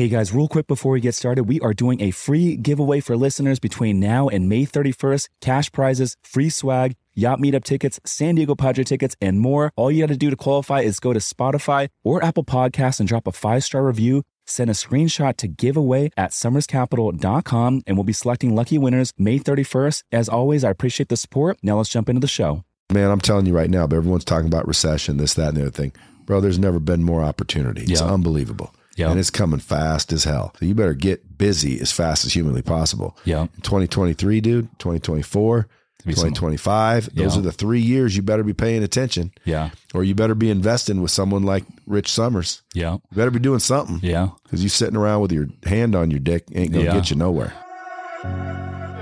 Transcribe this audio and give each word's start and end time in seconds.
Hey 0.00 0.08
guys, 0.08 0.32
real 0.32 0.48
quick 0.48 0.66
before 0.66 0.92
we 0.92 1.00
get 1.02 1.14
started, 1.14 1.44
we 1.44 1.60
are 1.60 1.74
doing 1.74 2.00
a 2.00 2.10
free 2.10 2.56
giveaway 2.56 3.00
for 3.00 3.18
listeners 3.18 3.58
between 3.58 4.00
now 4.00 4.30
and 4.30 4.48
May 4.48 4.64
31st. 4.64 5.28
Cash 5.42 5.72
prizes, 5.72 6.16
free 6.22 6.48
swag, 6.48 6.94
yacht 7.12 7.38
meetup 7.38 7.64
tickets, 7.64 8.00
San 8.06 8.34
Diego 8.34 8.54
Padre 8.54 8.82
tickets, 8.82 9.14
and 9.20 9.40
more. 9.40 9.74
All 9.76 9.90
you 9.90 10.02
got 10.02 10.08
to 10.10 10.16
do 10.16 10.30
to 10.30 10.36
qualify 10.36 10.80
is 10.80 11.00
go 11.00 11.12
to 11.12 11.18
Spotify 11.18 11.88
or 12.02 12.24
Apple 12.24 12.44
Podcasts 12.44 12.98
and 12.98 13.06
drop 13.06 13.26
a 13.26 13.32
five 13.32 13.62
star 13.62 13.84
review. 13.84 14.22
Send 14.46 14.70
a 14.70 14.72
screenshot 14.72 15.36
to 15.36 15.48
giveaway 15.48 16.08
at 16.16 16.30
somerscapital.com 16.30 17.82
and 17.86 17.96
we'll 17.98 18.04
be 18.04 18.14
selecting 18.14 18.54
lucky 18.54 18.78
winners 18.78 19.12
May 19.18 19.38
31st. 19.38 20.04
As 20.12 20.30
always, 20.30 20.64
I 20.64 20.70
appreciate 20.70 21.10
the 21.10 21.16
support. 21.18 21.58
Now 21.62 21.76
let's 21.76 21.90
jump 21.90 22.08
into 22.08 22.20
the 22.20 22.26
show. 22.26 22.64
Man, 22.90 23.10
I'm 23.10 23.20
telling 23.20 23.44
you 23.44 23.54
right 23.54 23.68
now, 23.68 23.86
but 23.86 23.96
everyone's 23.96 24.24
talking 24.24 24.46
about 24.48 24.66
recession, 24.66 25.18
this, 25.18 25.34
that, 25.34 25.48
and 25.48 25.58
the 25.58 25.62
other 25.64 25.70
thing. 25.70 25.92
Bro, 26.24 26.40
there's 26.40 26.58
never 26.58 26.78
been 26.80 27.02
more 27.02 27.22
opportunity. 27.22 27.82
It's 27.82 28.00
Yeah. 28.00 28.06
unbelievable. 28.06 28.72
Yeah. 29.00 29.10
And 29.10 29.18
it's 29.18 29.30
coming 29.30 29.60
fast 29.60 30.12
as 30.12 30.24
hell. 30.24 30.52
So 30.60 30.66
you 30.66 30.74
better 30.74 30.94
get 30.94 31.38
busy 31.38 31.80
as 31.80 31.90
fast 31.90 32.24
as 32.24 32.32
humanly 32.34 32.62
possible. 32.62 33.16
Yeah. 33.24 33.46
2023, 33.62 34.40
dude, 34.40 34.68
2024, 34.78 35.66
Be 36.06 36.12
some- 36.14 36.28
2025. 36.32 37.14
Those 37.14 37.36
are 37.36 37.40
the 37.40 37.50
three 37.52 37.80
years 37.80 38.16
you 38.16 38.22
better 38.22 38.42
be 38.42 38.52
paying 38.54 38.82
attention 38.82 39.32
Yeah. 39.44 39.70
or 39.94 40.04
you 40.04 40.14
better 40.14 40.34
be 40.34 40.50
investing 40.50 41.00
with 41.02 41.10
someone 41.10 41.42
like 41.44 41.64
Rich 41.86 42.10
Somers. 42.12 42.62
Yeah. 42.74 42.92
You 42.94 43.16
better 43.16 43.30
be 43.30 43.38
doing 43.38 43.58
something 43.60 44.00
Yeah. 44.02 44.28
because 44.44 44.62
you 44.62 44.68
sitting 44.68 44.96
around 44.96 45.20
with 45.22 45.32
your 45.32 45.46
hand 45.64 45.94
on 45.94 46.10
your 46.10 46.20
dick 46.20 46.44
ain't 46.54 46.72
going 46.72 46.84
to 46.86 46.90
Yeah. 46.92 46.96
get 46.96 47.10
you 47.10 47.16
nowhere. 47.16 47.52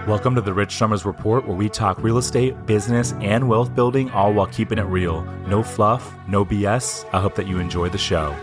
Welcome 0.06 0.34
to 0.36 0.40
the 0.40 0.54
Rich 0.54 0.74
Somers 0.76 1.04
Report, 1.04 1.46
where 1.46 1.56
we 1.56 1.68
talk 1.68 2.02
real 2.02 2.16
estate, 2.18 2.54
business, 2.66 3.12
and 3.20 3.46
wealth 3.48 3.74
building, 3.74 4.10
all 4.10 4.32
while 4.32 4.46
keeping 4.46 4.78
it 4.78 4.86
real. 4.86 5.22
No 5.48 5.62
fluff, 5.62 6.14
no 6.28 6.44
BS. 6.46 7.04
I 7.12 7.20
hope 7.20 7.34
that 7.34 7.46
you 7.46 7.58
enjoy 7.58 7.90
the 7.90 7.98
show. 7.98 8.34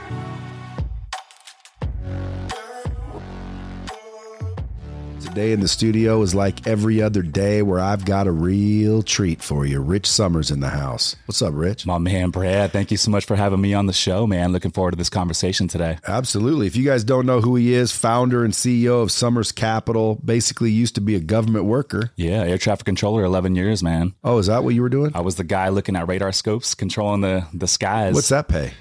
Today 5.36 5.52
in 5.52 5.60
the 5.60 5.68
studio 5.68 6.22
is 6.22 6.34
like 6.34 6.66
every 6.66 7.02
other 7.02 7.22
day 7.22 7.62
where 7.62 7.82
I've 7.82 8.06
got 8.06 8.26
a 8.26 8.32
real 8.32 9.04
treat 9.04 9.44
for 9.44 9.66
you. 9.66 9.82
Rich 9.82 10.06
Somers 10.06 10.50
in 10.50 10.62
the 10.62 10.70
house. 10.70 11.18
What's 11.26 11.42
up, 11.42 11.54
Rich? 11.54 11.86
My 11.86 11.98
man, 11.98 12.30
Brad, 12.30 12.72
thank 12.72 12.90
you 12.90 12.96
so 12.96 13.12
much 13.12 13.26
for 13.26 13.36
having 13.36 13.60
me 13.60 13.74
on 13.74 13.86
the 13.86 13.92
show, 13.92 14.26
man. 14.26 14.54
Looking 14.54 14.72
forward 14.72 14.92
to 14.92 14.98
this 14.98 15.10
conversation 15.10 15.68
today. 15.68 15.98
Absolutely. 16.08 16.68
If 16.68 16.78
you 16.78 16.86
guys 16.86 17.04
don't 17.04 17.26
know 17.26 17.42
who 17.42 17.58
he 17.58 17.74
is, 17.74 17.92
founder 17.92 18.46
and 18.46 18.54
CEO 18.54 19.04
of 19.04 19.12
Somers 19.12 19.52
Capital, 19.52 20.22
basically 20.24 20.72
used 20.72 20.96
to 20.96 21.02
be 21.02 21.16
a 21.16 21.20
government 21.20 21.66
worker. 21.66 22.12
Yeah, 22.16 22.44
air 22.44 22.58
traffic 22.58 22.86
controller, 22.86 23.26
11 23.26 23.58
years, 23.58 23.84
man. 23.84 24.14
Oh, 24.24 24.38
is 24.38 24.48
that 24.48 24.64
what 24.64 24.74
you 24.74 24.84
were 24.84 24.90
doing? 24.90 25.12
I 25.16 25.20
was 25.20 25.36
the 25.36 25.44
guy 25.44 25.68
looking 25.68 25.98
at 25.98 26.08
radar 26.08 26.32
scopes, 26.32 26.76
controlling 26.76 27.20
the, 27.20 27.46
the 27.54 27.68
skies. 27.68 28.14
What's 28.14 28.30
that 28.30 28.48
pay? 28.48 28.72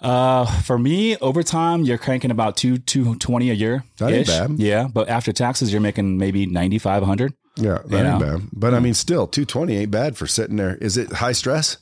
Uh, 0.00 0.46
for 0.62 0.78
me, 0.78 1.16
over 1.18 1.42
time, 1.42 1.82
you're 1.82 1.98
cranking 1.98 2.30
about 2.30 2.56
two, 2.56 2.78
220 2.78 3.50
a 3.50 3.54
year. 3.54 3.84
That 3.98 4.12
ain't 4.12 4.26
bad. 4.26 4.52
Yeah, 4.58 4.88
but 4.92 5.08
after 5.08 5.32
taxes, 5.32 5.72
you're 5.72 5.80
making 5.80 6.18
maybe 6.18 6.46
ninety 6.46 6.78
five 6.78 7.02
hundred. 7.02 7.34
Yeah, 7.56 7.78
that 7.86 8.06
ain't 8.06 8.20
know? 8.20 8.38
bad. 8.38 8.48
But 8.52 8.74
I 8.74 8.80
mean, 8.80 8.94
still, 8.94 9.26
220 9.26 9.76
ain't 9.76 9.90
bad 9.90 10.16
for 10.16 10.26
sitting 10.26 10.56
there. 10.56 10.76
Is 10.76 10.96
it 10.96 11.12
high 11.12 11.32
stress? 11.32 11.76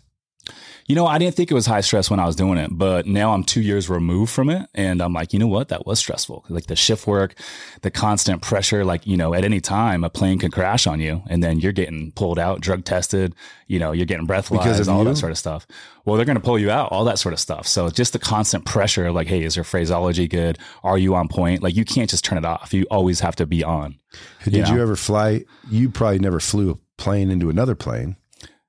You 0.87 0.95
know, 0.95 1.07
I 1.07 1.19
didn't 1.19 1.35
think 1.35 1.51
it 1.51 1.55
was 1.55 1.67
high 1.67 1.83
stress 1.83 2.09
when 2.11 2.19
I 2.19 2.25
was 2.25 2.35
doing 2.35 2.57
it, 2.57 2.71
but 2.73 3.07
now 3.07 3.35
I'm 3.35 3.45
two 3.45 3.61
years 3.61 3.91
removed 3.91 4.33
from 4.33 4.49
it. 4.49 4.71
And 4.75 5.03
I'm 5.03 5.13
like, 5.13 5.35
you 5.35 5.39
know 5.39 5.47
what? 5.47 5.69
That 5.69 5.85
was 5.85 5.99
stressful. 5.99 6.47
Like 6.49 6.67
the 6.67 6.77
shift 6.77 7.07
work, 7.07 7.35
the 7.83 7.91
constant 7.91 8.41
pressure, 8.41 8.87
like, 8.87 9.07
you 9.07 9.19
know, 9.19 9.35
at 9.35 9.45
any 9.45 9.61
time 9.61 10.03
a 10.03 10.09
plane 10.09 10.39
could 10.39 10.51
crash 10.51 10.87
on 10.87 10.99
you 10.99 11.23
and 11.29 11.43
then 11.43 11.61
you're 11.61 11.73
getting 11.73 12.13
pulled 12.13 12.39
out, 12.39 12.63
drug 12.63 12.85
tested, 12.85 13.35
you 13.67 13.79
know, 13.79 13.93
you're 13.93 14.07
getting 14.07 14.27
breathalyzed, 14.27 14.89
all 14.91 15.01
you? 15.01 15.11
that 15.11 15.17
sort 15.17 15.31
of 15.31 15.37
stuff. 15.37 15.67
Well, 16.07 16.17
they're 16.17 16.25
going 16.25 16.39
to 16.39 16.43
pull 16.43 16.59
you 16.59 16.71
out, 16.71 16.91
all 16.91 17.05
that 17.05 17.19
sort 17.19 17.35
of 17.35 17.39
stuff. 17.39 17.67
So 17.67 17.91
just 17.91 18.15
the 18.15 18.19
constant 18.19 18.65
pressure 18.65 19.07
of 19.07 19.15
like, 19.15 19.27
hey, 19.27 19.43
is 19.43 19.57
your 19.57 19.65
phraseology 19.65 20.27
good? 20.27 20.59
Are 20.83 20.97
you 20.97 21.15
on 21.15 21.29
point? 21.29 21.63
Like 21.63 21.77
you 21.77 21.85
can't 21.85 22.09
just 22.09 22.25
turn 22.25 22.39
it 22.39 22.47
off. 22.47 22.73
You 22.73 22.87
always 22.91 23.21
have 23.21 23.37
to 23.37 23.47
be 23.47 23.63
on. 23.63 23.99
Did 24.45 24.55
know? 24.65 24.75
you 24.75 24.81
ever 24.81 24.97
fly? 24.97 25.45
You 25.71 25.91
probably 25.91 26.19
never 26.19 26.41
flew 26.41 26.71
a 26.71 26.77
plane 26.97 27.31
into 27.31 27.51
another 27.51 27.75
plane. 27.75 28.17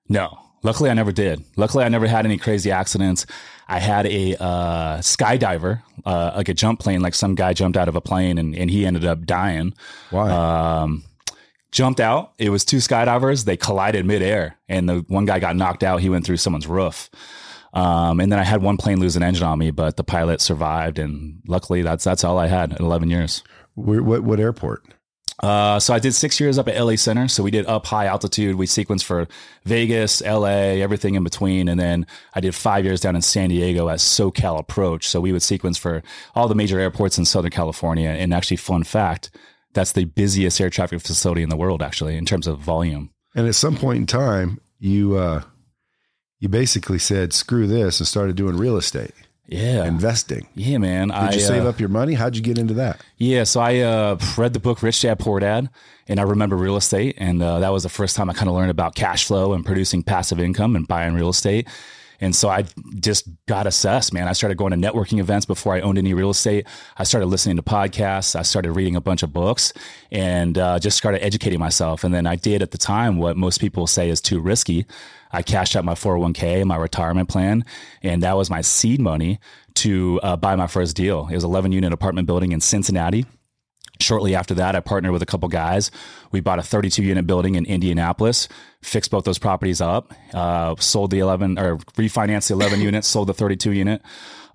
No, 0.09 0.37
luckily 0.63 0.89
I 0.89 0.93
never 0.93 1.11
did. 1.11 1.43
Luckily 1.55 1.83
I 1.83 1.89
never 1.89 2.07
had 2.07 2.25
any 2.25 2.37
crazy 2.37 2.71
accidents. 2.71 3.25
I 3.67 3.79
had 3.79 4.07
a 4.07 4.35
uh, 4.41 4.97
skydiver, 4.97 5.83
uh, 6.05 6.31
like 6.35 6.49
a 6.49 6.53
jump 6.53 6.79
plane, 6.79 7.01
like 7.01 7.13
some 7.13 7.35
guy 7.35 7.53
jumped 7.53 7.77
out 7.77 7.87
of 7.87 7.95
a 7.95 8.01
plane 8.01 8.37
and, 8.37 8.55
and 8.55 8.69
he 8.69 8.85
ended 8.85 9.05
up 9.05 9.25
dying. 9.25 9.73
Why? 10.09 10.29
Um, 10.29 11.03
jumped 11.71 11.99
out. 11.99 12.33
It 12.37 12.49
was 12.49 12.65
two 12.65 12.77
skydivers. 12.77 13.45
They 13.45 13.57
collided 13.57 14.05
midair, 14.05 14.57
and 14.67 14.89
the 14.89 15.05
one 15.07 15.25
guy 15.25 15.39
got 15.39 15.55
knocked 15.55 15.83
out. 15.83 16.01
He 16.01 16.09
went 16.09 16.25
through 16.25 16.37
someone's 16.37 16.67
roof. 16.67 17.09
Um, 17.73 18.19
and 18.19 18.31
then 18.31 18.39
I 18.39 18.43
had 18.43 18.63
one 18.63 18.77
plane 18.77 18.99
lose 18.99 19.15
an 19.15 19.23
engine 19.23 19.45
on 19.45 19.59
me, 19.59 19.71
but 19.71 19.95
the 19.95 20.03
pilot 20.03 20.41
survived, 20.41 20.97
and 20.97 21.41
luckily 21.47 21.81
that's 21.81 22.03
that's 22.03 22.23
all 22.23 22.37
I 22.37 22.47
had 22.47 22.71
in 22.71 22.83
11 22.83 23.09
years. 23.09 23.43
Where, 23.75 24.01
what, 24.01 24.23
what 24.23 24.39
airport? 24.39 24.83
Uh, 25.39 25.79
so 25.79 25.93
I 25.93 25.99
did 25.99 26.13
six 26.13 26.39
years 26.39 26.57
up 26.57 26.67
at 26.67 26.77
LA 26.77 26.95
Center. 26.95 27.27
So 27.27 27.43
we 27.43 27.51
did 27.51 27.65
up 27.65 27.85
high 27.85 28.05
altitude. 28.05 28.55
We 28.55 28.65
sequenced 28.65 29.03
for 29.03 29.27
Vegas, 29.63 30.21
LA, 30.21 30.79
everything 30.81 31.15
in 31.15 31.23
between. 31.23 31.69
And 31.69 31.79
then 31.79 32.05
I 32.33 32.41
did 32.41 32.53
five 32.53 32.83
years 32.83 32.99
down 32.99 33.15
in 33.15 33.21
San 33.21 33.49
Diego 33.49 33.87
at 33.89 33.99
SoCal 33.99 34.59
Approach. 34.59 35.07
So 35.07 35.21
we 35.21 35.31
would 35.31 35.41
sequence 35.41 35.77
for 35.77 36.03
all 36.35 36.47
the 36.47 36.55
major 36.55 36.79
airports 36.79 37.17
in 37.17 37.25
Southern 37.25 37.51
California. 37.51 38.09
And 38.09 38.33
actually, 38.33 38.57
fun 38.57 38.83
fact, 38.83 39.31
that's 39.73 39.93
the 39.93 40.05
busiest 40.05 40.59
air 40.59 40.69
traffic 40.69 40.99
facility 41.01 41.43
in 41.43 41.49
the 41.49 41.57
world, 41.57 41.81
actually, 41.81 42.17
in 42.17 42.25
terms 42.25 42.47
of 42.47 42.59
volume. 42.59 43.11
And 43.35 43.47
at 43.47 43.55
some 43.55 43.77
point 43.77 43.97
in 43.97 44.05
time, 44.07 44.59
you 44.79 45.15
uh, 45.15 45.43
you 46.39 46.49
basically 46.49 46.99
said, 46.99 47.31
"Screw 47.33 47.67
this," 47.67 47.99
and 47.99 48.07
started 48.07 48.35
doing 48.35 48.57
real 48.57 48.77
estate, 48.77 49.13
Yeah. 49.51 49.85
investing. 49.85 50.47
yeah, 50.55 50.77
man. 50.77 51.07
Did 51.09 51.17
I, 51.17 51.31
you 51.31 51.39
save 51.39 51.65
uh, 51.65 51.69
up 51.69 51.79
your 51.79 51.89
money? 51.89 52.13
How'd 52.13 52.35
you 52.35 52.41
get 52.41 52.57
into 52.57 52.75
that? 52.75 53.01
Yeah, 53.17 53.43
so 53.43 53.59
I 53.59 53.79
uh, 53.79 54.17
read 54.37 54.53
the 54.53 54.59
book 54.59 54.83
Rich 54.83 55.01
Dad 55.01 55.19
Poor 55.19 55.39
Dad, 55.39 55.69
and 56.07 56.19
I 56.19 56.23
remember 56.23 56.55
real 56.55 56.77
estate, 56.77 57.15
and 57.17 57.41
uh, 57.41 57.59
that 57.59 57.69
was 57.69 57.83
the 57.83 57.89
first 57.89 58.15
time 58.15 58.29
I 58.29 58.33
kind 58.33 58.49
of 58.49 58.55
learned 58.55 58.71
about 58.71 58.95
cash 58.95 59.25
flow 59.25 59.53
and 59.53 59.65
producing 59.65 60.03
passive 60.03 60.39
income 60.39 60.75
and 60.75 60.87
buying 60.87 61.13
real 61.13 61.29
estate. 61.29 61.67
And 62.21 62.35
so 62.35 62.49
I 62.49 62.65
just 62.99 63.29
got 63.45 63.65
assessed, 63.65 64.13
man. 64.13 64.27
I 64.27 64.33
started 64.33 64.57
going 64.57 64.71
to 64.71 64.77
networking 64.77 65.19
events 65.19 65.45
before 65.45 65.73
I 65.73 65.81
owned 65.81 65.97
any 65.97 66.13
real 66.13 66.29
estate. 66.29 66.67
I 66.97 67.03
started 67.03 67.27
listening 67.27 67.55
to 67.57 67.63
podcasts. 67.63 68.35
I 68.35 68.41
started 68.41 68.73
reading 68.73 68.95
a 68.95 69.01
bunch 69.01 69.23
of 69.23 69.31
books 69.31 69.71
and 70.11 70.57
uh, 70.57 70.79
just 70.79 70.97
started 70.97 71.23
educating 71.23 71.59
myself. 71.59 72.03
And 72.03 72.13
then 72.13 72.27
I 72.27 72.35
did 72.35 72.61
at 72.61 72.71
the 72.71 72.77
time 72.77 73.17
what 73.17 73.37
most 73.37 73.61
people 73.61 73.87
say 73.87 74.09
is 74.09 74.19
too 74.19 74.41
risky. 74.41 74.85
I 75.31 75.41
cashed 75.41 75.75
out 75.75 75.85
my 75.85 75.93
401k, 75.93 76.65
my 76.65 76.75
retirement 76.75 77.29
plan, 77.29 77.65
and 78.01 78.23
that 78.23 78.35
was 78.35 78.49
my 78.49 78.61
seed 78.61 78.99
money 78.99 79.39
to 79.75 80.19
uh, 80.23 80.37
buy 80.37 80.55
my 80.55 80.67
first 80.67 80.95
deal. 80.95 81.27
It 81.29 81.35
was 81.35 81.43
11 81.43 81.71
unit 81.71 81.93
apartment 81.93 82.27
building 82.27 82.51
in 82.51 82.61
Cincinnati. 82.61 83.25
Shortly 84.01 84.33
after 84.33 84.53
that, 84.55 84.75
I 84.75 84.79
partnered 84.79 85.11
with 85.11 85.21
a 85.21 85.25
couple 85.25 85.49
guys. 85.49 85.91
We 86.31 86.39
bought 86.39 86.57
a 86.57 86.63
32 86.63 87.03
unit 87.03 87.27
building 87.27 87.55
in 87.55 87.65
Indianapolis, 87.65 88.47
fixed 88.81 89.11
both 89.11 89.25
those 89.25 89.37
properties 89.37 89.81
up, 89.81 90.13
uh, 90.33 90.75
sold 90.79 91.11
the 91.11 91.19
11 91.19 91.59
or 91.59 91.77
refinanced 91.97 92.47
the 92.47 92.53
11 92.53 92.79
units, 92.89 93.07
sold 93.07 93.27
the 93.27 93.33
32 93.33 93.73
unit. 93.73 94.01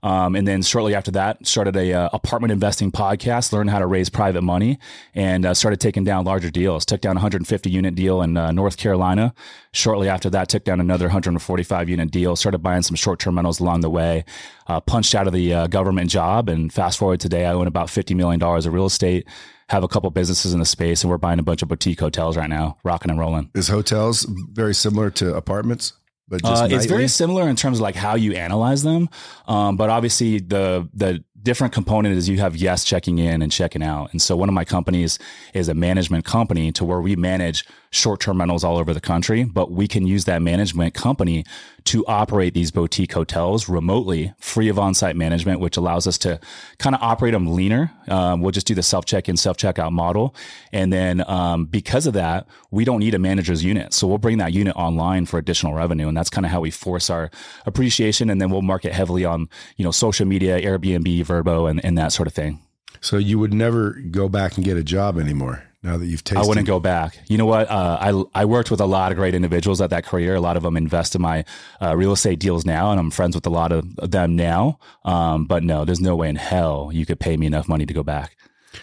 Um, 0.05 0.37
and 0.37 0.47
then 0.47 0.61
shortly 0.61 0.95
after 0.95 1.11
that, 1.13 1.47
started 1.47 1.75
a 1.77 1.95
uh, 1.95 2.11
apartment 2.13 2.53
investing 2.53 2.93
podcast, 2.93 3.55
learned 3.55 3.71
how 3.71 3.79
to 3.79 3.87
raise 3.87 4.11
private 4.11 4.43
money, 4.43 4.79
and 5.15 5.47
uh, 5.47 5.55
started 5.55 5.81
taking 5.81 6.05
down 6.05 6.27
larger 6.27 6.51
deals. 6.51 6.85
Took 6.85 7.01
down 7.01 7.15
150 7.15 7.71
unit 7.71 7.95
deal 7.95 8.21
in 8.21 8.37
uh, 8.37 8.53
North 8.53 8.77
Carolina. 8.77 9.35
Shortly 9.73 10.11
after 10.11 10.29
that, 10.29 10.51
took 10.51 10.63
down 10.63 10.79
another 10.79 11.07
145 11.07 11.89
unit 11.89 12.11
deal. 12.11 12.37
Started 12.37 12.59
buying 12.59 12.83
some 12.83 12.97
short 12.97 13.19
term 13.19 13.37
rentals 13.37 13.61
along 13.61 13.81
the 13.81 13.89
way. 13.89 14.27
Uh, 14.67 14.79
punched 14.79 15.15
out 15.15 15.27
of 15.27 15.33
the 15.33 15.55
uh, 15.55 15.67
government 15.69 16.11
job, 16.11 16.51
and 16.51 16.71
fast 16.71 16.99
forward 16.99 17.19
today, 17.21 17.47
I 17.47 17.55
own 17.55 17.67
about 17.67 17.89
50 17.89 18.15
million 18.15 18.39
dollars 18.39 18.67
of 18.67 18.75
real 18.75 18.87
estate. 18.87 19.27
Have 19.71 19.83
a 19.83 19.89
couple 19.89 20.11
businesses 20.11 20.53
in 20.53 20.61
the 20.61 20.67
space, 20.67 21.03
and 21.03 21.11
we're 21.11 21.17
buying 21.17 21.39
a 21.39 21.43
bunch 21.43 21.63
of 21.63 21.69
boutique 21.69 22.01
hotels 22.01 22.37
right 22.37 22.51
now, 22.51 22.77
rocking 22.85 23.11
and 23.11 23.19
rolling. 23.19 23.51
Is 23.55 23.69
hotels 23.69 24.27
very 24.53 24.75
similar 24.75 25.09
to 25.13 25.35
apartments? 25.35 25.95
But 26.29 26.43
just 26.43 26.63
Uh, 26.63 26.69
it's 26.71 26.87
very 26.87 27.09
similar 27.09 27.49
in 27.49 27.57
terms 27.57 27.79
of 27.79 27.83
like 27.83 27.95
how 27.97 28.15
you 28.15 28.33
analyze 28.33 28.83
them, 28.83 29.09
um, 29.47 29.77
but 29.77 29.91
obviously 29.91 30.39
the 30.39 30.89
the 30.95 31.23
different 31.43 31.75
component 31.75 32.17
is 32.17 32.27
you 32.29 32.39
have 32.39 32.57
yes 32.57 32.85
checking 32.85 33.19
in 33.19 33.43
and 33.43 33.53
checking 33.53 33.83
out. 33.83 34.11
And 34.13 34.23
so 34.23 34.35
one 34.35 34.49
of 34.49 34.55
my 34.55 34.65
companies 34.65 35.19
is 35.53 35.69
a 35.69 35.75
management 35.75 36.25
company 36.25 36.73
to 36.73 36.85
where 36.87 37.03
we 37.03 37.17
manage 37.17 37.67
short 37.95 38.21
term 38.21 38.41
rentals 38.41 38.65
all 38.65 38.77
over 38.77 38.93
the 38.93 39.01
country, 39.01 39.45
but 39.45 39.71
we 39.71 39.87
can 39.87 40.07
use 40.07 40.25
that 40.25 40.43
management 40.43 40.95
company 40.95 41.45
to 41.85 42.05
operate 42.07 42.55
these 42.55 42.71
boutique 42.71 43.13
hotels 43.13 43.69
remotely, 43.69 44.33
free 44.39 44.69
of 44.69 44.79
on 44.79 44.95
site 44.95 45.17
management, 45.17 45.61
which 45.61 45.77
allows 45.77 46.07
us 46.07 46.19
to 46.19 46.41
kind 46.79 46.95
of 46.95 47.03
operate 47.03 47.33
them 47.33 47.55
leaner. 47.55 47.93
Um, 48.09 48.41
we'll 48.41 48.53
just 48.53 48.67
do 48.67 48.75
the 48.75 48.83
self 48.83 49.05
check 49.05 49.29
in, 49.29 49.37
self 49.37 49.57
checkout 49.57 49.93
model. 49.93 50.35
And 50.73 50.93
then 50.93 51.29
um, 51.29 51.67
because 51.67 52.07
of 52.07 52.15
that, 52.15 52.47
we 52.71 52.85
don't 52.85 53.01
need 53.01 53.15
a 53.15 53.19
manager's 53.19 53.63
unit. 53.63 53.93
So 53.95 54.07
we'll 54.07 54.19
bring 54.19 54.39
that 54.39 54.53
unit 54.53 54.75
online 54.77 55.27
for 55.27 55.39
additional 55.39 55.75
revenue. 55.75 56.09
And 56.09 56.17
that's 56.17 56.31
kind 56.31 56.45
of 56.45 56.51
how 56.51 56.61
we 56.61 56.71
force 56.71 57.11
our 57.11 57.31
appreciation. 57.67 58.31
And 58.31 58.41
then 58.41 58.51
we'll 58.51 58.63
market 58.63 58.93
heavily 58.93 59.25
on, 59.25 59.49
you 59.77 59.85
know, 59.85 59.91
social 59.91 60.27
media, 60.27 60.61
Airbnb, 60.61 61.25
Vrbo, 61.25 61.71
and, 61.71 61.85
and 61.85 61.97
that 61.99 62.13
sort 62.13 62.27
of 62.27 62.35
thing. 62.35 62.61
So 63.01 63.19
you 63.19 63.39
would 63.39 63.53
never 63.53 63.93
go 64.11 64.29
back 64.31 64.57
and 64.57 64.65
get 64.65 64.79
a 64.79 64.83
job 64.83 65.19
anymore. 65.19 65.65
Now 65.85 65.99
that 65.99 66.07
you've 66.07 66.25
tasted, 66.25 66.43
I 66.43 66.49
wouldn't 66.49 66.67
go 66.67 66.81
back. 66.81 67.19
You 67.29 67.37
know 67.39 67.45
what? 67.47 67.71
Uh, 67.71 67.99
I 68.35 68.41
I 68.41 68.45
worked 68.47 68.71
with 68.71 68.81
a 68.81 68.87
lot 68.87 69.13
of 69.13 69.19
great 69.19 69.35
individuals 69.35 69.81
at 69.83 69.91
that 69.91 70.05
career. 70.07 70.35
A 70.35 70.41
lot 70.41 70.57
of 70.57 70.63
them 70.63 70.77
invest 70.79 71.15
in 71.15 71.21
my 71.21 71.45
uh, 71.81 71.95
real 71.95 72.11
estate 72.13 72.41
deals 72.41 72.65
now, 72.65 72.91
and 72.91 72.99
I'm 72.99 73.11
friends 73.11 73.37
with 73.37 73.47
a 73.47 73.51
lot 73.51 73.71
of 73.71 73.95
them 73.97 74.35
now. 74.35 74.79
Um, 75.05 75.45
but 75.45 75.63
no, 75.63 75.85
there's 75.85 76.01
no 76.01 76.17
way 76.17 76.31
in 76.31 76.37
hell 76.37 76.91
you 76.93 77.05
could 77.05 77.21
pay 77.21 77.37
me 77.37 77.47
enough 77.47 77.69
money 77.69 77.85
to 77.85 77.93
go 77.93 78.03
back. 78.03 78.35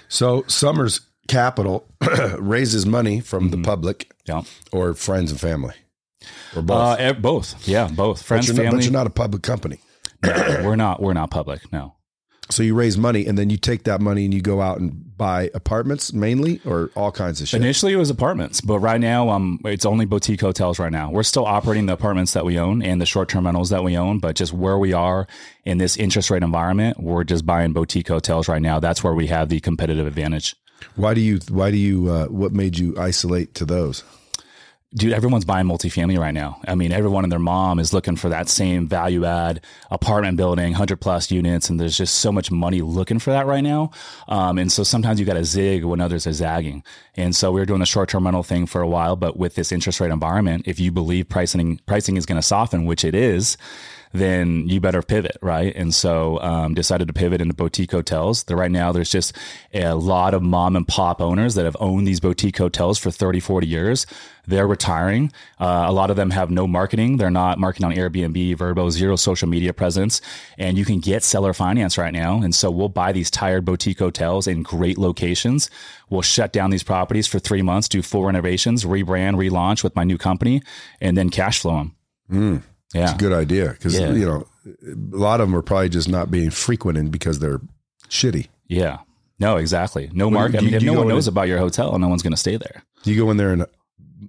So 0.10 0.44
Somers 0.48 1.02
Capital 1.28 1.88
raises 2.38 2.86
money 2.86 3.20
from 3.20 3.50
Mm-hmm. 3.50 3.62
the 3.64 3.66
public 3.68 4.12
Yeah, 4.28 4.44
or 4.72 4.94
friends 4.94 5.32
and 5.32 5.40
family, 5.40 5.74
or 6.56 6.62
both. 6.62 6.78
uh, 6.78 6.96
eh, 7.00 7.14
both. 7.14 7.68
Yeah, 7.68 7.88
both. 7.88 8.22
Friends, 8.22 8.46
but, 8.48 8.56
you're 8.58 8.66
not, 8.66 8.74
but 8.76 8.84
you're 8.84 8.94
not 8.94 9.08
a 9.08 9.12
public 9.12 9.42
company. 9.42 9.80
No, 10.24 10.62
we're 10.64 10.76
not. 10.76 11.02
We're 11.02 11.14
not 11.14 11.32
public. 11.32 11.62
No. 11.74 11.96
So 12.52 12.64
you 12.64 12.76
raise 12.76 12.98
money 12.98 13.26
and 13.26 13.38
then 13.38 13.50
you 13.50 13.58
take 13.58 13.84
that 13.84 14.02
money 14.02 14.26
and 14.26 14.34
you 14.34 14.42
go 14.42 14.62
out 14.62 14.80
and 14.80 15.18
buy 15.18 15.50
apartments 15.54 16.14
mainly 16.14 16.60
or 16.66 16.90
all 16.96 17.12
kinds 17.12 17.42
of 17.42 17.48
shit. 17.48 17.62
Initially, 17.62 17.94
it 17.94 17.98
was 17.98 18.10
apartments, 18.10 18.60
but 18.62 18.80
right 18.80 19.00
now, 19.00 19.30
um, 19.30 19.60
it's 19.66 19.86
only 19.86 20.06
boutique 20.06 20.42
hotels. 20.42 20.80
Right 20.80 20.92
now, 20.92 21.12
we're 21.12 21.24
still 21.24 21.46
operating 21.46 21.86
the 21.86 21.94
apartments 21.94 22.34
that 22.34 22.44
we 22.44 22.58
own 22.58 22.82
and 22.82 23.00
the 23.00 23.06
short-term 23.06 23.46
rentals 23.46 23.70
that 23.70 23.84
we 23.84 23.98
own, 23.98 24.20
but 24.20 24.36
just 24.36 24.52
where 24.54 24.78
we 24.78 24.94
are 24.94 25.28
in 25.64 25.78
this 25.78 25.96
interest 25.98 26.30
rate 26.30 26.44
environment, 26.44 27.00
we're 27.00 27.24
just 27.24 27.46
buying 27.46 27.72
boutique 27.74 28.08
hotels 28.08 28.48
right 28.48 28.62
now. 28.62 28.80
That's 28.80 29.04
where 29.04 29.14
we 29.14 29.28
have 29.28 29.50
the 29.50 29.60
competitive 29.60 30.08
advantage. 30.08 30.56
Why 30.96 31.14
do 31.14 31.22
you? 31.22 31.40
Why 31.50 31.72
do 31.72 31.78
you? 31.78 32.10
Uh, 32.10 32.26
what 32.28 32.52
made 32.54 32.78
you 32.78 32.98
isolate 32.98 33.54
to 33.56 33.66
those? 33.66 34.04
Dude, 34.94 35.14
everyone's 35.14 35.46
buying 35.46 35.68
multifamily 35.68 36.20
right 36.20 36.34
now. 36.34 36.60
I 36.68 36.76
mean, 36.76 36.92
everyone 36.92 37.24
and 37.24 37.32
their 37.32 37.40
mom 37.40 37.80
is 37.80 37.94
looking 37.94 38.18
for 38.18 38.30
that 38.30 38.50
same 38.50 38.88
value 38.88 39.24
add 39.24 39.62
apartment 39.90 40.36
building, 40.36 40.72
100 40.72 40.98
plus 40.98 41.32
units. 41.32 41.70
And 41.70 41.80
there's 41.80 41.98
just 41.98 42.16
so 42.16 42.32
much 42.32 42.52
money 42.52 42.82
looking 42.82 43.20
for 43.20 43.32
that 43.32 43.46
right 43.46 43.62
now. 43.62 43.92
Um, 44.28 44.58
and 44.58 44.72
so 44.72 44.84
sometimes 44.84 45.20
you 45.20 45.26
got 45.26 45.36
to 45.36 45.46
zig 45.46 45.86
when 45.86 46.02
others 46.02 46.28
are 46.28 46.34
zagging. 46.34 46.84
And 47.16 47.36
so 47.36 47.52
we 47.52 47.62
were 47.62 47.66
doing 47.66 47.80
the 47.80 47.86
short 47.86 48.10
term 48.10 48.26
rental 48.26 48.44
thing 48.44 48.66
for 48.66 48.82
a 48.82 48.88
while, 48.88 49.16
but 49.16 49.38
with 49.38 49.56
this 49.56 49.72
interest 49.72 50.00
rate 50.02 50.12
environment, 50.12 50.68
if 50.68 50.80
you 50.80 50.92
believe 50.92 51.30
pricing, 51.30 51.80
pricing 51.86 52.18
is 52.18 52.26
going 52.26 52.40
to 52.40 52.46
soften, 52.46 52.86
which 52.86 53.06
it 53.06 53.16
is, 53.16 53.58
then 54.14 54.68
you 54.68 54.80
better 54.80 55.02
pivot, 55.02 55.38
right? 55.42 55.74
And 55.76 55.94
so 55.94 56.40
um, 56.42 56.74
decided 56.74 57.08
to 57.08 57.14
pivot 57.14 57.42
into 57.42 57.54
boutique 57.54 57.92
hotels. 57.92 58.44
There, 58.44 58.58
right 58.58 58.72
now, 58.72 58.92
there's 58.92 59.12
just 59.12 59.36
a 59.74 59.94
lot 59.94 60.34
of 60.34 60.42
mom 60.42 60.76
and 60.76 60.88
pop 60.88 61.22
owners 61.22 61.56
that 61.56 61.66
have 61.66 61.78
owned 61.80 62.08
these 62.08 62.20
boutique 62.20 62.58
hotels 62.58 62.98
for 62.98 63.12
30, 63.12 63.40
40 63.40 63.68
years. 63.68 64.06
They're 64.48 64.68
retiring. 64.68 65.32
Uh, 65.60 65.86
a 65.88 65.92
lot 65.92 66.10
of 66.10 66.16
them 66.16 66.32
have 66.32 66.50
no 66.50 66.68
marketing. 66.68 67.18
They're 67.18 67.30
not 67.30 67.60
marketing 67.60 67.86
on 67.86 67.96
Airbnb, 67.96 68.58
Vrbo, 68.58 68.90
zero 68.90 69.16
social 69.16 69.48
media 69.48 69.72
presence. 69.74 70.20
And 70.58 70.78
you 70.78 70.86
can 70.86 71.00
get 71.00 71.24
seller 71.24 71.54
finance 71.54 71.98
right 71.98 72.14
now. 72.14 72.42
And 72.42 72.54
so 72.54 72.72
we'll 72.72 72.90
buy 72.90 73.12
these 73.12 73.30
tired 73.30 73.66
boutique 73.66 74.00
hotels 74.00 74.48
in 74.48 74.64
great 74.64 74.98
locations. 74.98 75.70
We'll 76.10 76.22
shut 76.22 76.52
down 76.52 76.72
these 76.72 76.84
properties 76.84 77.28
for 77.28 77.40
three 77.40 77.62
months, 77.62 77.88
do 77.88 78.02
full 78.02 78.26
renovations, 78.26 78.84
rebrand, 78.84 79.36
relaunch 79.36 79.84
with 79.84 79.96
my 79.96 80.04
new 80.04 80.18
company, 80.18 80.62
and 81.00 81.18
then 81.18 81.30
cash 81.30 81.60
flow 81.60 81.78
them. 81.78 81.96
Mm, 82.32 82.64
Yeah. 82.94 83.04
it's 83.04 83.14
a 83.14 83.18
good 83.18 83.34
idea 83.34 83.70
because 83.72 83.98
Yeah. 83.98 84.12
you 84.12 84.26
know 84.26 84.48
a 84.66 85.18
lot 85.18 85.42
of 85.42 85.48
them 85.48 85.56
are 85.58 85.62
probably 85.62 85.90
just 85.90 86.10
not 86.10 86.30
being 86.32 86.50
frequented 86.50 87.12
because 87.12 87.40
they're 87.40 87.62
shitty. 88.10 88.48
Yeah. 88.68 89.00
No, 89.40 89.58
exactly. 89.58 90.10
No 90.14 90.26
Well, 90.28 90.40
market. 90.42 90.60
I 90.60 90.62
mean, 90.66 90.74
if 90.76 90.84
no 90.84 90.94
one 90.94 91.08
knows 91.08 91.28
and- 91.28 91.34
about 91.36 91.48
your 91.48 91.58
hotel, 91.58 91.98
no 91.98 92.08
one's 92.08 92.22
going 92.22 92.34
to 92.34 92.38
stay 92.38 92.58
there. 92.58 92.84
Do 93.04 93.12
you 93.12 93.24
go 93.24 93.32
in 93.32 93.38
there 93.38 93.54
and 93.54 93.66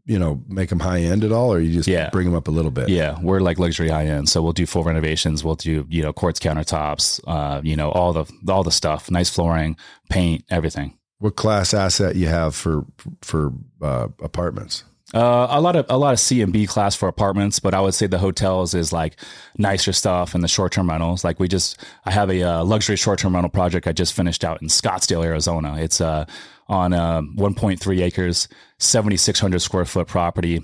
you 0.06 0.18
know 0.18 0.40
make 0.48 0.70
them 0.70 0.80
high 0.80 1.00
end 1.00 1.22
at 1.22 1.32
all, 1.32 1.52
or 1.52 1.60
you 1.60 1.70
just 1.74 1.86
Yeah. 1.88 2.08
bring 2.10 2.24
them 2.26 2.34
up 2.34 2.48
a 2.48 2.50
little 2.50 2.70
bit? 2.70 2.88
Yeah, 2.88 3.18
we're 3.20 3.40
like 3.40 3.58
luxury 3.58 3.90
high 3.90 4.06
end, 4.06 4.28
so 4.30 4.40
we'll 4.42 4.54
do 4.54 4.64
full 4.64 4.84
renovations. 4.84 5.44
We'll 5.44 5.56
do 5.56 5.86
you 5.90 6.02
know 6.02 6.12
quartz 6.14 6.40
countertops, 6.40 7.20
uh, 7.26 7.60
you 7.62 7.76
know 7.76 7.90
all 7.90 8.12
the 8.14 8.24
all 8.48 8.62
the 8.62 8.70
stuff, 8.70 9.10
nice 9.10 9.28
flooring, 9.28 9.76
paint, 10.08 10.44
everything. 10.50 10.94
What 11.18 11.36
class 11.36 11.74
asset 11.74 12.16
you 12.16 12.28
have 12.28 12.54
for 12.54 12.86
for 13.20 13.52
uh, 13.82 14.08
apartments? 14.22 14.84
Uh, 15.14 15.46
a 15.50 15.60
lot 15.60 15.76
of 15.76 15.86
a 15.88 15.98
lot 15.98 16.12
of 16.12 16.20
C 16.20 16.40
and 16.40 16.52
B 16.52 16.66
class 16.66 16.94
for 16.94 17.08
apartments, 17.08 17.60
but 17.60 17.74
I 17.74 17.80
would 17.80 17.94
say 17.94 18.06
the 18.06 18.18
hotels 18.18 18.74
is 18.74 18.92
like 18.92 19.16
nicer 19.58 19.92
stuff 19.92 20.34
and 20.34 20.42
the 20.42 20.48
short 20.48 20.72
term 20.72 20.88
rentals. 20.88 21.22
Like 21.24 21.38
we 21.38 21.48
just, 21.48 21.78
I 22.04 22.10
have 22.10 22.30
a 22.30 22.42
uh, 22.42 22.64
luxury 22.64 22.96
short 22.96 23.18
term 23.18 23.34
rental 23.34 23.50
project 23.50 23.86
I 23.86 23.92
just 23.92 24.14
finished 24.14 24.44
out 24.44 24.62
in 24.62 24.68
Scottsdale, 24.68 25.24
Arizona. 25.24 25.76
It's 25.78 26.00
uh, 26.00 26.24
on 26.68 26.92
uh, 26.94 27.20
1.3 27.36 28.02
acres, 28.02 28.48
7,600 28.78 29.60
square 29.60 29.84
foot 29.84 30.06
property. 30.06 30.62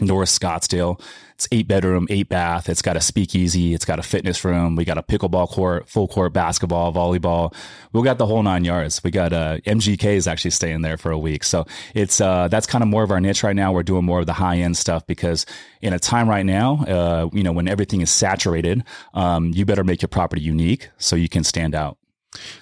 North 0.00 0.28
Scottsdale. 0.28 1.00
It's 1.34 1.46
eight 1.52 1.68
bedroom, 1.68 2.06
eight 2.08 2.30
bath. 2.30 2.68
It's 2.70 2.80
got 2.80 2.96
a 2.96 3.00
speakeasy. 3.00 3.74
It's 3.74 3.84
got 3.84 3.98
a 3.98 4.02
fitness 4.02 4.42
room. 4.42 4.74
We 4.74 4.86
got 4.86 4.96
a 4.96 5.02
pickleball 5.02 5.50
court, 5.50 5.86
full 5.86 6.08
court 6.08 6.32
basketball, 6.32 6.94
volleyball. 6.94 7.54
We 7.92 8.02
got 8.02 8.16
the 8.16 8.24
whole 8.24 8.42
nine 8.42 8.64
yards. 8.64 9.04
We 9.04 9.10
got 9.10 9.34
uh, 9.34 9.58
MGK 9.58 10.04
is 10.14 10.26
actually 10.26 10.52
staying 10.52 10.80
there 10.80 10.96
for 10.96 11.10
a 11.10 11.18
week. 11.18 11.44
So 11.44 11.66
it's 11.94 12.22
uh, 12.22 12.48
that's 12.48 12.66
kind 12.66 12.82
of 12.82 12.88
more 12.88 13.02
of 13.02 13.10
our 13.10 13.20
niche 13.20 13.42
right 13.42 13.54
now. 13.54 13.70
We're 13.72 13.82
doing 13.82 14.04
more 14.04 14.20
of 14.20 14.26
the 14.26 14.32
high 14.32 14.56
end 14.56 14.78
stuff 14.78 15.06
because 15.06 15.44
in 15.82 15.92
a 15.92 15.98
time 15.98 16.26
right 16.26 16.46
now, 16.46 16.84
uh, 16.84 17.28
you 17.34 17.42
know, 17.42 17.52
when 17.52 17.68
everything 17.68 18.00
is 18.00 18.10
saturated, 18.10 18.82
um, 19.12 19.52
you 19.52 19.66
better 19.66 19.84
make 19.84 20.00
your 20.00 20.08
property 20.08 20.40
unique 20.40 20.88
so 20.96 21.16
you 21.16 21.28
can 21.28 21.44
stand 21.44 21.74
out. 21.74 21.98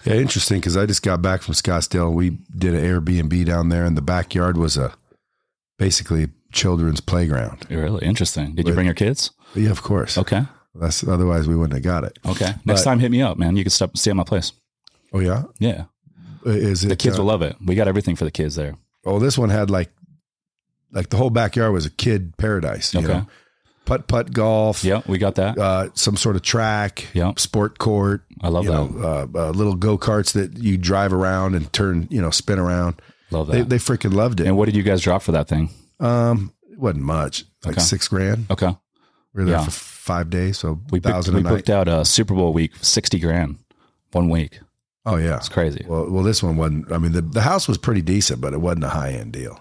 Yeah, 0.04 0.14
interesting 0.14 0.58
because 0.58 0.76
I 0.76 0.86
just 0.86 1.02
got 1.02 1.22
back 1.22 1.42
from 1.42 1.54
Scottsdale. 1.54 2.12
We 2.12 2.30
did 2.56 2.74
an 2.74 2.82
Airbnb 2.84 3.44
down 3.44 3.68
there, 3.68 3.84
and 3.84 3.96
the 3.96 4.02
backyard 4.02 4.56
was 4.56 4.76
a 4.76 4.94
basically 5.78 6.28
children's 6.54 7.00
playground. 7.00 7.66
Really 7.68 8.06
interesting. 8.06 8.54
Did 8.54 8.66
you 8.66 8.74
bring 8.74 8.86
your 8.86 8.94
kids? 8.94 9.30
Yeah, 9.54 9.70
of 9.70 9.82
course. 9.82 10.16
Okay. 10.16 10.42
That's 10.74 11.06
otherwise 11.06 11.46
we 11.46 11.54
wouldn't 11.54 11.74
have 11.74 11.82
got 11.82 12.04
it. 12.04 12.18
Okay. 12.26 12.54
Next 12.64 12.82
But- 12.82 12.84
time, 12.84 12.98
hit 13.00 13.10
me 13.10 13.20
up, 13.22 13.36
man. 13.38 13.56
You 13.56 13.64
can 13.64 13.70
stop, 13.70 13.96
stay 13.96 14.10
at 14.10 14.16
my 14.16 14.24
place. 14.24 14.52
Oh 15.12 15.20
yeah, 15.20 15.44
Yeah. 15.58 15.84
is 16.44 16.82
it? 16.84 16.88
The 16.88 16.96
kids 16.96 17.18
uh, 17.18 17.22
will 17.22 17.28
love 17.28 17.42
it. 17.42 17.56
We 17.64 17.74
got 17.74 17.86
everything 17.88 18.16
for 18.16 18.24
the 18.24 18.30
kids 18.32 18.56
there. 18.56 18.74
Oh, 19.04 19.18
this 19.20 19.36
one 19.38 19.50
had 19.50 19.70
like, 19.70 19.90
like 20.92 21.10
the 21.10 21.16
whole 21.16 21.30
backyard 21.30 21.72
was 21.72 21.86
a 21.86 21.90
kid 21.90 22.36
paradise. 22.36 22.94
You 22.94 23.00
Okay. 23.00 23.08
know? 23.08 23.26
putt 23.84 24.08
putt 24.08 24.32
golf. 24.32 24.82
Yeah, 24.82 25.02
we 25.06 25.18
got 25.18 25.34
that. 25.36 25.58
Uh, 25.58 25.90
some 25.94 26.16
sort 26.16 26.36
of 26.36 26.42
track. 26.42 27.06
Yep. 27.12 27.38
Sport 27.38 27.78
court. 27.78 28.22
I 28.40 28.48
love 28.48 28.64
you 28.64 28.70
that. 28.70 28.76
know, 28.90 29.02
uh, 29.36 29.38
uh, 29.38 29.50
little 29.50 29.74
go 29.76 29.98
karts 29.98 30.32
that 30.32 30.56
you 30.58 30.78
drive 30.78 31.12
around 31.12 31.54
and 31.54 31.70
turn. 31.72 32.08
You 32.10 32.22
know, 32.22 32.30
spin 32.30 32.58
around. 32.58 33.00
love 33.30 33.46
that. 33.48 33.52
They 33.52 33.62
they 33.62 33.76
freaking 33.78 34.14
loved 34.14 34.40
it. 34.40 34.46
and 34.46 34.56
what 34.56 34.64
did 34.66 34.74
you 34.76 34.82
guys 34.82 35.00
drop 35.02 35.22
for 35.22 35.32
that 35.32 35.48
thing? 35.48 35.70
Um, 36.00 36.52
it 36.70 36.78
wasn't 36.78 37.04
much, 37.04 37.44
like 37.64 37.74
Okay. 37.76 37.82
six 37.84 38.08
grand. 38.08 38.46
Okay. 38.50 38.76
We 39.32 39.42
were 39.42 39.50
there 39.50 39.58
Yeah. 39.58 39.64
for 39.64 39.70
five 39.70 40.30
days, 40.30 40.58
so 40.58 40.80
We 40.90 40.98
booked, 41.00 41.12
thousand 41.12 41.34
we 41.34 41.40
a 41.40 41.42
night. 41.44 41.50
booked 41.50 41.70
out 41.70 41.88
a 41.88 42.04
Super 42.04 42.34
Bowl 42.34 42.52
week, 42.52 42.72
60 42.82 43.18
grand, 43.18 43.58
one 44.12 44.28
week. 44.28 44.60
Oh 45.06 45.16
yeah, 45.16 45.36
It's 45.36 45.48
crazy. 45.50 45.84
Well, 45.86 46.08
well, 46.10 46.22
this 46.22 46.42
one 46.42 46.56
wasn't. 46.56 46.90
I 46.90 46.96
mean, 46.98 47.12
the 47.12 47.20
the 47.20 47.42
house 47.42 47.68
was 47.68 47.76
pretty 47.76 48.00
decent, 48.00 48.40
but 48.40 48.54
it 48.54 48.60
wasn't 48.62 48.84
a 48.84 48.88
high 48.88 49.10
end 49.12 49.32
deal. 49.32 49.60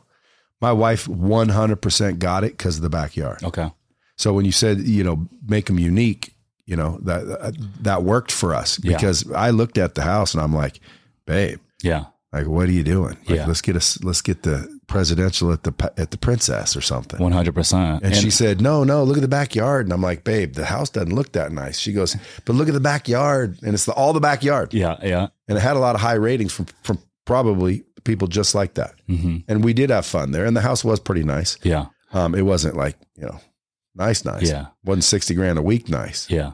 My 0.62 0.71
wife 0.71 1.06
one 1.07 1.50
hundred 1.50 1.81
percent 1.81 2.19
got 2.19 2.45
it 2.45 2.57
because 2.57 2.77
of 2.77 2.81
the 2.81 2.89
backyard. 2.89 3.44
Okay. 3.44 3.69
So 4.15 4.31
when 4.33 4.45
you 4.45 4.53
said 4.53 4.80
you 4.80 5.03
know 5.03 5.27
make 5.45 5.65
them 5.65 5.80
unique, 5.80 6.33
you 6.65 6.77
know 6.77 6.97
that 7.03 7.56
that 7.81 8.03
worked 8.03 8.31
for 8.31 8.56
us 8.56 8.80
Yeah. 8.81 8.94
because 8.95 9.30
I 9.33 9.50
looked 9.50 9.77
at 9.77 9.95
the 9.95 10.03
house 10.03 10.33
and 10.33 10.41
I'm 10.41 10.53
like, 10.53 10.80
babe, 11.25 11.59
Yeah. 11.81 12.06
like 12.31 12.47
what 12.47 12.69
are 12.69 12.71
you 12.71 12.83
doing? 12.85 13.18
Like, 13.28 13.40
Yeah. 13.40 13.45
let's 13.45 13.59
get 13.61 13.75
us 13.75 14.02
let's 14.02 14.21
get 14.21 14.44
the 14.44 14.69
presidential 14.94 15.52
at 15.52 15.64
the 15.64 15.73
at 15.97 16.12
the 16.12 16.18
princess 16.19 16.78
or 16.78 16.81
something. 16.81 17.19
100%. 17.19 18.02
And, 18.04 18.16
she 18.16 18.30
said, 18.30 18.62
"No, 18.62 18.83
no, 18.83 19.04
look 19.04 19.18
at 19.18 19.21
the 19.21 19.28
backyard." 19.28 19.88
And 19.88 19.92
I'm 19.92 20.04
like, 20.04 20.23
"Babe, 20.23 20.54
the 20.54 20.66
house 20.66 20.92
doesn't 20.92 21.16
look 21.16 21.31
that 21.31 21.52
nice." 21.52 21.80
She 21.80 21.94
goes, 21.94 22.16
"But 22.45 22.54
look 22.56 22.68
at 22.68 22.76
the 22.76 22.80
backyard, 22.80 23.57
and 23.64 23.73
it's 23.73 23.85
the, 23.85 23.94
all 23.94 24.14
the 24.14 24.19
backyard." 24.19 24.71
yeah. 24.71 24.97
Yeah. 25.02 25.28
And 25.47 25.57
it 25.57 25.62
had 25.62 25.76
a 25.76 25.80
lot 25.80 25.95
of 25.95 26.02
high 26.02 26.14
ratings 26.14 26.54
from 26.54 26.68
from 26.83 27.00
probably 27.26 27.83
people 28.04 28.28
just 28.28 28.54
like 28.54 28.76
that. 28.76 28.94
hmm 29.07 29.38
And 29.47 29.64
we 29.64 29.73
did 29.73 29.90
have 29.90 30.06
fun 30.06 30.31
there, 30.31 30.45
and 30.45 30.56
the 30.56 30.62
house 30.62 30.85
was 30.85 31.00
pretty 31.00 31.23
nice. 31.23 31.57
Yeah. 31.64 31.88
Um, 32.14 32.35
it 32.35 32.44
wasn't 32.44 32.78
like 32.78 32.95
you 33.18 33.26
know, 33.26 33.40
nice, 33.95 34.23
nice. 34.23 34.47
Yeah. 34.47 34.68
wasn't 34.83 35.06
sixty 35.06 35.33
grand 35.33 35.57
a 35.57 35.64
week, 35.64 35.90
nice. 35.90 36.30
Yeah. 36.30 36.52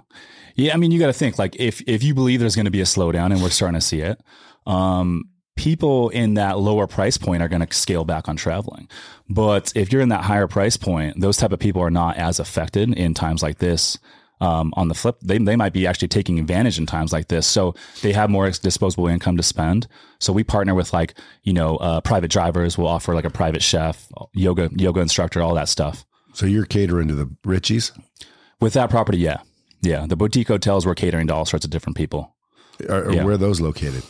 Yeah. 0.55 0.73
I 0.73 0.77
mean, 0.77 0.91
you 0.91 0.99
got 0.99 1.07
to 1.07 1.13
think 1.13 1.37
like 1.37 1.57
if, 1.59 1.81
if 1.87 2.03
you 2.03 2.13
believe 2.15 2.39
there's 2.39 2.55
going 2.55 2.71
to 2.71 2.71
be 2.71 2.81
a 2.81 2.85
slowdown 2.85 3.33
and 3.33 3.41
we're 3.43 3.49
starting 3.49 3.79
to 3.79 3.85
see 3.85 3.99
it, 3.99 4.21
um, 4.65 5.25
people 5.59 6.07
in 6.09 6.35
that 6.35 6.57
lower 6.57 6.87
price 6.87 7.17
point 7.17 7.43
are 7.43 7.49
going 7.49 7.65
to 7.65 7.73
scale 7.75 8.05
back 8.05 8.29
on 8.29 8.37
traveling. 8.37 8.87
But 9.29 9.73
if 9.75 9.91
you're 9.91 10.01
in 10.01 10.07
that 10.07 10.23
higher 10.23 10.47
price 10.47 10.77
point, 10.77 11.19
those 11.19 11.35
type 11.35 11.51
of 11.51 11.59
people 11.59 11.81
are 11.81 11.91
not 11.91 12.15
as 12.15 12.39
affected 12.39 12.93
in 12.93 13.13
times 13.13 13.43
like 13.43 13.57
this. 13.57 13.99
Um, 14.39 14.73
on 14.77 14.87
the 14.87 14.93
flip, 14.93 15.17
they, 15.21 15.37
they 15.37 15.57
might 15.57 15.73
be 15.73 15.85
actually 15.85 16.07
taking 16.07 16.39
advantage 16.39 16.79
in 16.79 16.85
times 16.85 17.11
like 17.11 17.27
this. 17.27 17.45
So 17.45 17.75
they 18.01 18.13
have 18.13 18.29
more 18.29 18.49
disposable 18.49 19.07
income 19.07 19.35
to 19.35 19.43
spend. 19.43 19.85
So 20.19 20.31
we 20.31 20.45
partner 20.45 20.73
with 20.73 20.93
like, 20.93 21.13
you 21.43 21.51
know, 21.51 21.75
uh, 21.75 21.99
private 21.99 22.31
drivers. 22.31 22.77
We'll 22.77 22.87
offer 22.87 23.13
like 23.13 23.25
a 23.25 23.29
private 23.29 23.61
chef, 23.61 24.07
yoga, 24.31 24.69
yoga 24.73 25.01
instructor, 25.01 25.41
all 25.41 25.55
that 25.55 25.67
stuff. 25.67 26.05
So 26.31 26.45
you're 26.45 26.65
catering 26.65 27.09
to 27.09 27.15
the 27.15 27.25
richies. 27.45 27.91
With 28.61 28.71
that 28.73 28.89
property, 28.89 29.17
yeah. 29.17 29.41
Yeah. 29.81 30.05
The 30.07 30.15
boutique 30.15 30.47
hotels, 30.47 30.85
we're 30.85 30.95
catering 30.95 31.27
to 31.27 31.33
all 31.35 31.45
sorts 31.45 31.65
of 31.65 31.71
different 31.71 31.97
people. 31.97 32.33
Are, 32.89 33.11
Yeah. 33.11 33.25
Where 33.25 33.33
are 33.33 33.37
those 33.37 33.59
located? 33.59 34.03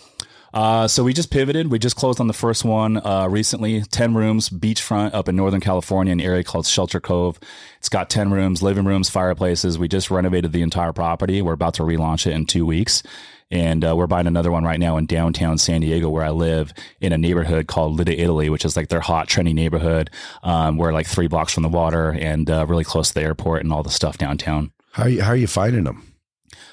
Uh, 0.54 0.88
so 0.88 1.04
we 1.04 1.14
just 1.14 1.32
pivoted. 1.32 1.70
We 1.70 1.80
just 1.80 1.96
closed 1.96 2.20
on 2.20 2.28
the 2.28 2.34
first 2.34 2.66
one 2.66 2.98
uh, 3.06 3.28
recently. 3.30 3.82
Ten 3.82 4.14
rooms, 4.14 4.50
beachfront 4.50 5.14
up 5.14 5.30
in 5.30 5.36
Northern 5.36 5.62
California, 5.62 6.12
an 6.12 6.22
area 6.22 6.44
called 6.44 6.66
Shelter 6.66 7.00
Cove. 7.00 7.40
It's 7.78 7.90
got 7.90 8.10
ten 8.10 8.32
rooms, 8.32 8.64
living 8.64 8.86
rooms, 8.86 9.10
fireplaces. 9.10 9.78
We 9.78 9.88
just 9.88 10.10
renovated 10.10 10.52
the 10.52 10.62
entire 10.62 10.94
property. 10.94 11.42
We're 11.42 11.54
about 11.54 11.76
to 11.76 11.84
relaunch 11.84 12.26
it 12.26 12.34
in 12.34 12.46
two 12.46 12.66
weeks, 12.66 13.04
and 13.52 13.86
uh, 13.86 13.96
we're 13.96 14.08
buying 14.08 14.28
another 14.28 14.52
one 14.52 14.64
right 14.64 14.80
now 14.80 14.98
in 14.98 15.06
downtown 15.06 15.58
San 15.58 15.82
Diego, 15.82 16.10
where 16.10 16.26
I 16.26 16.32
live, 16.32 16.74
in 17.00 17.14
a 17.14 17.18
neighborhood 17.18 17.68
called 17.68 17.96
Little 17.96 18.16
Italy, 18.18 18.50
which 18.50 18.66
is 18.66 18.76
like 18.76 18.90
their 18.90 19.02
hot, 19.02 19.28
trendy 19.28 19.54
neighborhood. 19.54 20.10
Um, 20.42 20.78
we're 20.78 20.94
like 20.94 21.08
three 21.08 21.28
blocks 21.28 21.54
from 21.54 21.64
the 21.64 21.70
water 21.70 22.12
and 22.12 22.50
uh, 22.50 22.66
really 22.68 22.84
close 22.84 23.10
to 23.10 23.14
the 23.14 23.22
airport 23.22 23.64
and 23.64 23.72
all 23.72 23.84
the 23.84 23.90
stuff 23.90 24.18
downtown. 24.18 24.72
How 24.92 25.04
are 25.04 25.10
you, 25.10 25.22
how 25.22 25.32
are 25.32 25.36
you 25.36 25.48
finding 25.48 25.84
them? 25.84 26.09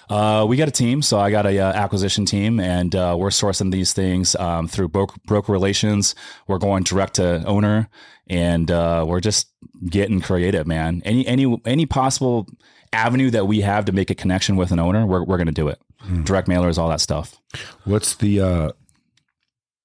Uh, 0.08 0.46
we 0.48 0.56
got 0.56 0.68
a 0.68 0.72
team, 0.72 1.02
so 1.02 1.18
I 1.18 1.30
got 1.30 1.46
a 1.46 1.58
uh, 1.58 1.72
acquisition 1.72 2.25
team, 2.25 2.60
and 2.60 2.94
uh, 2.94 3.16
we're 3.18 3.30
sourcing 3.30 3.72
these 3.72 3.92
things 3.92 4.36
um, 4.36 4.68
through 4.68 4.88
broker, 4.88 5.16
broker 5.26 5.52
relations. 5.52 6.14
We're 6.46 6.58
going 6.58 6.84
direct 6.84 7.14
to 7.14 7.44
owner, 7.44 7.88
and 8.28 8.70
uh, 8.70 9.04
we're 9.06 9.20
just 9.20 9.48
getting 9.84 10.20
creative, 10.20 10.66
man. 10.66 11.02
Any 11.04 11.26
any 11.26 11.60
any 11.64 11.86
possible 11.86 12.46
avenue 12.92 13.30
that 13.30 13.46
we 13.46 13.62
have 13.62 13.84
to 13.86 13.92
make 13.92 14.10
a 14.10 14.14
connection 14.14 14.56
with 14.56 14.70
an 14.70 14.78
owner, 14.78 15.06
we're 15.06 15.25
we're 15.25 15.38
going 15.38 15.46
to 15.46 15.52
do 15.52 15.68
it. 15.68 15.80
Hmm. 16.00 16.22
Direct 16.22 16.46
mailers, 16.48 16.78
all 16.78 16.88
that 16.88 17.00
stuff. 17.00 17.40
What's 17.84 18.14
the 18.14 18.40
uh, 18.40 18.72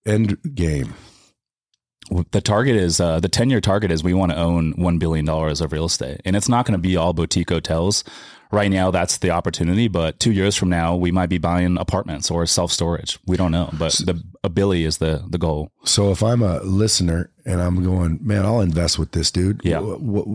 end 0.06 0.38
game? 0.54 0.94
The 2.32 2.42
target 2.42 2.76
is 2.76 3.00
uh, 3.00 3.20
the 3.22 3.30
ten 3.30 3.50
year 3.50 3.62
target 3.62 3.92
is 3.92 4.04
we 4.04 4.14
want 4.14 4.34
to 4.34 4.38
own 4.38 4.74
one 4.74 5.00
billion 5.00 5.26
dollars 5.26 5.62
of 5.62 5.72
real 5.72 5.86
estate, 5.86 6.22
and 6.26 6.36
it's 6.36 6.50
not 6.50 6.66
going 6.66 6.74
to 6.74 6.82
be 6.82 6.96
all 6.96 7.14
boutique 7.14 7.50
hotels. 7.50 8.04
Right 8.52 8.70
now, 8.70 8.92
that's 8.92 9.18
the 9.20 9.32
opportunity, 9.32 9.88
but 9.88 10.20
two 10.20 10.32
years 10.32 10.56
from 10.58 10.70
now, 10.70 10.96
we 10.96 11.12
might 11.12 11.30
be 11.30 11.38
buying 11.38 11.78
apartments 11.78 12.30
or 12.30 12.46
self 12.46 12.72
storage. 12.72 13.18
We 13.26 13.38
don't 13.38 13.52
know, 13.52 13.70
but 13.74 13.94
the 13.94 14.22
ability 14.44 14.86
is 14.86 14.98
the 14.98 15.24
the 15.30 15.38
goal. 15.38 15.72
So 15.86 16.12
if 16.12 16.22
I'm 16.22 16.42
a 16.42 16.60
listener 16.62 17.32
and 17.46 17.62
I'm 17.62 17.84
going, 17.84 18.20
man, 18.22 18.46
I'll 18.46 18.62
invest 18.62 19.00
with 19.00 19.12
this 19.12 19.32
dude. 19.32 19.62
Yeah. 19.64 19.80
What, 19.80 20.02
what, 20.02 20.26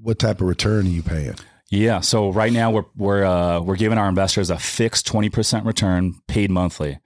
what 0.00 0.18
type 0.18 0.40
of 0.40 0.46
return 0.46 0.86
are 0.86 0.90
you 0.90 1.02
paying? 1.02 1.34
Yeah. 1.68 2.00
So 2.00 2.30
right 2.30 2.52
now 2.52 2.70
we're 2.70 2.84
we're 2.96 3.24
uh, 3.24 3.60
we're 3.60 3.76
giving 3.76 3.98
our 3.98 4.08
investors 4.08 4.50
a 4.50 4.58
fixed 4.58 5.06
twenty 5.06 5.28
percent 5.28 5.66
return, 5.66 6.14
paid 6.28 6.50
monthly. 6.50 7.00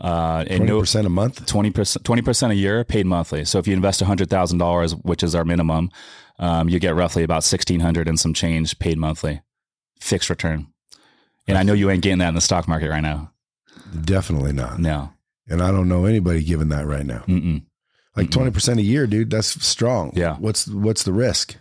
Uh, 0.00 0.44
and 0.48 0.66
Twenty 0.66 0.80
percent 0.80 1.06
a 1.06 1.10
month. 1.10 1.44
twenty 1.46 1.70
percent 1.70 2.04
twenty 2.04 2.22
percent 2.22 2.52
a 2.52 2.56
year, 2.56 2.82
paid 2.82 3.04
monthly. 3.06 3.44
So 3.44 3.58
if 3.58 3.68
you 3.68 3.74
invest 3.74 4.00
hundred 4.00 4.30
thousand 4.30 4.58
dollars, 4.58 4.94
which 4.96 5.22
is 5.22 5.34
our 5.34 5.44
minimum, 5.44 5.90
um, 6.38 6.68
you 6.68 6.80
get 6.80 6.94
roughly 6.94 7.22
about 7.22 7.44
sixteen 7.44 7.80
hundred 7.80 8.08
and 8.08 8.18
some 8.18 8.32
change 8.32 8.78
paid 8.78 8.96
monthly, 8.98 9.42
fixed 10.02 10.28
return. 10.28 10.66
And 11.48 11.58
I 11.58 11.62
know 11.62 11.72
you 11.72 11.90
ain't 11.90 12.02
getting 12.02 12.18
that 12.18 12.28
in 12.28 12.34
the 12.34 12.40
stock 12.40 12.68
market 12.68 12.90
right 12.90 13.00
now. 13.00 13.32
Definitely 14.04 14.52
not. 14.52 14.78
No. 14.78 15.12
And 15.48 15.62
I 15.62 15.70
don't 15.70 15.88
know 15.88 16.04
anybody 16.04 16.42
giving 16.44 16.68
that 16.68 16.86
right 16.86 17.04
now. 17.04 17.24
Mm-mm. 17.26 17.64
Like 18.16 18.30
twenty 18.30 18.50
percent 18.50 18.78
a 18.78 18.82
year, 18.82 19.06
dude. 19.06 19.30
That's 19.30 19.48
strong. 19.64 20.12
Yeah. 20.14 20.36
What's 20.36 20.68
what's 20.68 21.02
the 21.02 21.12
risk? 21.12 21.56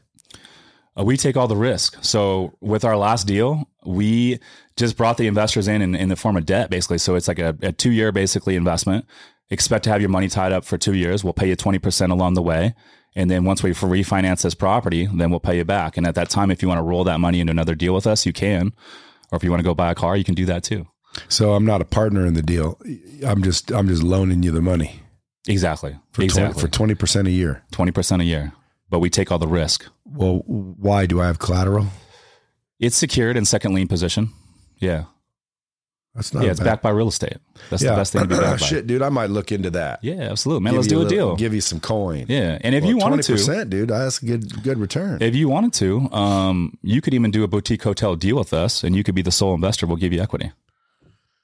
Uh, 1.00 1.04
we 1.04 1.16
take 1.18 1.38
all 1.38 1.48
the 1.48 1.56
risk. 1.56 1.98
So 2.02 2.54
with 2.60 2.84
our 2.84 2.98
last 2.98 3.26
deal, 3.26 3.70
we 3.86 4.40
just 4.76 4.98
brought 4.98 5.18
the 5.18 5.28
investors 5.28 5.68
in 5.68 5.82
in, 5.82 5.96
in 5.96 6.10
the 6.10 6.16
form 6.16 6.36
of 6.36 6.46
debt, 6.46 6.70
basically. 6.70 6.98
So 6.98 7.16
it's 7.16 7.28
like 7.28 7.40
a, 7.40 7.58
a 7.62 7.72
two 7.72 7.92
year 7.92 8.12
basically 8.12 8.56
investment. 8.56 9.06
Expect 9.50 9.86
to 9.86 9.90
have 9.90 10.02
your 10.02 10.10
money 10.10 10.28
tied 10.28 10.52
up 10.52 10.64
for 10.66 10.78
two 10.78 10.94
years. 10.94 11.24
We'll 11.24 11.34
pay 11.34 11.48
you 11.48 11.56
twenty 11.56 11.80
percent 11.80 12.12
along 12.12 12.36
the 12.36 12.42
way, 12.42 12.76
and 13.16 13.30
then 13.30 13.44
once 13.44 13.62
we 13.64 13.72
refinance 13.72 14.44
this 14.44 14.56
property, 14.56 15.08
then 15.14 15.30
we'll 15.32 15.40
pay 15.40 15.58
you 15.58 15.66
back. 15.66 15.98
And 15.98 16.08
at 16.08 16.16
that 16.16 16.30
time, 16.30 16.50
if 16.52 16.62
you 16.62 16.68
want 16.68 16.78
to 16.80 16.84
roll 16.84 17.04
that 17.04 17.20
money 17.20 17.40
into 17.40 17.52
another 17.52 17.76
deal 17.76 17.94
with 17.94 18.08
us, 18.08 18.26
you 18.26 18.34
can. 18.34 18.72
Or 19.32 19.36
if 19.38 19.44
you 19.44 19.50
want 19.50 19.60
to 19.60 19.66
go 19.66 19.74
buy 19.74 19.92
a 19.92 19.96
car, 19.96 20.16
you 20.18 20.24
can 20.24 20.36
do 20.36 20.46
that 20.46 20.64
too. 20.64 20.88
So 21.28 21.54
I'm 21.54 21.66
not 21.66 21.82
a 21.82 21.86
partner 21.86 22.26
in 22.26 22.34
the 22.36 22.42
deal. 22.42 22.80
I'm 23.26 23.44
just 23.44 23.72
I'm 23.72 23.88
just 23.88 24.02
loaning 24.04 24.44
you 24.44 24.52
the 24.52 24.62
money 24.62 25.02
Exactly. 25.48 25.98
for 26.14 26.22
exactly. 26.22 26.54
20, 26.54 26.60
for 26.62 26.68
twenty 26.72 26.96
percent 26.96 27.28
a 27.28 27.32
year. 27.32 27.64
twenty 27.72 27.92
percent 27.92 28.22
a 28.22 28.26
year, 28.26 28.54
but 28.90 29.00
we 29.00 29.10
take 29.10 29.32
all 29.32 29.40
the 29.40 29.48
risk. 29.48 29.86
Well, 30.06 30.44
why 30.46 31.06
do 31.06 31.20
I 31.20 31.28
have 31.28 31.40
collateral? 31.40 31.88
It's 32.80 32.96
secured 32.96 33.36
in 33.38 33.44
second 33.46 33.74
lien 33.74 33.88
position. 33.88 34.30
Yeah, 34.80 35.06
That's 36.14 36.34
not 36.34 36.44
yeah. 36.44 36.52
It's 36.52 36.60
bad- 36.60 36.66
backed 36.66 36.84
by 36.84 36.90
real 36.90 37.08
estate. 37.08 37.38
That's 37.70 37.82
the 37.84 37.90
best 37.90 38.12
thing 38.12 38.24
to 38.24 38.28
be 38.28 38.36
backed 38.36 38.60
by. 38.62 38.66
Shit, 38.68 38.86
dude, 38.86 39.02
I 39.02 39.08
might 39.10 39.30
look 39.30 39.52
into 39.52 39.70
that. 39.72 40.00
Yeah, 40.04 40.16
absolutely, 40.30 40.64
man. 40.66 40.74
Give 40.74 40.80
Let's 40.80 40.88
do 40.90 40.98
a 40.98 41.04
little- 41.04 41.10
deal. 41.10 41.36
Give 41.38 41.54
you 41.54 41.62
some 41.62 41.80
coin. 41.80 42.26
Yeah, 42.28 42.58
and 42.62 42.76
if 42.76 42.84
you 42.84 42.98
wanted 42.98 43.24
to, 43.24 43.32
percent, 43.34 43.70
dude, 43.70 43.90
that's 43.90 44.22
a 44.22 44.26
good 44.26 44.62
good 44.64 44.78
return. 44.78 45.22
If 45.22 45.36
you 45.36 45.48
wanted 45.48 45.72
to, 45.74 46.12
um, 46.12 46.78
you 46.82 47.00
could 47.02 47.14
even 47.14 47.32
do 47.32 47.44
a 47.44 47.48
boutique 47.48 47.84
hotel 47.84 48.16
deal 48.18 48.36
with 48.38 48.54
us, 48.54 48.84
and 48.84 48.94
you 48.96 49.04
could 49.04 49.16
be 49.16 49.22
the 49.22 49.32
sole 49.32 49.54
investor. 49.54 49.88
We'll 49.88 49.96
give 49.98 50.12
you 50.12 50.22
equity. 50.22 50.52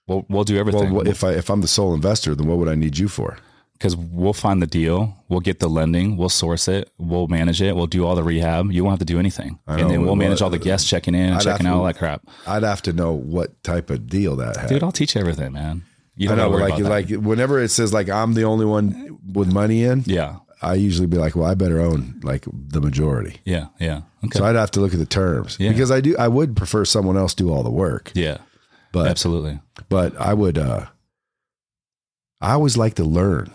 We'll 0.05 0.25
we'll 0.29 0.43
do 0.43 0.57
everything 0.57 0.93
well, 0.93 1.07
if 1.07 1.23
I 1.23 1.31
if 1.31 1.49
I'm 1.49 1.61
the 1.61 1.67
sole 1.67 1.93
investor, 1.93 2.35
then 2.35 2.47
what 2.47 2.57
would 2.57 2.67
I 2.69 2.75
need 2.75 2.97
you 2.97 3.07
for? 3.07 3.37
Because 3.77 3.95
we'll 3.95 4.33
find 4.33 4.61
the 4.61 4.67
deal. 4.67 5.15
We'll 5.29 5.39
get 5.39 5.59
the 5.59 5.67
lending. 5.69 6.17
We'll 6.17 6.29
source 6.29 6.67
it. 6.67 6.89
We'll 6.97 7.27
manage 7.27 7.61
it. 7.61 7.75
We'll 7.75 7.85
do 7.87 8.05
all 8.05 8.15
the 8.15 8.23
rehab. 8.23 8.71
You 8.71 8.83
won't 8.83 8.93
have 8.93 9.07
to 9.07 9.13
do 9.13 9.19
anything, 9.19 9.59
I 9.67 9.79
and 9.79 9.89
then 9.89 10.03
we'll 10.05 10.15
manage 10.15 10.41
all 10.41 10.49
the 10.49 10.57
guests 10.59 10.89
checking 10.89 11.13
in 11.15 11.21
and 11.27 11.35
I'd 11.35 11.43
checking 11.43 11.67
out 11.67 11.71
to- 11.73 11.77
all 11.77 11.83
that 11.85 11.97
crap. 11.97 12.21
I'd 12.47 12.63
have 12.63 12.81
to 12.83 12.93
know 12.93 13.13
what 13.13 13.61
type 13.63 13.89
of 13.89 14.07
deal 14.07 14.35
that 14.37 14.57
had. 14.57 14.69
Dude, 14.69 14.83
I'll 14.83 14.91
teach 14.91 15.15
you 15.15 15.21
everything, 15.21 15.53
man. 15.53 15.83
You 16.15 16.27
don't 16.29 16.37
know, 16.37 16.45
know, 16.49 16.57
worry 16.57 16.71
like 16.71 16.79
like 16.79 17.09
whenever 17.09 17.59
it 17.61 17.69
says 17.69 17.93
like 17.93 18.09
I'm 18.09 18.33
the 18.33 18.43
only 18.45 18.65
one 18.65 19.19
with 19.33 19.53
money 19.53 19.83
in. 19.83 20.01
Yeah, 20.07 20.37
I 20.63 20.73
usually 20.73 21.05
be 21.05 21.17
like, 21.17 21.35
well, 21.35 21.45
I 21.45 21.53
better 21.53 21.79
own 21.79 22.19
like 22.23 22.45
the 22.51 22.81
majority. 22.81 23.37
yeah, 23.45 23.67
yeah. 23.79 24.01
Okay. 24.25 24.39
So 24.39 24.45
I'd 24.45 24.55
have 24.55 24.71
to 24.71 24.79
look 24.79 24.93
at 24.93 24.99
the 24.99 25.05
terms 25.05 25.57
Yeah. 25.59 25.69
because 25.71 25.91
I 25.91 26.01
do. 26.01 26.17
I 26.17 26.27
would 26.27 26.55
prefer 26.57 26.85
someone 26.85 27.17
else 27.17 27.35
do 27.35 27.51
all 27.53 27.61
the 27.61 27.69
work, 27.69 28.11
yeah, 28.15 28.37
but 28.91 29.07
absolutely. 29.07 29.59
but 29.89 30.19
I 30.19 30.33
would. 30.33 30.57
uh 30.57 30.87
I 32.41 32.53
always 32.53 32.77
like 32.77 32.95
to 32.95 33.03
learn, 33.03 33.51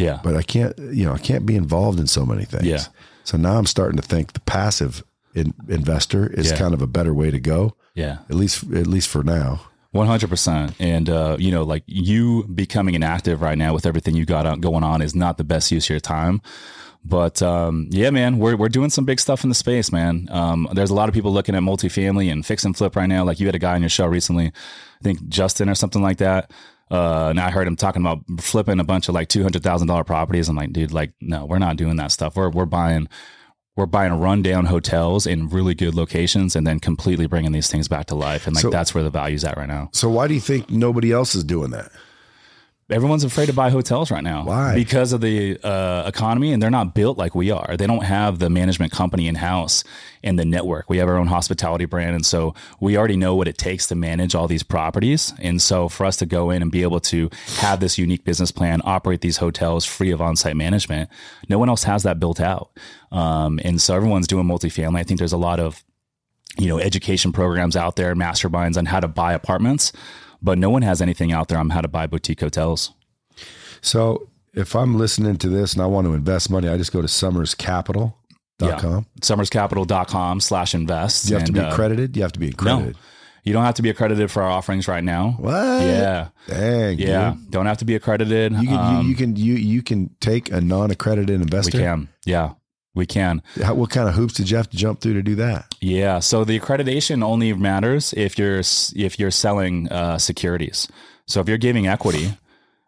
Yeah, 0.00 0.20
but 0.24 0.36
I 0.36 0.42
can't. 0.42 0.76
You 0.78 1.04
know, 1.06 1.12
I 1.14 1.18
can't 1.18 1.44
be 1.46 1.56
involved 1.56 2.00
in 2.00 2.06
so 2.06 2.24
many 2.26 2.44
things. 2.44 2.64
Yeah. 2.66 2.84
So 3.24 3.36
now 3.38 3.56
I'm 3.58 3.66
starting 3.66 3.96
to 4.00 4.06
think 4.06 4.32
the 4.32 4.40
passive 4.40 5.02
in, 5.34 5.54
investor 5.68 6.26
is 6.32 6.50
Yeah. 6.50 6.56
kind 6.58 6.74
of 6.74 6.82
a 6.82 6.86
better 6.86 7.14
way 7.14 7.30
to 7.30 7.38
go, 7.38 7.76
yeah. 7.94 8.18
at 8.28 8.34
least 8.36 8.64
at 8.72 8.86
least 8.86 9.08
for 9.08 9.22
now. 9.22 9.60
One 9.92 10.06
hundred 10.06 10.30
percent, 10.30 10.72
and 10.78 11.08
uh, 11.10 11.36
you 11.38 11.50
know, 11.50 11.62
like 11.64 11.82
you 11.86 12.44
becoming 12.44 12.94
an 12.96 13.02
active 13.02 13.42
right 13.42 13.58
now 13.58 13.74
with 13.74 13.86
everything 13.86 14.14
you 14.16 14.24
got 14.24 14.46
on- 14.46 14.60
going 14.60 14.84
on 14.84 15.02
is 15.02 15.14
not 15.14 15.36
the 15.36 15.44
best 15.44 15.70
use 15.72 15.86
of 15.86 15.90
your 15.90 16.00
time. 16.00 16.40
But 17.04 17.40
um, 17.42 17.88
yeah, 17.90 18.10
man, 18.10 18.38
we're 18.38 18.56
we're 18.56 18.68
doing 18.68 18.90
some 18.90 19.04
big 19.04 19.18
stuff 19.18 19.42
in 19.42 19.48
the 19.48 19.54
space, 19.54 19.90
man. 19.90 20.28
Um, 20.30 20.68
there's 20.74 20.90
a 20.90 20.94
lot 20.94 21.08
of 21.08 21.14
people 21.14 21.32
looking 21.32 21.54
at 21.56 21.62
multifamily 21.62 22.30
and 22.30 22.44
fix 22.46 22.64
and 22.64 22.76
flip 22.76 22.94
right 22.94 23.08
now. 23.08 23.24
Like 23.24 23.40
you 23.40 23.46
had 23.46 23.54
a 23.54 23.58
guy 23.58 23.74
on 23.74 23.80
your 23.82 23.88
show 23.88 24.06
recently, 24.06 24.46
I 24.48 25.02
think 25.02 25.26
Justin 25.28 25.68
or 25.68 25.74
something 25.74 26.02
like 26.02 26.18
that. 26.18 26.50
Uh, 26.90 27.28
and 27.30 27.38
I 27.40 27.50
heard 27.50 27.66
him 27.66 27.76
talking 27.76 28.02
about 28.02 28.20
flipping 28.40 28.80
a 28.80 28.84
bunch 28.84 29.08
of 29.08 29.14
like 29.14 29.28
two 29.28 29.42
hundred 29.42 29.62
thousand 29.62 29.88
dollar 29.88 30.04
properties. 30.04 30.48
I'm 30.48 30.56
like, 30.56 30.72
dude, 30.72 30.92
like, 30.92 31.12
no, 31.20 31.46
we're 31.46 31.58
not 31.58 31.76
doing 31.76 31.96
that 31.96 32.10
stuff. 32.12 32.36
We're 32.36 32.50
we're 32.50 32.66
buying 32.66 33.08
we're 33.76 33.86
buying 33.86 34.12
rundown 34.14 34.66
hotels 34.66 35.26
in 35.26 35.48
really 35.48 35.74
good 35.74 35.94
locations 35.94 36.56
and 36.56 36.66
then 36.66 36.80
completely 36.80 37.26
bringing 37.26 37.52
these 37.52 37.68
things 37.68 37.86
back 37.88 38.06
to 38.06 38.14
life. 38.14 38.46
And 38.46 38.54
like 38.56 38.62
So- 38.62 38.70
that's 38.70 38.94
where 38.94 39.04
the 39.04 39.10
value's 39.10 39.44
at 39.44 39.56
right 39.56 39.68
now. 39.68 39.88
So 39.92 40.08
why 40.10 40.26
do 40.26 40.34
you 40.34 40.40
think 40.40 40.68
nobody 40.70 41.12
else 41.12 41.34
is 41.34 41.44
doing 41.44 41.70
that? 41.70 41.90
Everyone's 42.90 43.24
afraid 43.24 43.46
to 43.46 43.52
buy 43.52 43.70
hotels 43.70 44.10
right 44.10 44.22
now. 44.22 44.44
Why? 44.44 44.74
Because 44.74 45.12
of 45.12 45.20
the 45.20 45.58
uh, 45.62 46.04
economy, 46.06 46.52
and 46.52 46.62
they're 46.62 46.70
not 46.70 46.94
built 46.94 47.16
like 47.16 47.34
we 47.34 47.50
are. 47.50 47.76
They 47.76 47.86
don't 47.86 48.04
have 48.04 48.38
the 48.38 48.50
management 48.50 48.92
company 48.92 49.28
in 49.28 49.36
house 49.36 49.84
and 50.22 50.38
the 50.38 50.44
network. 50.44 50.90
We 50.90 50.98
have 50.98 51.08
our 51.08 51.16
own 51.16 51.28
hospitality 51.28 51.84
brand, 51.84 52.14
and 52.14 52.26
so 52.26 52.54
we 52.80 52.96
already 52.96 53.16
know 53.16 53.36
what 53.36 53.48
it 53.48 53.58
takes 53.58 53.86
to 53.88 53.94
manage 53.94 54.34
all 54.34 54.48
these 54.48 54.62
properties. 54.62 55.32
And 55.38 55.62
so, 55.62 55.88
for 55.88 56.04
us 56.04 56.16
to 56.16 56.26
go 56.26 56.50
in 56.50 56.62
and 56.62 56.70
be 56.70 56.82
able 56.82 57.00
to 57.00 57.30
have 57.58 57.80
this 57.80 57.96
unique 57.98 58.24
business 58.24 58.50
plan, 58.50 58.80
operate 58.84 59.20
these 59.20 59.36
hotels 59.36 59.84
free 59.84 60.10
of 60.10 60.20
on-site 60.20 60.56
management, 60.56 61.08
no 61.48 61.58
one 61.58 61.68
else 61.68 61.84
has 61.84 62.02
that 62.02 62.18
built 62.18 62.40
out. 62.40 62.70
Um, 63.12 63.60
and 63.64 63.80
so, 63.80 63.94
everyone's 63.94 64.26
doing 64.26 64.46
multifamily. 64.46 64.98
I 64.98 65.04
think 65.04 65.18
there's 65.18 65.32
a 65.32 65.38
lot 65.38 65.60
of 65.60 65.84
you 66.58 66.66
know 66.66 66.78
education 66.78 67.32
programs 67.32 67.76
out 67.76 67.96
there, 67.96 68.14
masterminds 68.14 68.76
on 68.76 68.86
how 68.86 69.00
to 69.00 69.08
buy 69.08 69.32
apartments, 69.32 69.92
but 70.42 70.58
no 70.58 70.70
one 70.70 70.82
has 70.82 71.00
anything 71.02 71.32
out 71.32 71.48
there 71.48 71.58
on 71.58 71.70
how 71.70 71.80
to 71.80 71.88
buy 71.88 72.06
boutique 72.06 72.40
hotels. 72.40 72.92
So 73.80 74.28
if 74.54 74.74
I'm 74.74 74.96
listening 74.98 75.36
to 75.38 75.48
this 75.48 75.72
and 75.74 75.82
I 75.82 75.86
want 75.86 76.06
to 76.06 76.14
invest 76.14 76.50
money, 76.50 76.68
I 76.68 76.76
just 76.76 76.92
go 76.92 77.00
to 77.00 77.06
somerscapital.com. 77.08 78.14
Yeah. 78.60 79.00
Somerscapital.com 79.22 80.40
slash 80.40 80.74
invest. 80.74 81.26
Do 81.26 81.30
you 81.32 81.36
have 81.38 81.44
to 81.46 81.50
And, 81.52 81.54
be 81.54 81.60
uh, 81.60 81.72
accredited? 81.72 82.16
You 82.16 82.22
have 82.22 82.32
to 82.32 82.40
be 82.40 82.48
accredited. 82.48 82.94
No. 82.94 83.00
you 83.44 83.52
don't 83.52 83.64
have 83.64 83.74
to 83.76 83.82
be 83.82 83.88
accredited 83.90 84.30
for 84.30 84.42
our 84.42 84.50
offerings 84.50 84.86
right 84.88 85.02
now. 85.04 85.34
What? 85.38 85.82
Yeah. 85.82 86.28
Dang. 86.46 86.98
Yeah. 86.98 87.32
dude. 87.32 87.50
Don't 87.50 87.66
have 87.66 87.78
to 87.78 87.84
be 87.84 87.94
accredited. 87.94 88.52
You 88.52 88.68
can 88.68 88.76
Um, 88.78 89.02
you, 89.04 89.08
you 89.10 89.14
can 89.16 89.36
you 89.36 89.54
you 89.54 89.82
can 89.82 90.10
take 90.20 90.50
a 90.52 90.60
non-accredited 90.60 91.40
investor. 91.40 91.78
we 91.78 91.84
can. 91.84 92.08
Yeah. 92.24 92.50
We 92.94 93.06
can. 93.06 93.42
How, 93.62 93.74
what 93.74 93.90
kind 93.90 94.08
of 94.08 94.14
hoops 94.14 94.34
did 94.34 94.50
you 94.50 94.56
have 94.56 94.68
to 94.70 94.76
jump 94.76 95.00
through 95.00 95.14
to 95.14 95.22
do 95.22 95.36
that? 95.36 95.72
Yeah. 95.80 96.18
So 96.18 96.44
the 96.44 96.58
accreditation 96.58 97.22
only 97.22 97.52
matters 97.52 98.12
if 98.14 98.36
you're 98.36 98.58
if 98.58 99.18
you're 99.18 99.30
selling 99.30 99.88
uh, 99.90 100.18
securities. 100.18 100.88
So 101.26 101.40
if 101.40 101.48
you're 101.48 101.58
giving 101.58 101.86
equity, 101.86 102.32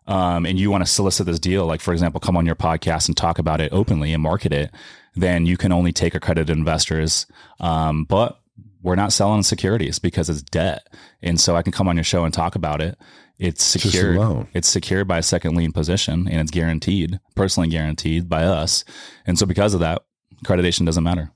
um, 0.07 0.47
and 0.47 0.59
you 0.59 0.71
want 0.71 0.85
to 0.85 0.91
solicit 0.91 1.27
this 1.27 1.39
deal, 1.39 1.67
like 1.67 1.81
for 1.81 1.93
example, 1.93 2.21
come 2.21 2.37
on 2.37 2.47
your 2.47 2.57
podcast 2.57 3.07
and 3.09 3.17
talk 3.17 3.39
about 3.39 3.61
it 3.61 3.73
openly 3.73 4.13
and 4.13 4.23
market 4.23 4.53
it, 4.53 4.73
then 5.15 5.47
you 5.47 5.57
can 5.57 5.73
only 5.73 5.93
take 5.93 6.15
accredited 6.15 6.51
investors. 6.57 7.27
Um, 7.61 8.05
but 8.05 8.41
we're 8.83 8.97
not 8.97 9.13
selling 9.13 9.45
securities 9.45 10.01
because 10.01 10.29
it's 10.29 10.43
debt, 10.43 10.89
and 11.23 11.41
so 11.41 11.55
I 11.55 11.63
can 11.63 11.73
come 11.73 11.87
on 11.89 11.97
your 11.97 12.05
show 12.05 12.25
and 12.25 12.35
talk 12.35 12.57
about 12.57 12.81
it. 12.81 12.99
It's 13.43 13.65
secured. 13.65 14.47
It's 14.55 14.69
secured 14.69 15.09
by 15.09 15.19
a 15.19 15.23
second 15.23 15.57
lien 15.57 15.73
position, 15.73 16.29
and 16.29 16.41
it's 16.41 16.53
guaranteed, 16.53 17.19
personally 17.35 17.69
guaranteed 17.69 18.29
by 18.29 18.45
us. 18.45 18.85
And 19.27 19.37
so, 19.37 19.47
because 19.47 19.75
of 19.75 19.81
that, 19.81 20.03
accreditation 20.45 20.87
doesn't 20.87 21.03
matter. 21.03 21.33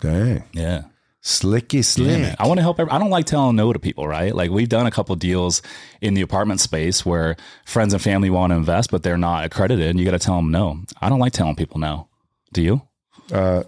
Dang. 0.00 0.42
Yeah. 0.52 0.82
Slicky 1.20 1.82
slick. 1.82 2.34
I 2.40 2.48
want 2.48 2.58
to 2.58 2.62
help. 2.62 2.80
Every, 2.80 2.90
I 2.90 2.98
don't 2.98 3.10
like 3.10 3.26
telling 3.26 3.54
no 3.54 3.72
to 3.72 3.78
people, 3.78 4.08
right? 4.08 4.34
Like 4.34 4.50
we've 4.50 4.68
done 4.68 4.88
a 4.88 4.90
couple 4.90 5.14
deals 5.14 5.62
in 6.00 6.14
the 6.14 6.22
apartment 6.22 6.58
space 6.58 7.06
where 7.06 7.36
friends 7.64 7.92
and 7.92 8.02
family 8.02 8.28
want 8.28 8.50
to 8.50 8.56
invest, 8.56 8.90
but 8.90 9.04
they're 9.04 9.16
not 9.16 9.44
accredited, 9.44 9.86
and 9.86 10.00
you 10.00 10.04
got 10.04 10.10
to 10.10 10.18
tell 10.18 10.34
them 10.34 10.50
no. 10.50 10.82
I 11.00 11.08
don't 11.08 11.20
like 11.20 11.32
telling 11.32 11.54
people 11.54 11.78
no. 11.78 12.08
Do 12.52 12.62
you? 12.62 12.82
Uh, 13.30 13.62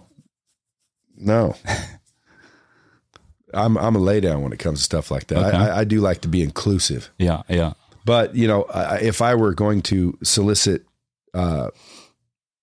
no. 1.16 1.54
I'm 3.54 3.76
I'm 3.78 3.94
a 3.96 3.98
lay 3.98 4.20
down 4.20 4.42
when 4.42 4.52
it 4.52 4.58
comes 4.58 4.78
to 4.80 4.84
stuff 4.84 5.10
like 5.10 5.26
that. 5.28 5.38
Okay. 5.38 5.56
I, 5.56 5.68
I, 5.68 5.78
I 5.80 5.84
do 5.84 6.00
like 6.00 6.20
to 6.22 6.28
be 6.28 6.42
inclusive, 6.42 7.10
Yeah, 7.18 7.42
yeah, 7.48 7.72
but 8.04 8.34
you 8.34 8.46
know, 8.48 8.64
I, 8.64 8.96
if 8.98 9.22
I 9.22 9.34
were 9.34 9.54
going 9.54 9.82
to 9.82 10.18
solicit 10.22 10.84
uh, 11.34 11.70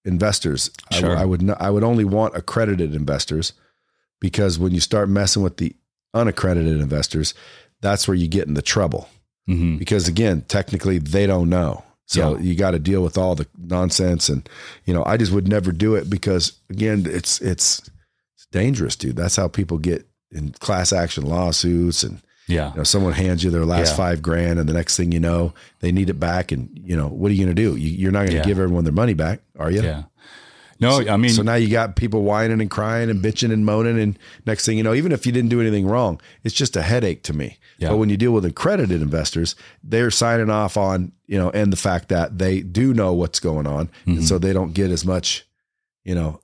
investors, 0.06 0.72
Sure. 0.92 1.16
I, 1.18 1.26
would 1.26 1.42
not, 1.42 1.62
I 1.62 1.70
would 1.70 1.84
only 1.84 2.04
want 2.06 2.36
accredited 2.36 2.94
investors 2.96 3.54
because 4.20 4.58
when 4.60 4.74
you 4.74 4.80
start 4.80 5.10
messing 5.10 5.44
with 5.44 5.58
the 5.58 5.76
unaccredited 6.14 6.80
investors, 6.82 7.34
that's 7.82 8.08
where 8.08 8.16
you 8.16 8.28
get 8.28 8.48
into 8.48 8.62
trouble. 8.62 9.10
hmm 9.48 9.78
because 9.78 10.08
again, 10.08 10.42
technically 10.48 10.98
they 11.00 11.26
don't 11.28 11.50
know. 11.50 11.84
So 12.06 12.36
Yeah. 12.36 12.42
you 12.44 12.56
got 12.56 12.72
to 12.72 12.80
deal 12.80 13.04
with 13.04 13.18
all 13.18 13.36
the 13.36 13.48
nonsense 13.58 14.28
and 14.30 14.48
you 14.86 14.94
know, 14.94 15.04
I 15.06 15.18
just 15.18 15.32
would 15.32 15.48
never 15.48 15.72
do 15.72 15.96
it 15.96 16.10
because 16.10 16.54
again, 16.70 17.06
it's 17.08 17.40
it's 17.42 17.80
it's 18.36 18.48
dangerous, 18.52 18.96
dude. 18.96 19.16
That's 19.16 19.36
how 19.38 19.48
people 19.48 19.78
get 19.78 20.06
in 20.32 20.52
class 20.54 20.94
action 20.94 21.26
lawsuits 21.26 22.04
and 22.04 22.22
yeah. 22.48 22.72
you 22.72 22.78
know, 22.78 22.84
someone 22.84 23.14
hands 23.14 23.44
you 23.44 23.52
their 23.52 23.66
last 23.66 23.92
Yeah. 23.92 23.98
5 23.98 24.22
grand 24.22 24.60
and 24.60 24.68
the 24.68 24.74
next 24.74 24.98
thing 24.98 25.12
you 25.12 25.20
know, 25.20 25.54
they 25.80 25.92
need 25.92 26.10
it 26.10 26.20
back 26.20 26.52
and 26.52 26.70
you 26.84 26.96
know, 26.96 27.08
what 27.08 27.32
are 27.32 27.34
you 27.34 27.46
going 27.46 27.56
to 27.56 27.62
do? 27.62 27.76
You, 27.78 27.90
you're 27.90 28.12
not 28.12 28.20
going 28.20 28.32
to 28.32 28.36
Yeah. 28.38 28.44
give 28.46 28.60
everyone 28.60 28.84
their 28.84 28.94
money 28.94 29.14
back, 29.14 29.42
are 29.60 29.72
you? 29.72 29.82
Yeah. 29.82 30.04
No, 30.80 31.00
I 31.08 31.16
mean, 31.16 31.30
So 31.30 31.44
now 31.44 31.54
you 31.54 31.70
got 31.70 31.96
people 31.96 32.24
whining 32.24 32.60
and 32.60 32.70
crying 32.70 33.12
and 33.12 33.24
bitching 33.24 33.54
and 33.54 33.64
moaning. 33.64 34.00
And 34.00 34.18
next 34.48 34.66
thing 34.66 34.78
you 34.78 34.84
know, 34.84 34.96
even 34.96 35.12
if 35.12 35.28
you 35.28 35.32
didn't 35.32 35.50
do 35.52 35.62
anything 35.62 35.86
wrong, 35.86 36.20
it's 36.44 36.56
just 36.56 36.76
a 36.76 36.82
headache 36.82 37.22
to 37.24 37.34
me. 37.34 37.60
Yeah. 37.78 37.90
But 37.90 37.98
when 37.98 38.10
you 38.10 38.18
deal 38.18 38.32
with 38.32 38.46
accredited 38.46 39.00
investors, 39.00 39.56
they're 39.84 40.10
signing 40.10 40.50
off 40.50 40.78
on, 40.78 41.12
you 41.28 41.38
know, 41.38 41.52
and 41.52 41.72
the 41.72 41.78
fact 41.78 42.10
that 42.10 42.40
they 42.40 42.62
do 42.62 42.96
know 42.96 43.14
what's 43.14 43.40
going 43.40 43.68
on. 43.68 43.88
Mm-hmm. 43.88 44.12
And 44.12 44.28
so 44.28 44.40
they 44.40 44.54
don't 44.54 44.74
get 44.74 44.90
as 44.90 45.06
much, 45.06 45.46
you 46.04 46.16
know, 46.16 46.40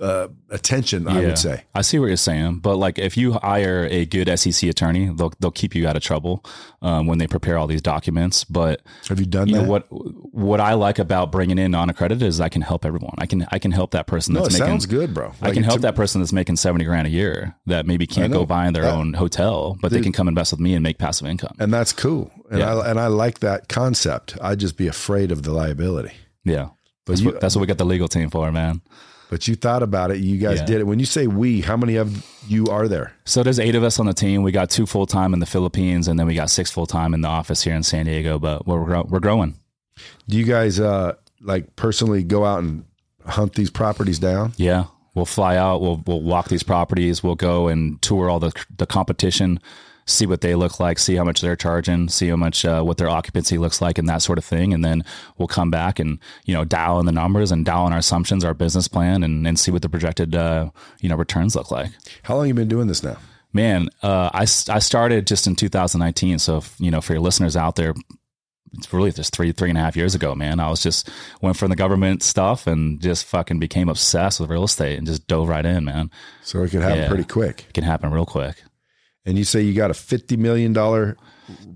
uh, 0.00 0.28
attention, 0.50 1.06
I 1.08 1.20
would 1.20 1.38
say. 1.38 1.64
I 1.74 1.82
see 1.82 1.98
what 1.98 2.06
you're 2.06 2.16
saying, 2.16 2.58
but 2.60 2.76
like 2.76 2.98
if 2.98 3.16
you 3.16 3.32
hire 3.32 3.86
a 3.90 4.06
good 4.06 4.28
SEC 4.38 4.68
attorney, 4.68 5.06
they'll 5.14 5.32
they'll 5.40 5.50
keep 5.50 5.74
you 5.74 5.86
out 5.88 5.96
of 5.96 6.02
trouble 6.02 6.44
um, 6.82 7.06
when 7.06 7.18
they 7.18 7.26
prepare 7.26 7.58
all 7.58 7.66
these 7.66 7.82
documents. 7.82 8.44
But 8.44 8.82
Have 9.08 9.18
you 9.20 9.26
done 9.26 9.48
you 9.48 9.54
that? 9.56 9.62
know 9.62 9.68
what 9.68 9.86
what 9.90 10.60
I 10.60 10.74
like 10.74 10.98
about 10.98 11.32
bringing 11.32 11.58
in 11.58 11.70
non-accredited 11.72 12.22
is 12.26 12.40
I 12.40 12.48
can 12.48 12.62
help 12.62 12.84
everyone. 12.84 13.14
I 13.18 13.26
can 13.26 13.46
I 13.50 13.58
can 13.58 13.70
help 13.72 13.90
that 13.92 14.06
person 14.06 14.34
no, 14.34 14.42
that's 14.42 14.54
making 14.54 14.66
sounds 14.66 14.86
good, 14.86 15.12
bro. 15.14 15.32
I 15.42 15.50
can 15.52 15.62
help 15.62 15.80
that 15.82 15.94
person 15.96 16.20
that's 16.20 16.32
making 16.32 16.56
70 16.56 16.84
grand 16.84 17.06
a 17.06 17.10
year 17.10 17.56
that 17.66 17.86
maybe 17.86 18.06
can't 18.06 18.32
go 18.32 18.46
buy 18.46 18.70
their 18.70 18.82
That- 18.84 18.94
own 18.94 19.14
hotel, 19.14 19.76
but 19.80 19.90
they 19.90 20.00
can 20.00 20.12
come 20.12 20.28
invest 20.28 20.52
with 20.52 20.60
me 20.60 20.74
and 20.74 20.82
make 20.82 20.98
passive 20.98 21.26
income. 21.26 21.54
And 21.58 21.72
that's 21.72 21.92
cool. 21.92 22.30
And 22.50 22.60
Yeah. 22.60 22.74
I, 22.76 22.90
and 22.90 23.00
I 23.00 23.08
like 23.08 23.40
that 23.40 23.68
concept. 23.68 24.36
I'd 24.40 24.60
just 24.60 24.76
be 24.76 24.86
afraid 24.86 25.30
of 25.32 25.42
the 25.42 25.52
liability. 25.52 26.12
Yeah. 26.44 26.68
But 27.04 27.12
That's, 27.12 27.20
you, 27.22 27.30
what, 27.30 27.40
that's 27.40 27.54
what 27.56 27.60
we 27.62 27.66
got 27.66 27.78
the 27.78 27.84
legal 27.86 28.08
team 28.08 28.28
for, 28.30 28.50
man. 28.52 28.80
But 29.30 29.46
you 29.48 29.54
thought 29.54 29.82
about 29.82 30.10
it. 30.10 30.18
You 30.18 30.38
guys 30.38 30.58
Yeah. 30.60 30.64
did 30.66 30.80
it. 30.80 30.84
When 30.86 30.98
you 30.98 31.04
say 31.06 31.26
we, 31.26 31.60
how 31.60 31.76
many 31.76 31.96
of 31.96 32.24
you 32.48 32.66
are 32.66 32.88
there? 32.88 33.12
So 33.24 33.42
there's 33.42 33.58
eight 33.60 33.74
of 33.74 33.82
us 33.84 33.98
on 34.00 34.06
the 34.06 34.14
team. 34.14 34.42
We 34.42 34.52
got 34.52 34.70
two 34.70 34.86
full 34.86 35.06
time 35.06 35.34
in 35.34 35.40
the 35.40 35.46
Philippines, 35.46 36.08
and 36.08 36.18
then 36.18 36.26
we 36.26 36.34
got 36.34 36.50
six 36.50 36.70
full 36.70 36.86
time 36.86 37.14
in 37.14 37.20
the 37.20 37.28
office 37.28 37.62
here 37.62 37.74
in 37.74 37.82
San 37.82 38.06
Diego. 38.06 38.38
But 38.38 38.66
we're 38.66 38.84
grow- 38.84 39.06
we're 39.08 39.20
growing. 39.20 39.54
Do 40.28 40.36
you 40.36 40.44
guys 40.44 40.78
uh 40.80 41.14
like 41.40 41.76
personally 41.76 42.22
go 42.22 42.44
out 42.44 42.60
and 42.60 42.84
hunt 43.26 43.54
these 43.54 43.70
properties 43.70 44.18
down? 44.18 44.52
Yeah, 44.56 44.84
we'll 45.14 45.24
fly 45.26 45.56
out. 45.56 45.80
We'll 45.80 46.02
we'll 46.06 46.22
walk 46.22 46.48
these 46.48 46.62
properties. 46.62 47.22
We'll 47.22 47.34
go 47.34 47.68
and 47.68 48.00
tour 48.02 48.30
all 48.30 48.40
the 48.40 48.52
the 48.76 48.86
competition, 48.86 49.60
see 50.08 50.26
what 50.26 50.40
they 50.40 50.54
look 50.54 50.80
like, 50.80 50.98
see 50.98 51.14
how 51.16 51.22
much 51.24 51.40
they're 51.40 51.54
charging, 51.56 52.08
see 52.08 52.28
how 52.28 52.36
much 52.36 52.64
uh, 52.64 52.82
what 52.82 52.96
their 52.96 53.08
occupancy 53.08 53.58
looks 53.58 53.80
like, 53.80 53.98
and 53.98 54.08
that 54.08 54.22
sort 54.22 54.38
of 54.38 54.44
thing. 54.44 54.72
And 54.74 54.84
then 54.84 55.04
we'll 55.36 55.48
come 55.48 55.70
back 55.70 55.98
and 55.98 56.18
you 56.44 56.54
know 56.54 56.64
dial 56.64 56.98
in 56.98 57.06
the 57.06 57.12
numbers 57.12 57.52
and 57.52 57.64
dial 57.64 57.86
in 57.86 57.92
our 57.92 57.98
assumptions, 58.00 58.44
our 58.44 58.54
business 58.54 58.88
plan, 58.88 59.22
and 59.22 59.46
and 59.46 59.58
see 59.58 59.70
what 59.70 59.82
the 59.82 59.88
projected 59.88 60.34
uh, 60.34 60.70
you 61.00 61.08
know 61.08 61.16
returns 61.16 61.54
look 61.54 61.70
like. 61.70 61.90
How 62.22 62.36
long 62.36 62.48
you 62.48 62.54
been 62.54 62.68
doing 62.68 62.88
this 62.88 63.02
now? 63.02 63.16
Man, 63.52 63.88
uh, 64.02 64.30
I 64.34 64.42
I 64.42 64.78
started 64.80 65.26
just 65.26 65.46
in 65.46 65.56
2019. 65.56 66.38
So 66.38 66.58
if, 66.58 66.74
you 66.78 66.90
know, 66.90 67.00
for 67.00 67.14
your 67.14 67.22
listeners 67.22 67.56
out 67.56 67.76
there, 67.76 67.94
it's 68.74 68.92
really 68.92 69.10
just 69.10 69.34
three 69.34 69.52
three 69.52 69.70
and 69.70 69.78
a 69.78 69.80
half 69.80 69.96
years 69.96 70.14
ago. 70.14 70.34
Man, 70.34 70.60
I 70.60 70.68
was 70.68 70.82
just 70.82 71.08
went 71.40 71.56
from 71.56 71.70
the 71.70 71.76
government 71.76 72.22
stuff 72.22 72.66
and 72.66 73.00
just 73.00 73.24
fucking 73.24 73.58
became 73.58 73.88
obsessed 73.88 74.38
with 74.40 74.50
real 74.50 74.64
estate 74.64 74.98
and 74.98 75.06
just 75.06 75.26
dove 75.26 75.48
right 75.48 75.64
in. 75.64 75.84
Man, 75.86 76.10
So 76.42 76.62
it 76.62 76.70
could 76.70 76.82
happen 76.82 76.98
Yeah. 76.98 77.08
pretty 77.08 77.24
quick. 77.24 77.64
it 77.68 77.72
can 77.72 77.84
happen 77.84 78.10
real 78.10 78.26
quick. 78.26 78.62
And 79.28 79.36
you 79.36 79.44
say 79.44 79.60
you 79.60 79.74
got 79.74 79.90
a 79.90 79.94
fifty 79.94 80.38
million 80.38 80.72
dollar 80.72 81.16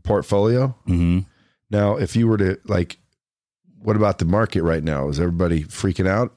portfolio. 0.05 0.69
hmm 0.87 1.21
Now, 1.71 1.97
if 1.99 2.17
you 2.17 2.27
were 2.27 2.39
to 2.39 2.59
like, 2.65 2.97
what 3.83 3.95
about 3.95 4.19
the 4.19 4.25
market 4.25 4.63
right 4.63 4.83
now? 4.83 5.09
Is 5.09 5.21
everybody 5.21 5.65
freaking 5.65 6.09
out? 6.09 6.35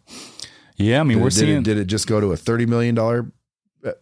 Yeah, 0.76 1.00
I 1.00 1.04
mean, 1.04 1.18
Did, 1.18 1.22
we're 1.22 1.28
it, 1.28 1.32
did, 1.32 1.40
seeing 1.40 1.58
it, 1.60 1.64
did 1.64 1.78
it 1.78 1.86
just 1.86 2.06
go 2.06 2.20
to 2.20 2.34
a 2.34 2.38
thirty 2.38 2.66
million 2.66 2.96
dollar 2.96 3.32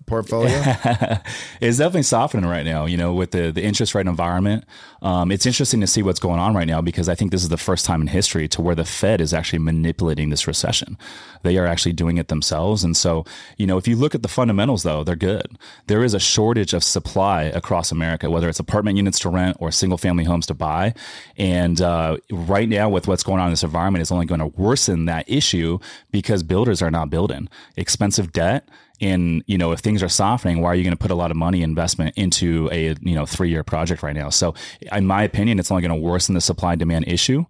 portfolio? 0.05 0.55
it's 1.61 1.77
definitely 1.77 2.03
softening 2.03 2.49
right 2.49 2.65
now, 2.65 2.85
you 2.85 2.97
know, 2.97 3.13
with 3.13 3.31
the, 3.31 3.51
the 3.51 3.63
interest 3.63 3.95
rate 3.95 4.07
environment. 4.07 4.65
Um, 5.01 5.31
it's 5.31 5.45
interesting 5.45 5.81
to 5.81 5.87
see 5.87 6.01
what's 6.01 6.19
going 6.19 6.39
on 6.39 6.55
right 6.55 6.67
now 6.67 6.81
because 6.81 7.09
I 7.09 7.15
think 7.15 7.31
this 7.31 7.43
is 7.43 7.49
the 7.49 7.57
first 7.57 7.85
time 7.85 8.01
in 8.01 8.07
history 8.07 8.47
to 8.49 8.61
where 8.61 8.75
the 8.75 8.85
Fed 8.85 9.19
is 9.21 9.33
actually 9.33 9.59
manipulating 9.59 10.29
this 10.29 10.47
recession. 10.47 10.97
They 11.43 11.57
are 11.57 11.65
actually 11.65 11.93
doing 11.93 12.17
it 12.17 12.29
themselves. 12.29 12.83
And 12.83 12.95
so, 12.95 13.25
you 13.57 13.67
know, 13.67 13.77
if 13.77 13.87
you 13.87 13.95
look 13.95 14.15
at 14.15 14.23
the 14.23 14.29
fundamentals, 14.29 14.83
though, 14.83 15.03
they're 15.03 15.15
good. 15.15 15.57
There 15.87 16.03
is 16.03 16.13
a 16.13 16.19
shortage 16.19 16.73
of 16.73 16.83
supply 16.83 17.43
across 17.43 17.91
America, 17.91 18.29
whether 18.29 18.47
it's 18.47 18.59
apartment 18.59 18.97
units 18.97 19.19
to 19.19 19.29
rent 19.29 19.57
or 19.59 19.71
single 19.71 19.97
family 19.97 20.23
homes 20.23 20.45
to 20.47 20.53
buy. 20.53 20.93
And 21.37 21.81
uh, 21.81 22.17
right 22.31 22.69
now, 22.69 22.89
with 22.89 23.07
what's 23.07 23.23
going 23.23 23.39
on 23.39 23.47
in 23.47 23.51
this 23.51 23.63
environment, 23.63 24.01
is 24.01 24.11
only 24.11 24.25
going 24.25 24.39
to 24.39 24.47
worsen 24.47 25.05
that 25.05 25.29
issue 25.29 25.79
because 26.11 26.43
builders 26.43 26.81
are 26.81 26.91
not 26.91 27.09
building. 27.09 27.49
Expensive 27.75 28.31
debt 28.31 28.69
and 29.03 29.43
you 29.47 29.57
know 29.57 29.71
if 29.71 29.79
things 29.79 30.01
are 30.01 30.09
softening 30.09 30.61
why 30.61 30.69
are 30.69 30.75
you 30.75 30.83
going 30.83 30.95
to 30.95 31.01
put 31.01 31.11
a 31.11 31.15
lot 31.15 31.31
of 31.31 31.37
money 31.37 31.61
investment 31.61 32.13
into 32.17 32.69
a 32.71 32.95
you 33.01 33.15
know 33.15 33.25
three 33.25 33.49
year 33.49 33.63
project 33.63 34.01
right 34.01 34.15
now 34.15 34.29
so 34.29 34.53
in 34.91 35.05
my 35.05 35.23
opinion 35.23 35.59
it's 35.59 35.69
only 35.69 35.81
going 35.81 35.89
to 35.89 36.07
worsen 36.07 36.33
the 36.35 36.41
supply 36.41 36.73
and 36.73 36.79
demand 36.79 37.05
issue 37.07 37.45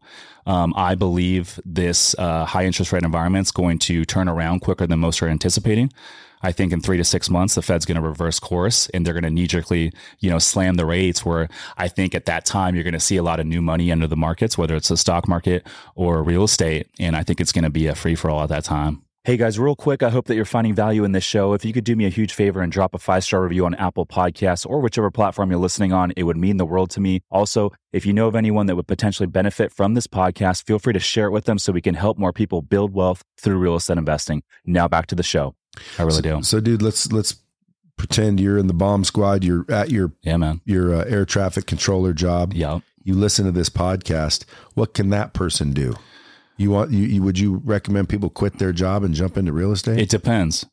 um, 0.45 0.73
i 0.75 0.95
believe 0.95 1.59
this 1.65 2.15
uh, 2.17 2.45
high 2.45 2.65
interest 2.65 2.91
rate 2.91 3.03
environment 3.03 3.47
is 3.47 3.51
going 3.51 3.77
to 3.77 4.03
turn 4.05 4.27
around 4.27 4.59
quicker 4.59 4.87
than 4.87 4.99
most 4.99 5.21
are 5.21 5.27
anticipating 5.27 5.91
I 6.45 6.51
think 6.51 6.73
in 6.73 6.81
three 6.81 6.97
to 6.97 7.05
six 7.05 7.29
months, 7.29 7.55
the 7.55 7.61
Fed's 7.61 7.85
going 7.85 7.95
to 7.95 8.01
reverse 8.01 8.37
course 8.37 8.89
and 8.89 9.05
they're 9.05 9.13
going 9.13 9.23
to 9.23 9.29
knee 9.29 9.47
jerkly, 9.47 9.93
you 10.19 10.29
know, 10.29 10.39
slam 10.39 10.75
the 10.75 10.85
rates. 10.85 11.25
Where 11.25 11.47
I 11.77 11.87
think 11.87 12.13
at 12.13 12.25
that 12.25 12.43
time 12.43 12.75
you're 12.75 12.83
going 12.83 12.93
to 12.93 12.99
see 12.99 13.15
a 13.15 13.23
lot 13.23 13.39
of 13.39 13.45
new 13.45 13.61
money 13.61 13.89
enter 13.89 14.07
the 14.07 14.17
markets, 14.17 14.57
whether 14.57 14.75
it's 14.75 14.89
the 14.89 14.97
stock 14.97 15.25
market 15.29 15.65
or 15.95 16.21
real 16.21 16.43
estate, 16.43 16.89
and 16.99 17.15
I 17.15 17.23
think 17.23 17.39
it's 17.39 17.53
going 17.53 17.63
to 17.63 17.69
be 17.69 17.87
a 17.87 17.95
free 17.95 18.15
for 18.15 18.29
all 18.29 18.43
at 18.43 18.49
that 18.49 18.65
time. 18.65 19.03
Hey 19.25 19.37
guys, 19.37 19.57
real 19.57 19.77
quick, 19.77 20.03
I 20.03 20.09
hope 20.09 20.25
that 20.25 20.35
you're 20.35 20.43
finding 20.43 20.75
value 20.75 21.05
in 21.05 21.13
this 21.13 21.23
show. 21.23 21.53
If 21.53 21.63
you 21.63 21.71
could 21.71 21.85
do 21.85 21.95
me 21.95 22.05
a 22.05 22.09
huge 22.09 22.33
favor 22.33 22.59
and 22.59 22.69
drop 22.69 22.93
a 22.93 22.99
five 22.99 23.23
star 23.23 23.41
review 23.41 23.65
on 23.65 23.73
Apple 23.75 24.05
Podcasts 24.05 24.65
or 24.69 24.81
whichever 24.81 25.09
platform 25.11 25.49
you're 25.49 25.61
listening 25.61 25.93
on, 25.93 26.11
it 26.17 26.23
would 26.23 26.35
mean 26.35 26.57
the 26.57 26.65
world 26.65 26.89
to 26.89 26.99
me. 26.99 27.21
Also, 27.31 27.71
if 27.93 28.05
you 28.05 28.11
know 28.11 28.27
of 28.27 28.35
anyone 28.35 28.65
that 28.65 28.75
would 28.75 28.85
potentially 28.85 29.27
benefit 29.27 29.71
from 29.71 29.93
this 29.93 30.07
podcast, 30.07 30.65
feel 30.67 30.77
free 30.77 30.91
to 30.91 30.99
share 30.99 31.27
it 31.27 31.31
with 31.31 31.45
them 31.45 31.57
so 31.57 31.71
we 31.71 31.79
can 31.79 31.95
help 31.95 32.17
more 32.17 32.33
people 32.33 32.61
build 32.61 32.93
wealth 32.93 33.23
through 33.37 33.55
real 33.59 33.77
estate 33.77 33.97
investing. 33.97 34.43
Now 34.65 34.89
back 34.89 35.05
to 35.07 35.15
the 35.15 35.23
show. 35.23 35.55
I 35.97 36.03
really 36.03 36.21
do. 36.21 36.43
So, 36.43 36.59
dude, 36.59 36.81
let's 36.81 37.09
let's 37.13 37.33
pretend 37.95 38.41
you're 38.41 38.57
in 38.57 38.67
the 38.67 38.73
bomb 38.73 39.05
squad. 39.05 39.45
You're 39.45 39.65
at 39.71 39.89
your 39.89 40.11
Yeah, 40.23 40.35
man. 40.35 40.59
your 40.65 40.93
uh, 40.93 41.05
air 41.05 41.23
traffic 41.23 41.65
controller 41.65 42.11
job. 42.11 42.53
Yeah. 42.53 42.79
You 43.05 43.13
listen 43.13 43.45
to 43.45 43.53
this 43.53 43.69
podcast. 43.69 44.43
What 44.73 44.93
can 44.93 45.11
that 45.11 45.33
person 45.33 45.71
do? 45.71 45.95
You 46.57 46.71
want 46.71 46.91
you, 46.91 47.05
you 47.05 47.23
would 47.23 47.39
you 47.39 47.61
recommend 47.65 48.09
people 48.09 48.29
quit 48.29 48.59
their 48.59 48.71
job 48.71 49.03
and 49.03 49.13
jump 49.13 49.37
into 49.37 49.51
real 49.51 49.71
estate? 49.71 49.99
It 49.99 50.09
depends. 50.09 50.65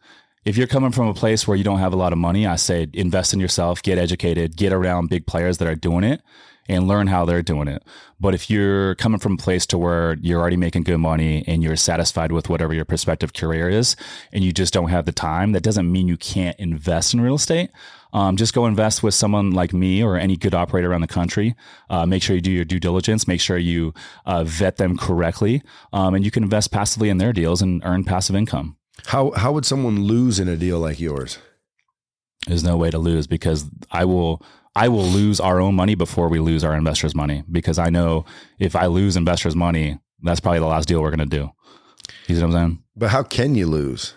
If 0.44 0.56
you're 0.56 0.66
coming 0.66 0.90
from 0.90 1.06
a 1.06 1.14
place 1.14 1.46
where 1.46 1.56
you 1.56 1.64
don't 1.64 1.80
have 1.80 1.92
a 1.92 1.96
lot 1.96 2.12
of 2.12 2.18
money, 2.18 2.46
I 2.46 2.56
say 2.56 2.86
invest 2.94 3.34
in 3.34 3.40
yourself, 3.40 3.82
get 3.82 3.98
educated, 3.98 4.56
get 4.56 4.72
around 4.72 5.08
big 5.08 5.26
players 5.26 5.58
that 5.58 5.68
are 5.68 5.74
doing 5.74 6.04
it 6.04 6.22
and 6.70 6.86
learn 6.86 7.08
how 7.08 7.24
they're 7.24 7.42
doing 7.42 7.66
it. 7.66 7.82
But 8.20 8.32
if 8.32 8.48
you're 8.48 8.94
coming 8.94 9.18
from 9.18 9.32
a 9.32 9.36
place 9.36 9.66
to 9.66 9.76
where 9.76 10.16
you're 10.20 10.40
already 10.40 10.56
making 10.56 10.84
good 10.84 10.98
money 10.98 11.42
and 11.48 11.64
you're 11.64 11.74
satisfied 11.74 12.30
with 12.30 12.48
whatever 12.48 12.72
your 12.72 12.84
prospective 12.84 13.32
career 13.32 13.68
is 13.68 13.96
and 14.32 14.44
you 14.44 14.52
just 14.52 14.72
don't 14.72 14.88
have 14.88 15.04
the 15.04 15.12
time, 15.12 15.50
that 15.50 15.64
doesn't 15.64 15.90
mean 15.90 16.06
you 16.06 16.16
can't 16.16 16.56
invest 16.60 17.12
in 17.12 17.20
real 17.20 17.34
estate. 17.34 17.70
Um, 18.12 18.36
just 18.36 18.54
go 18.54 18.66
invest 18.66 19.02
with 19.02 19.14
someone 19.14 19.50
like 19.50 19.72
me 19.72 20.00
or 20.00 20.16
any 20.16 20.36
good 20.36 20.54
operator 20.54 20.92
around 20.92 21.00
the 21.00 21.08
country. 21.08 21.56
Uh, 21.88 22.06
make 22.06 22.22
sure 22.22 22.36
you 22.36 22.42
do 22.42 22.52
your 22.52 22.64
due 22.64 22.78
diligence. 22.78 23.26
Make 23.26 23.40
sure 23.40 23.58
you 23.58 23.92
uh, 24.24 24.44
vet 24.44 24.76
them 24.76 24.96
correctly, 24.96 25.62
um, 25.92 26.14
and 26.14 26.24
you 26.24 26.30
can 26.30 26.44
invest 26.44 26.70
passively 26.70 27.08
in 27.08 27.18
their 27.18 27.32
deals 27.32 27.62
and 27.62 27.82
earn 27.84 28.04
passive 28.04 28.36
income. 28.36 28.76
how 29.06 29.32
how 29.32 29.52
would 29.52 29.64
someone 29.64 30.04
lose 30.04 30.38
in 30.38 30.48
a 30.48 30.56
deal 30.56 30.78
like 30.78 31.00
yours? 31.00 31.38
There's 32.46 32.64
no 32.64 32.76
way 32.76 32.90
to 32.90 32.98
lose 32.98 33.26
because 33.26 33.66
I 33.90 34.04
will 34.04 34.42
I 34.74 34.88
will 34.88 35.04
lose 35.04 35.40
our 35.40 35.60
own 35.60 35.74
money 35.74 35.94
before 35.94 36.28
we 36.28 36.38
lose 36.38 36.62
our 36.64 36.74
investors' 36.74 37.14
money 37.14 37.42
because 37.50 37.78
I 37.78 37.90
know 37.90 38.24
if 38.58 38.76
I 38.76 38.86
lose 38.86 39.16
investors' 39.16 39.56
money, 39.56 39.98
that's 40.22 40.40
probably 40.40 40.60
the 40.60 40.66
last 40.66 40.88
deal 40.88 41.02
we're 41.02 41.10
going 41.10 41.28
to 41.28 41.36
do. 41.36 41.50
You 42.26 42.36
see 42.36 42.42
what 42.42 42.48
I'm 42.48 42.52
saying? 42.52 42.82
But 42.96 43.10
how 43.10 43.22
can 43.22 43.54
you 43.54 43.66
lose? 43.66 44.14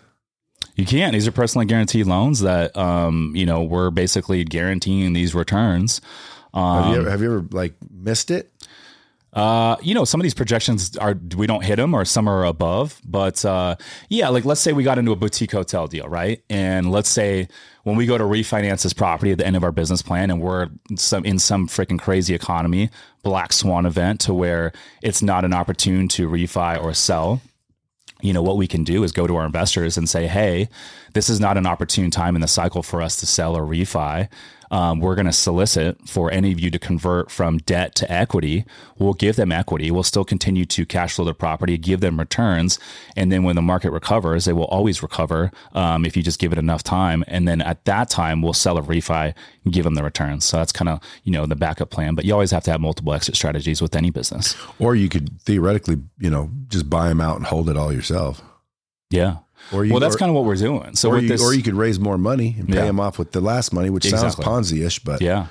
You 0.76 0.86
can't. 0.86 1.14
These 1.14 1.28
are 1.28 1.32
personally 1.32 1.66
guaranteed 1.66 2.08
loans 2.08 2.42
that, 2.42 2.76
um, 2.78 3.34
you 3.36 3.46
know, 3.46 3.64
we're 3.64 3.92
basically 3.92 4.44
guaranteeing 4.44 5.14
these 5.14 5.36
returns. 5.36 6.02
Um, 6.54 6.84
have, 6.84 6.94
you 6.94 7.02
ever, 7.02 7.10
have 7.10 7.22
you 7.22 7.36
ever 7.38 7.48
like 7.52 7.74
missed 7.92 8.32
it? 8.32 8.52
Uh, 9.34 9.76
you 9.82 9.96
know, 9.96 10.06
some 10.06 10.20
of 10.22 10.24
these 10.24 10.34
projections 10.34 10.96
are 10.98 11.18
we 11.36 11.48
don't 11.48 11.64
hit 11.64 11.78
them, 11.78 11.94
or 11.94 12.06
some 12.06 12.28
are 12.30 12.46
above. 12.46 13.02
But 13.04 13.44
uh, 13.44 13.76
yeah, 14.10 14.30
like 14.30 14.46
let's 14.46 14.62
say 14.62 14.74
we 14.74 14.84
got 14.84 15.00
into 15.00 15.12
a 15.12 15.16
boutique 15.16 15.52
hotel 15.52 15.88
deal, 15.88 16.08
right? 16.08 16.44
And 16.50 16.92
let's 16.92 17.10
say 17.10 17.48
when 17.84 17.96
we 17.96 18.06
go 18.06 18.18
to 18.18 18.24
refinance 18.24 18.84
this 18.84 18.94
property 18.94 19.32
at 19.32 19.40
the 19.40 19.48
end 19.48 19.56
of 19.56 19.64
our 19.64 19.72
business 19.72 20.02
plan, 20.02 20.30
and 20.30 20.40
we're 20.40 20.70
some 20.96 21.26
in 21.26 21.40
some 21.40 21.68
freaking 21.68 22.00
crazy 22.00 22.36
economy, 22.36 22.90
black 23.24 23.54
swan 23.54 23.86
event 23.86 24.22
to 24.22 24.34
where 24.34 24.72
it's 25.02 25.24
not 25.24 25.46
an 25.46 25.54
opportune 25.54 26.08
to 26.10 26.30
refi 26.30 26.82
or 26.82 26.94
sell 26.94 27.42
you 28.22 28.32
know 28.32 28.42
what 28.42 28.58
we 28.58 28.68
can 28.68 28.84
do 28.84 29.04
is 29.04 29.12
go 29.12 29.28
to 29.28 29.36
our 29.36 29.46
investors 29.46 29.98
and 29.98 30.10
say 30.10 30.28
hey 30.28 30.70
this 31.14 31.30
is 31.30 31.40
not 31.40 31.58
an 31.58 31.68
opportune 31.68 32.10
time 32.10 32.36
in 32.36 32.42
the 32.42 32.48
cycle 32.48 32.82
for 32.82 33.02
us 33.02 33.18
to 33.18 33.26
sell 33.26 33.56
or 33.56 33.64
refi 33.64 34.30
um, 34.74 35.00
we're 35.00 35.14
going 35.14 35.28
to 35.28 35.32
solicit 35.32 36.10
for 36.10 36.32
any 36.32 36.52
of 36.52 36.60
you 36.60 36.72
to 36.72 36.80
convert 36.80 37.30
from 37.30 37.60
debt 37.60 37.94
to 37.94 38.12
equity. 38.12 38.66
We'll 38.98 39.14
give 39.14 39.36
them 39.36 39.52
equity. 39.52 39.92
We'll 39.92 40.02
still 40.02 40.26
continue 40.26 40.66
to 40.66 40.84
cash 40.84 41.14
flow 41.14 41.26
the 41.26 41.36
property, 41.36 41.78
give 41.78 42.00
them 42.00 42.20
returns. 42.20 42.80
And 43.16 43.32
then 43.32 43.44
when 43.44 43.56
the 43.56 43.62
market 43.62 43.92
recovers, 43.92 44.46
they 44.46 44.54
will 44.54 44.66
always 44.66 45.04
recover 45.04 45.52
um, 45.74 46.06
if 46.06 46.18
you 46.18 46.24
just 46.24 46.40
give 46.40 46.52
it 46.52 46.58
enough 46.58 46.82
time. 46.82 47.24
And 47.28 47.48
then 47.48 47.62
at 47.62 47.86
that 47.86 48.10
time, 48.10 48.42
we'll 48.42 48.54
sell 48.54 48.80
a 48.80 48.82
refi 48.82 49.36
and 49.64 49.74
give 49.74 49.84
them 49.84 49.94
the 49.94 50.04
returns. 50.04 50.44
So 50.44 50.58
that's 50.58 50.72
kind 50.72 50.90
of, 50.90 51.00
you 51.24 51.32
know, 51.32 51.46
the 51.46 51.56
backup 51.56 51.92
plan. 51.92 52.16
But 52.16 52.26
you 52.26 52.34
always 52.34 52.50
have 52.50 52.64
to 52.64 52.72
have 52.72 52.82
multiple 52.82 53.14
exit 53.14 53.36
strategies 53.36 53.80
with 53.80 53.96
any 53.96 54.10
business. 54.10 54.56
Or 54.80 54.96
you 54.96 55.08
could 55.08 55.40
theoretically, 55.42 55.98
you 56.18 56.32
know, 56.32 56.50
just 56.70 56.90
buy 56.90 57.10
them 57.10 57.22
out 57.22 57.38
and 57.38 57.46
hold 57.46 57.70
it 57.70 57.78
all 57.78 57.94
yourself. 57.94 58.42
Yeah. 59.12 59.38
Or 59.74 59.86
you, 59.86 59.92
well, 59.92 60.00
that's 60.00 60.16
or, 60.16 60.20
kind 60.20 60.30
of 60.30 60.36
what 60.36 60.46
we're 60.46 60.56
doing. 60.56 60.96
So 60.96 61.10
or 61.10 61.20
you, 61.20 61.28
this, 61.28 61.42
or 61.42 61.54
you 61.54 61.64
could 61.64 61.74
raise 61.74 62.00
more 62.00 62.18
money 62.18 62.56
and 62.58 62.68
pay 62.68 62.76
yeah. 62.76 62.86
them 62.86 63.00
off 63.00 63.18
with 63.18 63.32
the 63.32 63.42
last 63.42 63.74
money, 63.74 63.90
which 63.90 64.06
exactly. 64.06 64.44
sounds 64.44 64.70
Ponzi-ish, 64.70 65.00
but 65.00 65.22
yeah, 65.22 65.48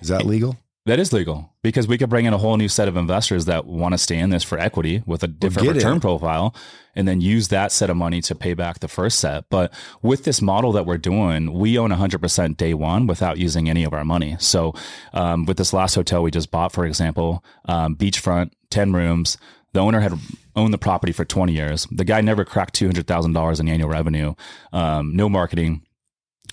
is 0.00 0.08
that 0.08 0.26
legal? 0.26 0.56
That 0.86 0.98
is 0.98 1.12
legal 1.12 1.52
because 1.62 1.86
we 1.86 1.98
could 1.98 2.08
bring 2.08 2.24
in 2.24 2.32
a 2.32 2.38
whole 2.38 2.56
new 2.56 2.68
set 2.68 2.88
of 2.88 2.96
investors 2.96 3.44
that 3.44 3.66
want 3.66 3.92
to 3.92 3.98
stay 3.98 4.18
in 4.18 4.30
this 4.30 4.42
for 4.42 4.58
equity 4.58 5.02
with 5.04 5.22
a 5.22 5.28
different 5.28 5.68
return 5.68 5.94
in. 5.94 6.00
profile 6.00 6.54
and 6.96 7.06
then 7.06 7.20
use 7.20 7.48
that 7.48 7.70
set 7.70 7.90
of 7.90 7.96
money 7.98 8.22
to 8.22 8.34
pay 8.34 8.54
back 8.54 8.80
the 8.80 8.88
first 8.88 9.18
set. 9.18 9.44
But 9.50 9.72
with 10.00 10.24
this 10.24 10.40
model 10.40 10.72
that 10.72 10.86
we're 10.86 10.98
doing, 10.98 11.52
we 11.52 11.78
own 11.78 11.90
100% 11.90 12.56
day 12.56 12.72
one 12.72 13.06
without 13.06 13.36
using 13.36 13.68
any 13.68 13.84
of 13.84 13.92
our 13.92 14.04
money. 14.04 14.36
So 14.40 14.74
um, 15.12 15.44
with 15.44 15.58
this 15.58 15.74
last 15.74 15.94
hotel 15.94 16.22
we 16.22 16.30
just 16.30 16.50
bought, 16.50 16.72
for 16.72 16.86
example, 16.86 17.44
um, 17.66 17.94
beachfront, 17.94 18.52
10 18.70 18.94
rooms, 18.94 19.36
the 19.72 19.80
owner 19.80 20.00
had 20.00 20.18
owned 20.56 20.74
the 20.74 20.78
property 20.78 21.12
for 21.12 21.24
20 21.24 21.52
years. 21.52 21.86
The 21.90 22.04
guy 22.04 22.20
never 22.20 22.44
cracked 22.44 22.78
$200,000 22.78 23.60
in 23.60 23.68
annual 23.68 23.88
revenue, 23.88 24.34
um, 24.72 25.14
no 25.14 25.28
marketing, 25.28 25.82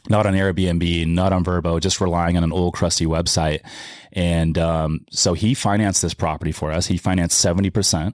not 0.10 0.26
on 0.26 0.34
Airbnb, 0.34 1.08
not 1.08 1.34
on 1.34 1.44
Vrbo, 1.44 1.80
just 1.80 2.02
relying 2.02 2.38
on 2.38 2.44
an 2.44 2.52
old 2.52 2.74
crusty 2.74 3.06
website. 3.06 3.62
And 4.14 4.58
um, 4.58 5.06
so 5.12 5.34
he 5.34 5.54
financed 5.54 6.02
this 6.02 6.14
property 6.14 6.52
for 6.52 6.72
us. 6.72 6.88
He 6.88 6.98
financed 6.98 7.44
70%. 7.44 8.14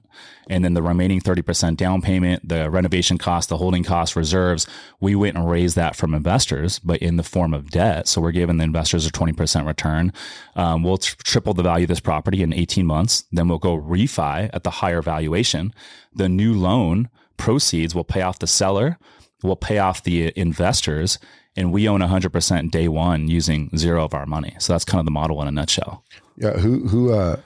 And 0.50 0.64
then 0.64 0.74
the 0.74 0.82
remaining 0.82 1.20
30% 1.20 1.76
down 1.76 2.02
payment, 2.02 2.46
the 2.46 2.68
renovation 2.68 3.16
cost, 3.16 3.48
the 3.48 3.56
holding 3.56 3.84
cost, 3.84 4.14
reserves, 4.14 4.66
we 5.00 5.14
went 5.14 5.36
and 5.36 5.48
raised 5.48 5.76
that 5.76 5.96
from 5.96 6.12
investors, 6.12 6.78
but 6.78 7.00
in 7.00 7.16
the 7.16 7.22
form 7.22 7.54
of 7.54 7.70
debt. 7.70 8.06
So 8.06 8.20
we're 8.20 8.32
giving 8.32 8.58
the 8.58 8.64
investors 8.64 9.06
a 9.06 9.10
20% 9.10 9.66
return. 9.66 10.12
Um, 10.56 10.82
we'll 10.82 10.98
tr- 10.98 11.16
triple 11.22 11.54
the 11.54 11.62
value 11.62 11.84
of 11.84 11.88
this 11.88 12.00
property 12.00 12.42
in 12.42 12.52
18 12.52 12.84
months. 12.84 13.24
Then 13.32 13.48
we'll 13.48 13.58
go 13.58 13.78
refi 13.78 14.50
at 14.52 14.64
the 14.64 14.70
higher 14.70 15.00
valuation. 15.00 15.72
The 16.12 16.28
new 16.28 16.52
loan 16.52 17.08
proceeds 17.38 17.94
will 17.94 18.04
pay 18.04 18.20
off 18.20 18.40
the 18.40 18.46
seller, 18.46 18.98
will 19.42 19.56
pay 19.56 19.78
off 19.78 20.02
the 20.02 20.32
investors 20.36 21.18
and 21.56 21.72
we 21.72 21.88
own 21.88 22.00
100% 22.00 22.70
day 22.70 22.88
one 22.88 23.28
using 23.28 23.70
zero 23.76 24.04
of 24.04 24.14
our 24.14 24.26
money. 24.26 24.56
So 24.58 24.72
that's 24.72 24.84
kind 24.84 24.98
of 24.98 25.04
the 25.04 25.12
model 25.12 25.40
in 25.42 25.48
a 25.48 25.52
nutshell. 25.52 26.04
Yeah. 26.36 26.52
Who, 26.52 26.88
who, 26.88 27.12
uh, 27.12 27.40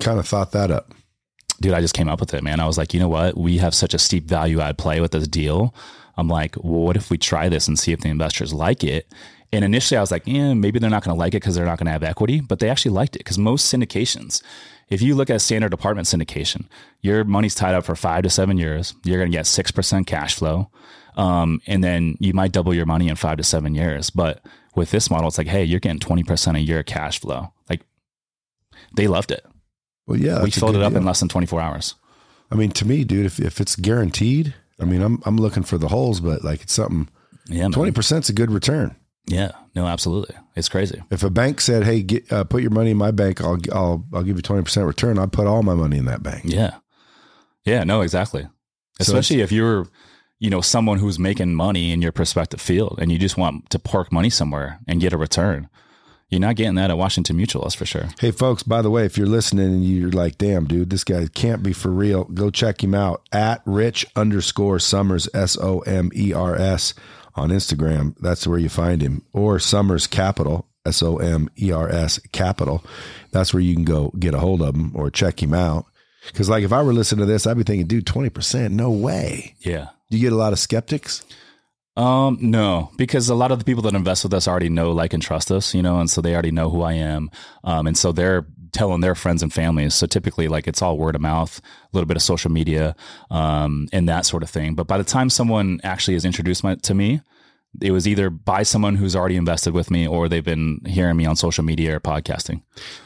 kind 0.00 0.18
of 0.18 0.28
thought 0.28 0.52
that 0.52 0.70
up? 0.70 0.92
Dude, 1.60 1.72
I 1.72 1.80
just 1.80 1.94
came 1.94 2.08
up 2.08 2.20
with 2.20 2.34
it, 2.34 2.42
man. 2.42 2.60
I 2.60 2.66
was 2.66 2.76
like, 2.76 2.92
you 2.92 3.00
know 3.00 3.08
what? 3.08 3.36
We 3.36 3.58
have 3.58 3.74
such 3.74 3.94
a 3.94 3.98
steep 3.98 4.24
value 4.24 4.60
add 4.60 4.76
play 4.76 5.00
with 5.00 5.12
this 5.12 5.26
deal. 5.26 5.74
I'm 6.18 6.28
like, 6.28 6.56
well, 6.56 6.82
what 6.82 6.96
if 6.96 7.10
we 7.10 7.18
try 7.18 7.48
this 7.48 7.66
and 7.66 7.78
see 7.78 7.92
if 7.92 8.00
the 8.00 8.08
investors 8.08 8.52
like 8.52 8.84
it? 8.84 9.06
And 9.52 9.64
initially 9.64 9.96
I 9.96 10.00
was 10.00 10.10
like, 10.10 10.26
yeah, 10.26 10.54
maybe 10.54 10.78
they're 10.78 10.90
not 10.90 11.04
going 11.04 11.14
to 11.14 11.18
like 11.18 11.32
it 11.32 11.40
because 11.40 11.54
they're 11.54 11.64
not 11.64 11.78
going 11.78 11.86
to 11.86 11.92
have 11.92 12.02
equity, 12.02 12.40
but 12.40 12.58
they 12.58 12.68
actually 12.68 12.92
liked 12.92 13.16
it 13.16 13.20
because 13.20 13.38
most 13.38 13.72
syndications, 13.72 14.42
if 14.88 15.00
you 15.00 15.14
look 15.14 15.30
at 15.30 15.40
standard 15.40 15.72
apartment 15.72 16.08
syndication, 16.08 16.66
your 17.00 17.24
money's 17.24 17.54
tied 17.54 17.74
up 17.74 17.84
for 17.84 17.96
five 17.96 18.22
to 18.24 18.30
seven 18.30 18.58
years. 18.58 18.94
You're 19.04 19.18
going 19.18 19.30
to 19.30 19.36
get 19.36 19.46
6% 19.46 20.06
cash 20.06 20.34
flow. 20.34 20.70
Um, 21.16 21.60
and 21.66 21.82
then 21.82 22.16
you 22.20 22.32
might 22.34 22.52
double 22.52 22.74
your 22.74 22.86
money 22.86 23.08
in 23.08 23.16
five 23.16 23.38
to 23.38 23.44
seven 23.44 23.74
years. 23.74 24.10
But 24.10 24.44
with 24.74 24.90
this 24.90 25.10
model, 25.10 25.28
it's 25.28 25.38
like, 25.38 25.46
hey, 25.46 25.64
you're 25.64 25.80
getting 25.80 25.98
20% 25.98 26.56
a 26.56 26.60
year 26.60 26.82
cash 26.82 27.20
flow. 27.20 27.52
Like 27.70 27.82
they 28.94 29.08
loved 29.08 29.30
it. 29.30 29.44
Well, 30.06 30.18
yeah, 30.18 30.42
we 30.42 30.50
filled 30.50 30.76
it 30.76 30.82
up 30.82 30.92
deal. 30.92 31.00
in 31.00 31.06
less 31.06 31.20
than 31.20 31.28
24 31.28 31.60
hours. 31.60 31.94
I 32.50 32.54
mean, 32.54 32.70
to 32.72 32.86
me, 32.86 33.02
dude, 33.02 33.26
if, 33.26 33.40
if 33.40 33.60
it's 33.60 33.74
guaranteed, 33.74 34.54
I 34.80 34.84
mean, 34.84 35.02
I'm, 35.02 35.20
I'm 35.24 35.36
looking 35.36 35.64
for 35.64 35.78
the 35.78 35.88
holes, 35.88 36.20
but 36.20 36.44
like 36.44 36.62
it's 36.62 36.74
something, 36.74 37.08
yeah, 37.48 37.64
20% 37.64 38.20
is 38.20 38.28
a 38.28 38.32
good 38.32 38.50
return. 38.50 38.94
Yeah, 39.26 39.52
no, 39.74 39.86
absolutely. 39.86 40.36
It's 40.54 40.68
crazy. 40.68 41.02
If 41.10 41.24
a 41.24 41.30
bank 41.30 41.60
said, 41.60 41.82
"Hey, 41.82 42.02
get, 42.02 42.32
uh, 42.32 42.44
put 42.44 42.62
your 42.62 42.70
money 42.70 42.92
in 42.92 42.96
my 42.96 43.10
bank. 43.10 43.40
I'll 43.40 43.58
I'll 43.72 44.04
I'll 44.12 44.22
give 44.22 44.36
you 44.36 44.42
twenty 44.42 44.62
percent 44.62 44.86
return," 44.86 45.18
I'd 45.18 45.32
put 45.32 45.48
all 45.48 45.64
my 45.64 45.74
money 45.74 45.98
in 45.98 46.04
that 46.04 46.22
bank. 46.22 46.42
Yeah, 46.44 46.76
yeah, 47.64 47.82
no, 47.82 48.02
exactly. 48.02 48.46
Especially 49.00 49.38
so 49.38 49.42
if 49.42 49.50
you're 49.50 49.88
you 50.38 50.50
know, 50.50 50.60
someone 50.60 50.98
who's 50.98 51.18
making 51.18 51.54
money 51.54 51.92
in 51.92 52.02
your 52.02 52.12
prospective 52.12 52.60
field 52.60 52.98
and 53.00 53.10
you 53.10 53.18
just 53.18 53.36
want 53.36 53.70
to 53.70 53.78
park 53.78 54.12
money 54.12 54.30
somewhere 54.30 54.80
and 54.86 55.00
get 55.00 55.12
a 55.12 55.18
return. 55.18 55.68
You're 56.28 56.40
not 56.40 56.56
getting 56.56 56.74
that 56.74 56.90
at 56.90 56.98
Washington 56.98 57.36
Mutual, 57.36 57.62
that's 57.62 57.76
for 57.76 57.86
sure. 57.86 58.08
Hey, 58.18 58.32
folks, 58.32 58.64
by 58.64 58.82
the 58.82 58.90
way, 58.90 59.04
if 59.04 59.16
you're 59.16 59.28
listening 59.28 59.66
and 59.66 59.84
you're 59.84 60.10
like, 60.10 60.38
damn, 60.38 60.66
dude, 60.66 60.90
this 60.90 61.04
guy 61.04 61.28
can't 61.32 61.62
be 61.62 61.72
for 61.72 61.90
real, 61.90 62.24
go 62.24 62.50
check 62.50 62.82
him 62.82 62.94
out 62.94 63.22
at 63.30 63.62
rich 63.64 64.04
underscore 64.16 64.80
somers 64.80 65.28
S 65.32 65.56
O 65.56 65.80
M 65.80 66.10
E 66.14 66.32
R 66.32 66.56
S, 66.56 66.94
on 67.36 67.50
Instagram. 67.50 68.16
That's 68.18 68.46
where 68.46 68.58
you 68.58 68.68
find 68.68 69.02
him. 69.02 69.22
Or 69.32 69.58
Somers 69.58 70.06
Capital, 70.06 70.66
S 70.84 71.02
O 71.02 71.18
M 71.18 71.48
E 71.60 71.70
R 71.70 71.88
S 71.88 72.18
Capital. 72.32 72.82
That's 73.30 73.52
where 73.52 73.62
you 73.62 73.74
can 73.74 73.84
go 73.84 74.10
get 74.18 74.34
a 74.34 74.40
hold 74.40 74.62
of 74.62 74.74
him 74.74 74.92
or 74.94 75.10
check 75.10 75.42
him 75.42 75.54
out. 75.54 75.86
Because, 76.26 76.48
like, 76.48 76.64
if 76.64 76.72
I 76.72 76.82
were 76.82 76.92
listening 76.92 77.24
to 77.24 77.32
this, 77.32 77.46
I'd 77.46 77.56
be 77.56 77.62
thinking, 77.62 77.86
dude, 77.86 78.06
20%, 78.06 78.72
no 78.72 78.90
way. 78.90 79.54
Yeah. 79.60 79.90
Do 80.10 80.16
you 80.16 80.22
get 80.22 80.32
a 80.32 80.36
lot 80.36 80.52
of 80.52 80.58
skeptics? 80.58 81.24
Um, 81.96 82.38
no, 82.42 82.90
because 82.98 83.28
a 83.30 83.34
lot 83.34 83.52
of 83.52 83.58
the 83.58 83.64
people 83.64 83.82
that 83.84 83.94
invest 83.94 84.22
with 84.22 84.34
us 84.34 84.46
already 84.46 84.68
know, 84.68 84.92
like, 84.92 85.14
and 85.14 85.22
trust 85.22 85.50
us, 85.50 85.74
you 85.74 85.82
know, 85.82 85.98
and 85.98 86.10
so 86.10 86.20
they 86.20 86.34
already 86.34 86.50
know 86.50 86.68
who 86.68 86.82
I 86.82 86.92
am. 86.92 87.30
Um, 87.64 87.86
and 87.86 87.96
so 87.96 88.12
they're 88.12 88.46
telling 88.72 89.00
their 89.00 89.14
friends 89.14 89.42
and 89.42 89.52
families. 89.52 89.94
So 89.94 90.06
typically, 90.06 90.46
like, 90.48 90.68
it's 90.68 90.82
all 90.82 90.98
word 90.98 91.14
of 91.14 91.22
mouth, 91.22 91.58
a 91.58 91.96
little 91.96 92.06
bit 92.06 92.18
of 92.18 92.22
social 92.22 92.50
media, 92.50 92.94
um, 93.30 93.88
and 93.92 94.06
that 94.10 94.26
sort 94.26 94.42
of 94.42 94.50
thing. 94.50 94.74
But 94.74 94.86
by 94.86 94.98
the 94.98 95.04
time 95.04 95.30
someone 95.30 95.80
actually 95.82 96.16
is 96.16 96.26
introduced 96.26 96.62
my, 96.62 96.74
to 96.74 96.94
me, 96.94 97.22
it 97.80 97.92
was 97.92 98.06
either 98.06 98.28
by 98.28 98.62
someone 98.62 98.96
who's 98.96 99.16
already 99.16 99.36
invested 99.36 99.72
with 99.72 99.90
me 99.90 100.06
or 100.06 100.28
they've 100.28 100.44
been 100.44 100.80
hearing 100.86 101.16
me 101.16 101.24
on 101.24 101.36
social 101.36 101.64
media 101.64 101.96
or 101.96 102.00
podcasting. 102.00 102.62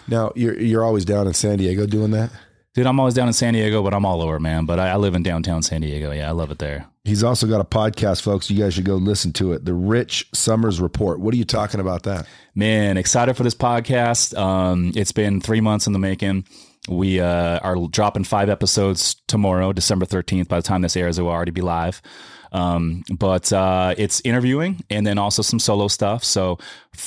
Now, 0.09 0.33
you're, 0.35 0.59
you're 0.59 0.85
always 0.85 1.05
down 1.05 1.29
in 1.29 1.35
San 1.35 1.59
Diego 1.59 1.87
doing 1.87 2.11
that? 2.11 2.31
Dude, 2.73 2.87
I'm 2.87 3.01
always 3.01 3.15
down 3.15 3.27
in 3.27 3.33
San 3.33 3.55
Diego, 3.55 3.83
but 3.83 3.93
I'm 3.93 4.05
all 4.05 4.23
over, 4.23 4.39
man. 4.39 4.65
But 4.65 4.79
I, 4.79 4.91
I, 4.91 4.97
live 4.97 5.17
in 5.17 5.25
downtown 5.25 5.61
San 5.63 5.81
Diego. 5.81 6.13
Yeah, 6.13 6.29
I 6.29 6.31
love 6.31 6.53
it 6.53 6.61
there. 6.61 6.87
He's 7.05 7.25
also 7.25 7.49
got 7.49 7.61
a 7.61 7.65
podcast, 7.65 8.23
folks. 8.23 8.49
You 8.49 8.63
guys 8.63 8.75
should 8.75 8.85
go 8.85 8.95
listen 8.95 9.33
to 9.35 9.53
it. 9.53 9.65
The 9.65 9.75
Rich 9.75 10.29
Somers 10.35 10.81
Report. 10.81 11.19
What 11.19 11.35
are 11.35 11.37
you 11.37 11.45
talking 11.45 11.81
about 11.81 12.05
that? 12.05 12.29
Man, 12.55 12.97
excited 12.97 13.37
for 13.37 13.43
this 13.43 13.57
podcast. 13.57 14.39
Um, 14.39 14.93
it's 14.95 15.11
been 15.11 15.41
three 15.41 15.61
months 15.61 15.89
in 15.89 15.93
the 15.93 15.99
making. 15.99 16.45
We 16.89 17.21
uh, 17.21 17.59
are 17.59 17.77
dropping 17.89 18.25
five 18.25 18.49
episodes 18.49 19.17
tomorrow, 19.27 19.73
December 19.73 20.07
13th. 20.07 20.47
By 20.47 20.59
the 20.59 20.63
time 20.63 20.83
this 20.83 20.97
airs, 20.97 21.19
it 21.19 21.23
will 21.23 21.31
already 21.31 21.51
be 21.51 21.63
live. 21.63 22.01
Um, 22.53 23.05
but 23.17 23.53
uh, 23.53 23.95
it's 23.97 24.21
interviewing 24.25 24.83
and 24.91 25.07
then 25.07 25.19
also 25.19 25.43
some 25.43 25.59
solo 25.59 25.89
stuff. 25.89 26.25
So 26.25 26.59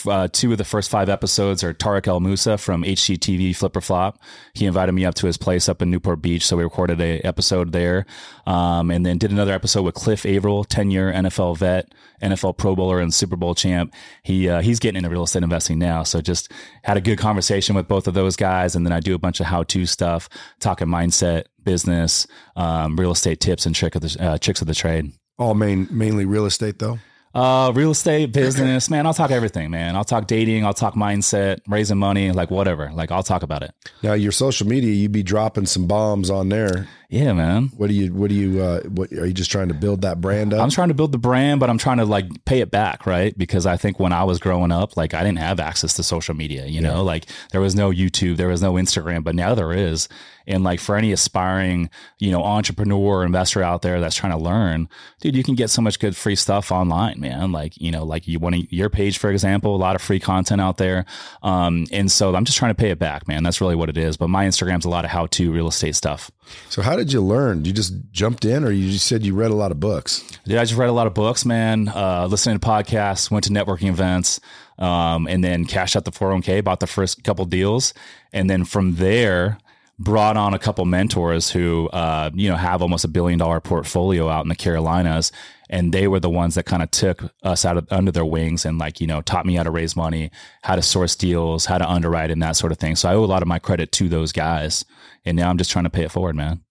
uh, 0.06 0.28
two 0.32 0.52
of 0.52 0.58
the 0.58 0.64
first 0.64 0.90
five 0.90 1.10
episodes 1.10 1.64
are 1.64 1.74
Tarek 1.74 2.08
El 2.08 2.20
Moussa 2.20 2.58
from 2.58 2.84
HGTV 2.84 3.56
Flip 3.56 3.76
or 3.76 3.82
Flop. 3.82 4.20
He 4.54 4.66
invited 4.66 4.94
me 4.94 5.06
up 5.06 5.16
to 5.16 5.28
his 5.28 5.38
place 5.38 5.68
up 5.68 5.82
in 5.82 5.92
Newport 5.92 6.22
Beach, 6.22 6.46
so 6.46 6.58
we 6.58 6.64
recorded 6.64 7.02
a 7.02 7.20
episode 7.22 7.72
there, 7.72 8.06
um, 8.46 8.92
and 8.92 9.06
then 9.06 9.18
did 9.18 9.32
another 9.32 9.54
episode 9.54 9.84
with 9.84 9.96
Cliff 9.96 10.26
Avril, 10.26 10.64
ten 10.64 10.90
year 10.90 11.12
NFL 11.12 11.58
vet, 11.58 11.94
NFL 12.22 12.58
Pro 12.58 12.76
Bowler, 12.76 13.00
and 13.00 13.14
Super 13.14 13.36
Bowl 13.36 13.56
champ. 13.56 13.94
He 14.24 14.50
uh, 14.50 14.62
he's 14.62 14.80
getting 14.80 14.98
into 14.98 15.10
real 15.10 15.24
estate 15.24 15.44
investing 15.44 15.80
now, 15.80 16.04
so 16.04 16.22
just 16.22 16.52
had 16.84 16.98
a 16.98 17.02
good 17.02 17.18
conversation 17.18 17.76
with 17.76 17.88
both 17.88 18.08
of 18.08 18.14
those 18.14 18.36
guys, 18.36 18.76
and 18.76 18.86
then 18.86 18.94
I 18.94 19.00
do 19.00 19.16
a 19.16 19.20
bunch 19.20 19.40
of 19.40 19.48
how 19.48 19.64
to 19.64 19.86
stuff, 19.86 20.30
talking 20.60 20.88
mindset, 20.88 21.46
business, 21.64 22.26
um, 22.56 22.96
real 22.96 23.12
estate 23.12 23.40
tips, 23.40 23.66
and 23.66 23.76
trick 23.76 23.96
of 23.96 24.02
the 24.02 24.18
uh, 24.20 24.38
tricks 24.38 24.62
of 24.62 24.68
the 24.68 24.76
trade. 24.76 25.12
All 25.38 25.56
main 25.56 25.88
mainly 25.92 26.26
real 26.26 26.46
estate 26.46 26.80
though. 26.80 27.00
Uh, 27.34 27.72
real 27.74 27.92
estate, 27.92 28.32
business, 28.32 28.90
man. 28.90 29.08
I'll 29.08 29.14
talk 29.14 29.32
everything, 29.32 29.72
man. 29.72 29.96
I'll 29.96 30.04
talk 30.04 30.28
dating. 30.28 30.66
I'll 30.66 30.74
talk 30.74 30.94
mindset, 30.94 31.62
raising 31.68 31.98
money, 31.98 32.32
like 32.32 32.52
whatever. 32.52 32.92
Like 32.94 33.12
I'll 33.12 33.24
talk 33.24 33.42
about 33.42 33.64
it. 33.64 33.74
Now 34.04 34.14
your 34.14 34.32
social 34.32 34.68
media, 34.68 34.94
you 34.94 35.10
be 35.10 35.24
dropping 35.24 35.66
some 35.66 35.88
bombs 35.88 36.30
on 36.30 36.50
there. 36.50 36.88
Yeah, 37.10 37.34
man. 37.34 37.72
What 37.78 37.88
do 37.88 37.94
you? 37.94 38.14
What 38.14 38.30
do 38.30 38.36
you? 38.36 38.62
Uh, 38.62 38.82
what 38.84 39.12
are 39.12 39.26
you 39.26 39.34
just 39.34 39.52
trying 39.52 39.68
to 39.68 39.74
build 39.74 40.02
that 40.02 40.20
brand 40.20 40.54
up? 40.54 40.62
I'm 40.62 40.70
trying 40.70 40.88
to 40.88 40.94
build 40.94 41.12
the 41.12 41.18
brand, 41.18 41.60
but 41.60 41.70
I'm 41.70 41.78
trying 41.78 41.98
to 41.98 42.06
like 42.06 42.26
pay 42.46 42.60
it 42.62 42.72
back, 42.72 43.06
right? 43.06 43.38
Because 43.38 43.66
I 43.66 43.78
think 43.78 44.00
when 44.00 44.14
I 44.14 44.24
was 44.24 44.40
growing 44.40 44.72
up, 44.72 44.98
like 44.98 45.14
I 45.14 45.24
didn't 45.24 45.40
have 45.40 45.60
access 45.60 45.94
to 45.96 46.04
social 46.04 46.34
media. 46.34 46.66
You 46.66 46.82
know, 46.82 47.04
like 47.04 47.26
there 47.52 47.62
was 47.62 47.76
no 47.76 47.92
YouTube, 47.92 48.38
there 48.38 48.48
was 48.48 48.62
no 48.62 48.74
Instagram, 48.74 49.24
but 49.24 49.36
now 49.36 49.54
there 49.54 49.72
is. 49.72 50.08
And 50.46 50.64
like 50.64 50.80
for 50.80 50.96
any 50.98 51.12
aspiring, 51.12 51.90
you 52.20 52.32
know, 52.32 52.44
entrepreneur 52.44 52.98
or 52.98 53.26
investor 53.26 53.64
out 53.64 53.82
there 53.82 54.02
that's 54.02 54.16
trying 54.16 54.34
to 54.34 54.38
learn, 54.38 54.90
dude, 55.22 55.36
you 55.36 55.44
can 55.44 55.56
get 55.56 55.70
so 55.70 55.82
much 55.82 56.00
good 56.00 56.16
free 56.16 56.36
stuff 56.36 56.72
online, 56.72 57.20
man. 57.20 57.52
Like, 57.52 57.80
you 57.80 57.92
know, 57.92 58.04
like 58.04 58.28
you 58.28 58.40
want 58.40 58.56
to, 58.56 58.76
your 58.76 58.90
page, 58.90 59.18
for 59.18 59.30
example, 59.30 59.76
a 59.76 59.78
lot 59.78 59.96
of 59.96 60.02
free 60.02 60.20
content 60.20 60.60
out 60.60 60.78
there. 60.78 61.06
Um, 61.44 61.86
and 61.92 62.12
so 62.12 62.36
I'm 62.36 62.44
just 62.44 62.58
trying 62.58 62.72
to 62.72 62.80
pay 62.80 62.90
it 62.90 63.00
back, 63.00 63.28
man. 63.28 63.44
That's 63.44 63.62
really 63.62 63.76
what 63.76 63.90
it 63.90 63.98
is. 63.98 64.18
But 64.18 64.30
my 64.30 64.46
Instagram's 64.46 64.86
a 64.86 64.90
lot 64.90 65.06
of 65.06 65.12
how 65.12 65.28
to 65.28 65.52
real 65.52 65.68
estate 65.68 65.96
stuff. 65.96 66.30
So 66.70 66.82
how 66.82 66.96
did 66.96 67.12
you 67.12 67.22
learn? 67.22 67.66
You 67.66 67.74
just 67.74 67.94
jumped 68.12 68.46
in 68.46 68.64
or 68.64 68.72
you 68.72 68.92
just 68.92 69.08
said 69.08 69.26
you 69.26 69.34
read 69.34 69.52
a 69.52 69.56
lot 69.56 69.72
of 69.72 69.80
books? 69.80 70.24
Dude, 70.46 70.58
I 70.58 70.66
just 70.66 70.78
read 70.78 70.90
a 70.90 70.94
lot 70.94 71.08
of 71.08 71.14
books, 71.14 71.46
man. 71.46 71.88
Uh, 71.90 72.28
listening 72.30 72.60
to 72.60 72.68
podcasts, 72.68 73.32
went 73.32 73.46
to 73.46 73.52
networking 73.52 73.90
events, 73.90 74.40
um, 74.80 75.28
and 75.28 75.44
then 75.44 75.66
cashed 75.66 75.96
out 75.96 76.06
the 76.06 76.12
401k, 76.12 76.64
bought 76.64 76.80
the 76.80 76.88
first 76.88 77.24
couple 77.24 77.46
deals. 77.46 77.94
And 78.32 78.50
then 78.50 78.66
from 78.66 78.96
there, 78.96 79.58
brought 80.00 80.38
on 80.38 80.54
a 80.54 80.60
couple 80.60 80.86
mentors 80.86 81.52
who, 81.52 81.88
uh, 81.90 82.32
you 82.34 82.50
know, 82.50 82.56
have 82.56 82.82
almost 82.82 83.06
a 83.06 83.08
billion 83.08 83.40
dollar 83.40 83.60
portfolio 83.60 84.28
out 84.28 84.44
in 84.44 84.50
the 84.50 84.56
Carolinas. 84.56 85.32
And 85.74 85.92
they 85.92 86.08
were 86.08 86.20
the 86.20 86.30
ones 86.30 86.54
that 86.54 86.68
kind 86.68 86.84
of 86.84 86.92
took 86.92 87.34
us 87.42 87.66
out 87.66 87.78
of 87.78 87.88
under 87.92 88.12
their 88.12 88.24
wings 88.24 88.64
and 88.64 88.78
like, 88.78 89.02
you 89.02 89.08
know, 89.08 89.22
taught 89.22 89.48
me 89.48 89.56
how 89.56 89.64
to 89.64 89.72
raise 89.72 89.96
money, 89.96 90.30
how 90.62 90.76
to 90.76 90.84
source 90.84 91.16
deals, 91.16 91.66
how 91.66 91.80
to 91.80 91.90
underwrite 91.90 92.30
and 92.30 92.44
that 92.44 92.56
sort 92.56 92.72
of 92.72 92.78
thing. 92.78 92.96
So 92.96 93.10
I 93.10 93.16
owe 93.16 93.24
a 93.24 93.26
lot 93.26 93.42
of 93.42 93.48
my 93.48 93.58
credit 93.58 93.92
to 93.94 94.08
those 94.08 94.32
guys. 94.32 94.86
And 95.26 95.36
now 95.36 95.50
I'm 95.50 95.58
just 95.58 95.72
trying 95.72 95.86
to 95.86 95.90
pay 95.90 96.04
it 96.04 96.12
forward, 96.12 96.36
man. 96.36 96.62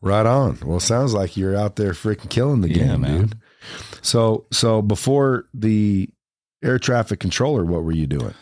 Right 0.00 0.26
on. 0.26 0.58
Well, 0.64 0.80
sounds 0.80 1.14
like 1.14 1.36
you're 1.36 1.56
out 1.56 1.76
there 1.76 1.92
freaking 1.92 2.30
killing 2.30 2.62
the 2.62 2.68
game, 2.68 2.88
yeah, 2.88 2.96
man. 2.96 3.20
dude. 3.20 3.38
So, 4.00 4.46
so 4.50 4.82
before 4.82 5.44
the 5.54 6.10
air 6.64 6.80
traffic 6.80 7.20
controller, 7.20 7.64
what 7.64 7.84
were 7.84 7.92
you 7.92 8.08
doing? 8.08 8.34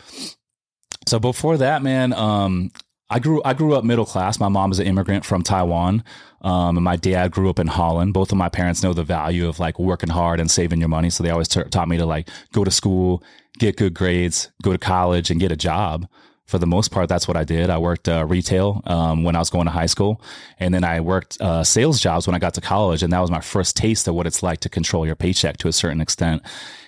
So 1.05 1.19
before 1.19 1.57
that, 1.57 1.83
man, 1.83 2.11
um, 2.13 2.71
I 3.11 3.19
grew 3.19 3.41
I 3.43 3.53
grew 3.53 3.75
up 3.75 3.83
middle 3.83 4.05
class. 4.05 4.39
My 4.39 4.47
mom 4.47 4.71
is 4.71 4.79
an 4.79 4.87
immigrant 4.87 5.25
from 5.25 5.43
Taiwan, 5.43 6.01
um, 6.41 6.77
and 6.77 6.83
my 6.83 6.95
dad 6.95 7.31
grew 7.31 7.49
up 7.49 7.59
in 7.59 7.67
Holland. 7.67 8.13
Both 8.13 8.31
of 8.31 8.37
my 8.37 8.47
parents 8.47 8.81
know 8.83 8.93
the 8.93 9.03
value 9.03 9.49
of 9.49 9.59
like 9.59 9.77
working 9.77 10.09
hard 10.09 10.39
and 10.39 10.49
saving 10.49 10.79
your 10.79 10.87
money, 10.87 11.09
so 11.09 11.21
they 11.21 11.29
always 11.29 11.49
t- 11.49 11.61
taught 11.65 11.89
me 11.89 11.97
to 11.97 12.05
like 12.05 12.29
go 12.53 12.63
to 12.63 12.71
school, 12.71 13.21
get 13.59 13.75
good 13.75 13.93
grades, 13.93 14.49
go 14.63 14.71
to 14.71 14.77
college, 14.77 15.29
and 15.29 15.41
get 15.41 15.51
a 15.51 15.57
job. 15.57 16.07
For 16.45 16.57
the 16.57 16.67
most 16.67 16.91
part, 16.91 17.09
that's 17.09 17.27
what 17.27 17.35
I 17.35 17.43
did. 17.43 17.69
I 17.69 17.77
worked 17.79 18.07
uh, 18.07 18.25
retail 18.25 18.81
um, 18.85 19.23
when 19.23 19.35
I 19.35 19.39
was 19.39 19.49
going 19.49 19.65
to 19.65 19.71
high 19.71 19.87
school, 19.87 20.21
and 20.57 20.73
then 20.73 20.85
I 20.85 21.01
worked 21.01 21.39
uh, 21.41 21.65
sales 21.65 21.99
jobs 21.99 22.27
when 22.27 22.35
I 22.35 22.39
got 22.39 22.53
to 22.53 22.61
college, 22.61 23.03
and 23.03 23.11
that 23.11 23.19
was 23.19 23.31
my 23.31 23.41
first 23.41 23.75
taste 23.75 24.07
of 24.07 24.15
what 24.15 24.25
it's 24.25 24.41
like 24.41 24.61
to 24.61 24.69
control 24.69 25.05
your 25.05 25.15
paycheck 25.17 25.57
to 25.57 25.67
a 25.67 25.73
certain 25.73 25.99
extent. 25.99 26.43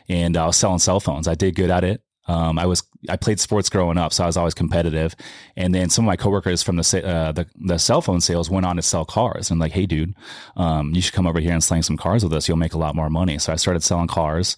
And 0.07 0.37
I 0.37 0.45
was 0.45 0.55
selling 0.55 0.79
cell 0.79 1.01
phones. 1.01 1.27
I 1.27 1.35
did 1.35 1.55
good 1.55 1.69
at 1.69 1.83
it. 1.83 2.01
Um, 2.27 2.57
I 2.57 2.65
was 2.65 2.83
I 3.09 3.17
played 3.17 3.39
sports 3.39 3.69
growing 3.69 3.97
up, 3.97 4.13
so 4.13 4.23
I 4.23 4.27
was 4.27 4.37
always 4.37 4.53
competitive. 4.53 5.15
And 5.57 5.75
then 5.75 5.89
some 5.89 6.05
of 6.05 6.07
my 6.07 6.15
coworkers 6.15 6.63
from 6.63 6.77
the 6.77 7.03
uh, 7.05 7.31
the, 7.31 7.47
the 7.59 7.77
cell 7.77 8.01
phone 8.01 8.21
sales 8.21 8.49
went 8.49 8.65
on 8.65 8.77
to 8.77 8.81
sell 8.81 9.05
cars. 9.05 9.49
And 9.49 9.57
I'm 9.57 9.59
like, 9.59 9.73
hey, 9.73 9.85
dude, 9.85 10.15
um, 10.55 10.93
you 10.93 11.01
should 11.01 11.13
come 11.13 11.27
over 11.27 11.39
here 11.39 11.51
and 11.53 11.63
slang 11.63 11.83
some 11.83 11.97
cars 11.97 12.23
with 12.23 12.33
us. 12.33 12.47
You'll 12.47 12.57
make 12.57 12.73
a 12.73 12.77
lot 12.77 12.95
more 12.95 13.09
money. 13.09 13.37
So 13.39 13.51
I 13.51 13.57
started 13.57 13.83
selling 13.83 14.07
cars. 14.07 14.55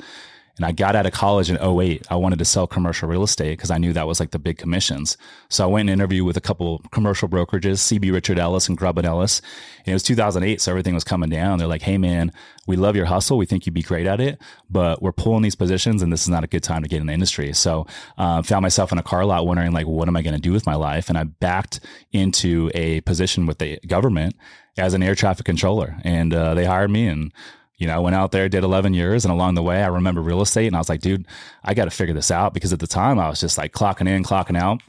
And 0.58 0.66
I 0.66 0.72
got 0.72 0.96
out 0.96 1.06
of 1.06 1.12
college 1.12 1.50
in 1.50 1.58
08. 1.58 2.08
I 2.10 2.16
wanted 2.16 2.40
to 2.40 2.46
sell 2.46 2.66
commercial 2.66 3.10
real 3.10 3.24
estate 3.24 3.52
because 3.52 3.72
I 3.72 3.78
knew 3.78 3.92
that 3.94 4.08
was 4.08 4.20
like 4.20 4.32
the 4.32 4.40
big 4.40 4.58
commissions. 4.58 5.18
So 5.50 5.66
I 5.66 5.68
went 5.68 5.90
and 5.90 6.00
interviewed 6.00 6.26
with 6.26 6.38
a 6.38 6.42
couple 6.42 6.82
commercial 6.92 7.28
brokerages, 7.28 7.80
CB 7.80 8.14
Richard 8.14 8.40
Ellis 8.40 8.70
and 8.70 8.78
Grubb 8.78 8.98
and 8.98 9.06
Ellis. 9.06 9.42
And 9.80 9.90
it 9.90 9.94
was 9.94 10.04
2008, 10.04 10.62
so 10.62 10.72
everything 10.72 10.94
was 10.94 11.04
coming 11.04 11.30
down. 11.30 11.60
They're 11.60 11.68
like, 11.68 11.82
"Hey 11.82 11.98
man, 11.98 12.32
we 12.68 12.78
love 12.78 12.96
your 12.96 13.06
hustle. 13.06 13.38
We 13.38 13.46
think 13.46 13.66
you'd 13.66 13.74
be 13.74 13.82
great 13.82 14.08
at 14.08 14.22
it, 14.22 14.42
but 14.70 15.02
we're 15.02 15.12
pulling 15.12 15.44
these 15.44 15.56
positions, 15.56 16.02
and 16.02 16.12
this 16.12 16.22
is 16.22 16.30
not 16.30 16.44
a 16.44 16.48
good 16.48 16.64
time 16.64 16.84
to 16.84 16.90
get 16.90 17.02
in 17.02 17.08
the 17.08 17.14
industry." 17.14 17.52
So 17.54 17.86
uh, 18.18 18.42
found 18.42 18.64
myself 18.64 18.92
in 18.92 18.98
a 18.98 19.04
car 19.04 19.26
lot 19.26 19.46
wondering 19.46 19.74
like, 19.74 19.88
"What 19.88 20.08
am 20.08 20.16
I 20.16 20.22
going 20.22 20.36
to 20.36 20.42
do 20.42 20.54
with 20.54 20.66
my 20.66 20.76
life?" 20.76 21.10
And 21.10 21.18
I 21.18 21.26
backed 21.26 21.82
into 22.14 22.72
a 22.74 23.02
position 23.02 23.46
with 23.46 23.60
the 23.60 23.80
government 23.86 24.36
as 24.78 24.94
an 24.94 25.04
air 25.04 25.16
traffic 25.16 25.46
controller, 25.46 25.98
and 26.04 26.34
uh, 26.34 26.54
they 26.54 26.66
hired 26.66 26.92
me 26.92 27.08
and 27.08 27.32
you 27.78 27.88
know, 27.88 27.96
I 27.96 28.00
went 28.00 28.16
out 28.16 28.32
there, 28.32 28.48
did 28.48 28.64
11 28.64 28.94
years, 28.94 29.26
and 29.26 29.32
along 29.32 29.56
the 29.56 29.64
way, 29.64 29.84
I 29.84 29.88
remember 29.88 30.22
real 30.22 30.42
estate, 30.42 30.68
and 30.68 30.76
I 30.76 30.80
was 30.80 30.90
like, 30.90 31.02
dude, 31.02 31.28
I 31.64 31.74
got 31.74 31.86
to 31.86 31.92
figure 31.92 32.14
this 32.14 32.32
out 32.32 32.54
because 32.54 32.72
at 32.72 32.80
the 32.80 32.88
time 32.88 33.20
I 33.20 33.30
was 33.30 33.40
just 33.40 33.58
like 33.58 33.74
clocking 33.74 34.08
in, 34.08 34.24
clocking 34.24 34.58
out. 34.58 34.82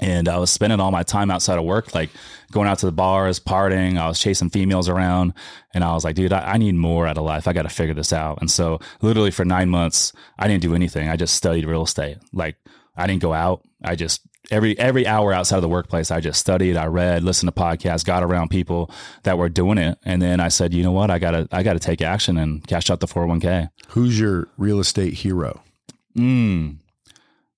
And 0.00 0.28
I 0.28 0.38
was 0.38 0.50
spending 0.50 0.80
all 0.80 0.90
my 0.90 1.04
time 1.04 1.30
outside 1.30 1.56
of 1.56 1.64
work, 1.64 1.94
like 1.94 2.10
going 2.50 2.66
out 2.66 2.80
to 2.80 2.86
the 2.86 2.92
bars, 2.92 3.38
partying. 3.38 3.96
I 3.96 4.08
was 4.08 4.18
chasing 4.18 4.50
females 4.50 4.88
around. 4.88 5.34
And 5.72 5.84
I 5.84 5.94
was 5.94 6.02
like, 6.02 6.16
dude, 6.16 6.32
I, 6.32 6.54
I 6.54 6.58
need 6.58 6.74
more 6.74 7.06
out 7.06 7.16
of 7.16 7.24
life. 7.24 7.46
I 7.46 7.52
got 7.52 7.62
to 7.62 7.68
figure 7.68 7.94
this 7.94 8.12
out. 8.12 8.40
And 8.40 8.50
so, 8.50 8.80
literally, 9.02 9.30
for 9.30 9.44
nine 9.44 9.70
months, 9.70 10.12
I 10.36 10.48
didn't 10.48 10.62
do 10.62 10.74
anything. 10.74 11.08
I 11.08 11.16
just 11.16 11.36
studied 11.36 11.64
real 11.64 11.84
estate. 11.84 12.18
Like, 12.32 12.56
I 12.96 13.06
didn't 13.06 13.22
go 13.22 13.32
out. 13.32 13.62
I 13.84 13.94
just 13.94 14.20
every 14.50 14.78
every 14.78 15.06
hour 15.06 15.32
outside 15.32 15.56
of 15.56 15.62
the 15.62 15.68
workplace 15.68 16.10
i 16.10 16.20
just 16.20 16.38
studied 16.38 16.76
i 16.76 16.86
read 16.86 17.22
listened 17.22 17.52
to 17.52 17.60
podcasts 17.60 18.04
got 18.04 18.22
around 18.22 18.48
people 18.50 18.90
that 19.22 19.38
were 19.38 19.48
doing 19.48 19.78
it. 19.78 19.98
And 20.04 20.20
then 20.20 20.40
i 20.40 20.48
said 20.48 20.74
you 20.74 20.82
know 20.82 20.92
what? 20.92 21.10
I 21.10 21.18
gotta 21.18 21.48
i 21.52 21.62
gotta 21.62 21.78
take 21.78 22.02
action 22.02 22.36
and 22.36 22.66
cash 22.66 22.90
out 22.90 23.00
the 23.00 23.06
401k 23.06 23.70
who's 23.88 24.18
your 24.18 24.48
real 24.56 24.80
estate 24.80 25.14
hero? 25.14 25.62
Mm, 26.16 26.78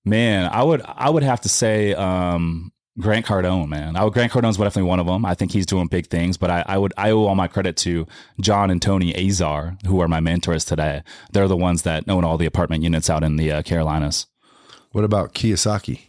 man 0.05 0.49
i 0.51 0.63
would 0.63 0.81
i 0.85 1.09
would 1.09 1.23
have 1.23 1.41
to 1.41 1.49
say 1.49 1.93
um, 1.93 2.71
grant 2.99 3.25
cardone 3.25 3.67
man. 3.67 3.95
I 3.95 4.03
would 4.03 4.13
grant 4.13 4.31
cardone's 4.31 4.57
definitely 4.57 4.89
one 4.89 4.99
of 4.99 5.05
them 5.05 5.25
i 5.25 5.35
think 5.35 5.51
he's 5.51 5.65
doing 5.65 5.87
big 5.87 6.07
things 6.07 6.37
but 6.37 6.49
I, 6.49 6.63
I 6.67 6.77
would 6.77 6.93
i 6.97 7.11
owe 7.11 7.25
all 7.25 7.35
my 7.35 7.47
credit 7.47 7.77
to 7.77 8.07
john 8.39 8.71
and 8.71 8.81
tony 8.81 9.13
azar 9.15 9.77
who 9.85 9.99
are 10.01 10.07
my 10.07 10.19
mentors 10.19 10.65
today. 10.65 11.03
They're 11.31 11.47
the 11.47 11.57
ones 11.57 11.83
that 11.83 12.09
own 12.09 12.23
all 12.23 12.37
the 12.37 12.45
apartment 12.45 12.83
units 12.83 13.09
out 13.09 13.23
in 13.23 13.35
the 13.35 13.51
uh, 13.51 13.61
carolinas. 13.61 14.25
What 14.91 15.03
about 15.03 15.33
kiyosaki 15.35 16.07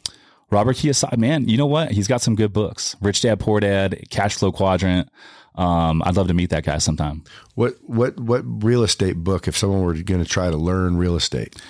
Robert 0.51 0.77
Kiyosaki, 0.77 1.19
man, 1.19 1.49
you 1.49 1.57
know 1.57 1.67
what? 1.67 1.91
He's 1.91 2.09
got 2.09 2.23
some 2.23 2.35
good 2.35 2.53
books. 2.53 2.97
Rich 3.01 3.21
Dad 3.23 3.39
Poor 3.39 3.61
Dad, 3.61 4.07
Cash 4.11 4.37
Flow 4.37 4.51
Quadrant. 4.51 5.09
Um, 5.55 6.03
I'd 6.05 6.17
love 6.17 6.29
to 6.29 6.35
meet 6.35 6.51
that 6.51 6.65
guy 6.65 6.79
sometime. 6.79 7.25
What 7.55 7.75
what 7.83 8.19
what 8.19 8.43
real 8.65 8.85
estate 8.85 9.17
book 9.17 9.49
if 9.49 9.57
someone 9.57 9.83
were 9.83 9.95
going 9.95 10.23
to 10.23 10.29
try 10.29 10.51
to 10.51 10.57
learn 10.57 10.97
real 10.97 11.17
estate? 11.17 11.61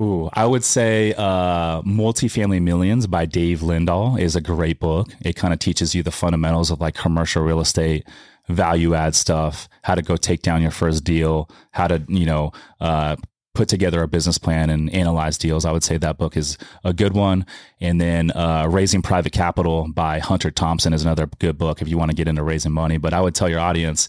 Ooh, 0.00 0.28
I 0.34 0.44
would 0.44 0.62
say 0.62 1.14
uh, 1.16 1.80
Multifamily 1.82 2.60
Millions 2.60 3.06
by 3.06 3.24
Dave 3.24 3.60
Lindahl 3.60 4.20
is 4.20 4.36
a 4.36 4.42
great 4.42 4.78
book. 4.78 5.08
It 5.22 5.36
kind 5.36 5.54
of 5.54 5.58
teaches 5.58 5.94
you 5.94 6.02
the 6.02 6.10
fundamentals 6.10 6.70
of 6.70 6.82
like 6.82 6.94
commercial 6.94 7.42
real 7.42 7.60
estate, 7.60 8.06
value 8.46 8.94
add 8.94 9.14
stuff, 9.14 9.70
how 9.82 9.94
to 9.94 10.02
go 10.02 10.16
take 10.16 10.42
down 10.42 10.60
your 10.60 10.70
first 10.70 11.02
deal, 11.02 11.48
how 11.70 11.86
to, 11.86 12.04
you 12.08 12.26
know, 12.26 12.52
uh, 12.78 13.16
put 13.56 13.68
together 13.68 14.02
a 14.02 14.08
business 14.08 14.36
plan 14.38 14.70
and 14.70 14.92
analyze 14.94 15.38
deals. 15.38 15.64
I 15.64 15.72
would 15.72 15.82
say 15.82 15.96
that 15.96 16.18
book 16.18 16.36
is 16.36 16.58
a 16.84 16.92
good 16.92 17.14
one. 17.14 17.46
And 17.80 18.00
then 18.00 18.30
uh, 18.32 18.68
Raising 18.70 19.02
Private 19.02 19.32
Capital 19.32 19.88
by 19.92 20.18
Hunter 20.18 20.50
Thompson 20.50 20.92
is 20.92 21.02
another 21.02 21.26
good 21.38 21.56
book 21.56 21.80
if 21.80 21.88
you 21.88 21.96
want 21.96 22.10
to 22.10 22.16
get 22.16 22.28
into 22.28 22.42
raising 22.42 22.72
money. 22.72 22.98
But 22.98 23.14
I 23.14 23.20
would 23.20 23.34
tell 23.34 23.48
your 23.48 23.60
audience 23.60 24.08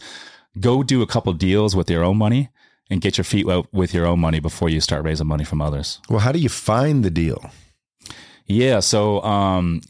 go 0.60 0.84
do 0.84 1.02
a 1.02 1.08
couple 1.08 1.32
deals 1.34 1.76
with 1.76 1.90
your 1.90 2.04
own 2.04 2.18
money 2.18 2.50
and 2.90 3.00
get 3.00 3.18
your 3.18 3.24
feet 3.24 3.46
wet 3.46 3.66
with 3.72 3.94
your 3.94 4.06
own 4.06 4.20
money 4.20 4.40
before 4.40 4.70
you 4.70 4.82
start 4.82 5.04
raising 5.04 5.28
money 5.28 5.44
from 5.44 5.62
others. 5.62 6.00
Well, 6.10 6.20
how 6.20 6.32
do 6.32 6.40
you 6.40 6.50
find 6.50 7.06
the 7.06 7.12
deal? 7.12 7.52
Yeah, 8.48 8.80
so 8.80 9.22
um, 9.24 9.82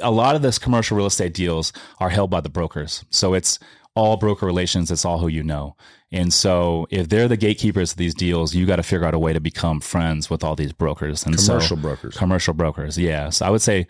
a 0.00 0.10
lot 0.10 0.36
of 0.36 0.42
this 0.42 0.58
commercial 0.58 0.96
real 0.96 1.06
estate 1.06 1.34
deals 1.34 1.72
are 1.98 2.08
held 2.08 2.30
by 2.30 2.40
the 2.40 2.48
brokers. 2.48 3.04
So 3.10 3.34
it's 3.34 3.58
all 3.96 4.16
broker 4.16 4.46
relations. 4.46 4.90
It's 4.90 5.04
all 5.04 5.18
who 5.18 5.28
you 5.28 5.42
know. 5.42 5.74
And 6.12 6.32
so 6.32 6.86
if 6.90 7.08
they're 7.08 7.26
the 7.26 7.36
gatekeepers 7.36 7.92
of 7.92 7.98
these 7.98 8.14
deals, 8.14 8.54
you 8.54 8.66
got 8.66 8.76
to 8.76 8.82
figure 8.82 9.06
out 9.06 9.14
a 9.14 9.18
way 9.18 9.32
to 9.32 9.40
become 9.40 9.80
friends 9.80 10.30
with 10.30 10.44
all 10.44 10.54
these 10.54 10.72
brokers 10.72 11.24
and 11.24 11.36
commercial 11.36 11.76
so, 11.76 11.82
brokers. 11.82 12.16
Commercial 12.16 12.54
brokers. 12.54 12.96
Yeah. 12.96 13.30
So 13.30 13.44
I 13.46 13.50
would 13.50 13.62
say 13.62 13.86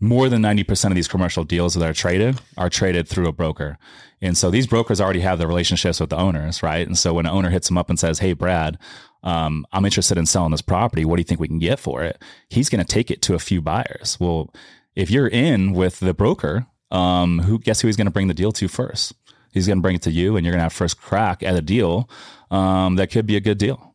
more 0.00 0.28
than 0.28 0.42
90% 0.42 0.90
of 0.90 0.94
these 0.94 1.08
commercial 1.08 1.44
deals 1.44 1.74
that 1.74 1.88
are 1.88 1.94
traded 1.94 2.38
are 2.58 2.68
traded 2.68 3.08
through 3.08 3.28
a 3.28 3.32
broker. 3.32 3.78
And 4.20 4.36
so 4.36 4.50
these 4.50 4.66
brokers 4.66 5.00
already 5.00 5.20
have 5.20 5.38
the 5.38 5.46
relationships 5.46 6.00
with 6.00 6.10
the 6.10 6.18
owners, 6.18 6.62
right? 6.62 6.86
And 6.86 6.98
so 6.98 7.14
when 7.14 7.26
an 7.26 7.32
owner 7.32 7.50
hits 7.50 7.68
them 7.68 7.78
up 7.78 7.88
and 7.88 7.98
says, 7.98 8.18
Hey, 8.18 8.34
Brad, 8.34 8.78
um, 9.22 9.66
I'm 9.72 9.84
interested 9.84 10.18
in 10.18 10.26
selling 10.26 10.50
this 10.50 10.62
property. 10.62 11.04
What 11.04 11.16
do 11.16 11.20
you 11.20 11.24
think 11.24 11.40
we 11.40 11.48
can 11.48 11.58
get 11.58 11.78
for 11.78 12.02
it? 12.02 12.22
He's 12.48 12.68
going 12.68 12.84
to 12.84 12.92
take 12.92 13.10
it 13.10 13.22
to 13.22 13.34
a 13.34 13.38
few 13.38 13.62
buyers. 13.62 14.18
Well, 14.20 14.52
if 14.94 15.10
you're 15.10 15.28
in 15.28 15.72
with 15.72 16.00
the 16.00 16.14
broker, 16.14 16.66
um, 16.90 17.40
who 17.40 17.58
guess 17.58 17.80
who 17.80 17.88
he's 17.88 17.96
going 17.96 18.06
to 18.06 18.12
bring 18.12 18.28
the 18.28 18.34
deal 18.34 18.52
to 18.52 18.68
first? 18.68 19.14
He's 19.56 19.66
going 19.66 19.78
to 19.78 19.82
bring 19.82 19.96
it 19.96 20.02
to 20.02 20.10
you 20.10 20.36
and 20.36 20.44
you're 20.44 20.52
going 20.52 20.58
to 20.58 20.64
have 20.64 20.72
first 20.72 21.00
crack 21.00 21.42
at 21.42 21.56
a 21.56 21.62
deal 21.62 22.10
um, 22.50 22.96
that 22.96 23.10
could 23.10 23.26
be 23.26 23.36
a 23.36 23.40
good 23.40 23.56
deal. 23.56 23.94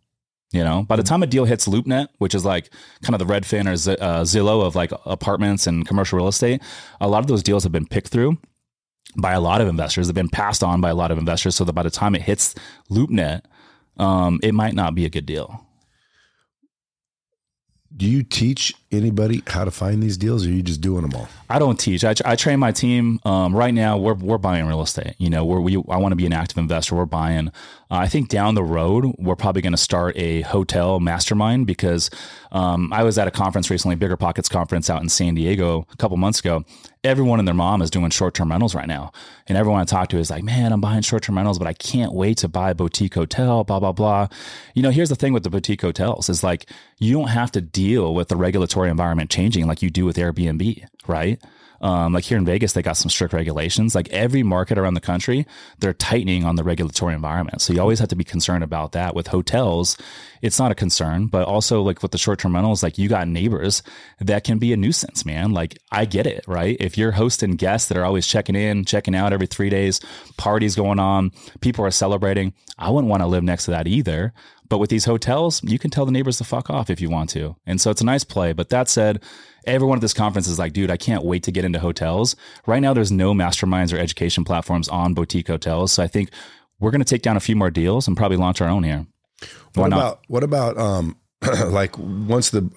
You 0.51 0.63
know, 0.63 0.83
by 0.83 0.95
the 0.95 1.03
time 1.03 1.21
a 1.21 1.27
deal 1.27 1.45
hits 1.45 1.67
LoopNet, 1.67 2.07
which 2.17 2.33
is 2.33 2.43
like 2.43 2.71
kind 3.03 3.13
of 3.13 3.25
the 3.25 3.31
Redfin 3.31 3.71
or 3.71 3.75
Z- 3.77 3.97
uh, 4.01 4.23
Zillow 4.23 4.65
of 4.65 4.75
like 4.75 4.91
apartments 5.05 5.67
and 5.67 5.87
commercial 5.87 6.17
real 6.17 6.27
estate, 6.27 6.61
a 6.99 7.07
lot 7.07 7.19
of 7.19 7.27
those 7.27 7.43
deals 7.43 7.63
have 7.63 7.71
been 7.71 7.85
picked 7.85 8.07
through 8.07 8.37
by 9.15 9.33
a 9.33 9.39
lot 9.39 9.61
of 9.61 9.67
investors. 9.67 10.07
They've 10.07 10.15
been 10.15 10.29
passed 10.29 10.63
on 10.63 10.81
by 10.81 10.89
a 10.89 10.95
lot 10.95 11.11
of 11.11 11.17
investors, 11.17 11.55
so 11.55 11.63
that 11.63 11.73
by 11.73 11.83
the 11.83 11.89
time 11.89 12.15
it 12.15 12.23
hits 12.23 12.55
LoopNet, 12.89 13.43
um, 13.97 14.39
it 14.43 14.53
might 14.53 14.73
not 14.73 14.95
be 14.95 15.05
a 15.05 15.09
good 15.09 15.25
deal. 15.25 15.65
Do 17.95 18.07
you 18.07 18.23
teach 18.23 18.73
anybody 18.91 19.43
how 19.45 19.65
to 19.65 19.71
find 19.71 20.01
these 20.01 20.17
deals, 20.17 20.45
or 20.45 20.49
are 20.49 20.53
you 20.53 20.63
just 20.63 20.81
doing 20.81 21.01
them 21.01 21.13
all? 21.13 21.27
I 21.49 21.59
don't 21.59 21.79
teach. 21.79 22.03
I, 22.03 22.15
I 22.25 22.35
train 22.35 22.57
my 22.59 22.71
team. 22.71 23.19
Um, 23.25 23.55
right 23.55 23.73
now, 23.73 23.97
we're 23.97 24.13
we're 24.13 24.37
buying 24.37 24.65
real 24.65 24.81
estate. 24.81 25.15
You 25.17 25.29
know, 25.29 25.45
we 25.45 25.75
I 25.75 25.97
want 25.97 26.11
to 26.11 26.15
be 26.15 26.25
an 26.25 26.33
active 26.33 26.57
investor. 26.57 26.95
We're 26.95 27.05
buying. 27.05 27.49
Uh, 27.49 27.51
I 27.89 28.07
think 28.07 28.29
down 28.29 28.55
the 28.55 28.63
road, 28.63 29.13
we're 29.19 29.35
probably 29.35 29.61
going 29.61 29.73
to 29.73 29.77
start 29.77 30.17
a 30.17 30.41
hotel 30.41 30.99
mastermind 30.99 31.67
because 31.67 32.09
um, 32.51 32.91
I 32.93 33.03
was 33.03 33.17
at 33.17 33.27
a 33.27 33.31
conference 33.31 33.69
recently, 33.69 33.95
Bigger 33.95 34.17
Pockets 34.17 34.49
conference 34.49 34.89
out 34.89 35.01
in 35.01 35.09
San 35.09 35.35
Diego 35.35 35.85
a 35.91 35.97
couple 35.97 36.17
months 36.17 36.39
ago. 36.39 36.63
Everyone 37.03 37.39
and 37.39 37.47
their 37.47 37.55
mom 37.55 37.81
is 37.81 37.89
doing 37.89 38.11
short 38.11 38.35
term 38.35 38.51
rentals 38.51 38.75
right 38.75 38.87
now, 38.87 39.11
and 39.47 39.57
everyone 39.57 39.81
I 39.81 39.85
talk 39.85 40.09
to 40.09 40.19
is 40.19 40.29
like, 40.29 40.43
"Man, 40.43 40.71
I'm 40.71 40.81
buying 40.81 41.01
short 41.01 41.23
term 41.23 41.35
rentals, 41.35 41.57
but 41.57 41.67
I 41.67 41.73
can't 41.73 42.13
wait 42.13 42.37
to 42.37 42.47
buy 42.47 42.69
a 42.69 42.75
boutique 42.75 43.15
hotel." 43.15 43.63
Blah 43.63 43.79
blah 43.79 43.91
blah. 43.91 44.27
You 44.75 44.83
know, 44.83 44.91
here's 44.91 45.09
the 45.09 45.15
thing 45.15 45.33
with 45.33 45.41
the 45.41 45.49
boutique 45.49 45.81
hotels 45.81 46.29
is 46.29 46.43
like 46.43 46.69
you 46.99 47.13
don't 47.13 47.29
have 47.29 47.51
to 47.53 47.61
deal 47.61 48.13
with 48.13 48.27
the 48.27 48.35
regulatory 48.35 48.91
environment 48.91 49.31
changing 49.31 49.65
like 49.65 49.81
you 49.81 49.89
do 49.89 50.05
with 50.05 50.15
Airbnb, 50.15 50.85
right? 51.07 51.41
Um, 51.81 52.13
like 52.13 52.23
here 52.23 52.37
in 52.37 52.45
Vegas, 52.45 52.73
they 52.73 52.83
got 52.83 52.97
some 52.97 53.09
strict 53.09 53.33
regulations. 53.33 53.95
Like 53.95 54.07
every 54.09 54.43
market 54.43 54.77
around 54.77 54.93
the 54.93 55.01
country, 55.01 55.47
they're 55.79 55.93
tightening 55.93 56.45
on 56.45 56.55
the 56.55 56.63
regulatory 56.63 57.15
environment. 57.15 57.61
So 57.61 57.73
you 57.73 57.81
always 57.81 57.99
have 57.99 58.09
to 58.09 58.15
be 58.15 58.23
concerned 58.23 58.63
about 58.63 58.91
that. 58.91 59.15
With 59.15 59.27
hotels, 59.27 59.97
it's 60.41 60.59
not 60.59 60.71
a 60.71 60.75
concern, 60.75 61.25
but 61.27 61.47
also 61.47 61.81
like 61.81 62.03
with 62.03 62.11
the 62.11 62.17
short 62.19 62.39
term 62.39 62.53
rentals, 62.53 62.83
like 62.83 62.97
you 62.97 63.09
got 63.09 63.27
neighbors 63.27 63.81
that 64.19 64.43
can 64.43 64.59
be 64.59 64.73
a 64.73 64.77
nuisance, 64.77 65.25
man. 65.25 65.51
Like 65.53 65.79
I 65.91 66.05
get 66.05 66.27
it, 66.27 66.45
right? 66.47 66.77
If 66.79 66.97
you're 66.97 67.11
hosting 67.11 67.55
guests 67.55 67.89
that 67.89 67.97
are 67.97 68.05
always 68.05 68.27
checking 68.27 68.55
in, 68.55 68.85
checking 68.85 69.15
out 69.15 69.33
every 69.33 69.47
three 69.47 69.69
days, 69.69 69.99
parties 70.37 70.75
going 70.75 70.99
on, 70.99 71.31
people 71.61 71.83
are 71.83 71.91
celebrating, 71.91 72.53
I 72.77 72.91
wouldn't 72.91 73.09
want 73.09 73.23
to 73.23 73.27
live 73.27 73.43
next 73.43 73.65
to 73.65 73.71
that 73.71 73.87
either. 73.87 74.33
But 74.71 74.77
with 74.77 74.89
these 74.89 75.03
hotels, 75.03 75.61
you 75.65 75.77
can 75.77 75.91
tell 75.91 76.05
the 76.05 76.13
neighbors 76.13 76.37
to 76.37 76.45
fuck 76.45 76.69
off 76.69 76.89
if 76.89 77.01
you 77.01 77.09
want 77.09 77.29
to. 77.31 77.57
And 77.65 77.81
so 77.81 77.91
it's 77.91 77.99
a 77.99 78.05
nice 78.05 78.23
play. 78.23 78.53
But 78.53 78.69
that 78.69 78.87
said, 78.87 79.21
everyone 79.65 79.97
at 79.97 80.01
this 80.01 80.13
conference 80.13 80.47
is 80.47 80.57
like, 80.57 80.71
dude, 80.71 80.89
I 80.89 80.95
can't 80.95 81.25
wait 81.25 81.43
to 81.43 81.51
get 81.51 81.65
into 81.65 81.77
hotels. 81.77 82.37
Right 82.65 82.79
now, 82.79 82.93
there's 82.93 83.11
no 83.11 83.33
masterminds 83.33 83.93
or 83.93 83.97
education 83.97 84.45
platforms 84.45 84.87
on 84.87 85.13
boutique 85.13 85.47
hotels. 85.47 85.91
So 85.91 86.01
I 86.01 86.07
think 86.07 86.29
we're 86.79 86.91
going 86.91 87.01
to 87.01 87.05
take 87.05 87.21
down 87.21 87.35
a 87.35 87.41
few 87.41 87.53
more 87.53 87.69
deals 87.69 88.07
and 88.07 88.15
probably 88.15 88.37
launch 88.37 88.61
our 88.61 88.69
own 88.69 88.83
here. 88.83 89.05
Why 89.73 89.81
what 89.81 89.89
not? 89.89 89.97
about 89.97 90.19
what 90.29 90.43
about 90.43 90.77
um 90.77 91.17
like 91.65 91.97
once 91.97 92.51
the 92.51 92.71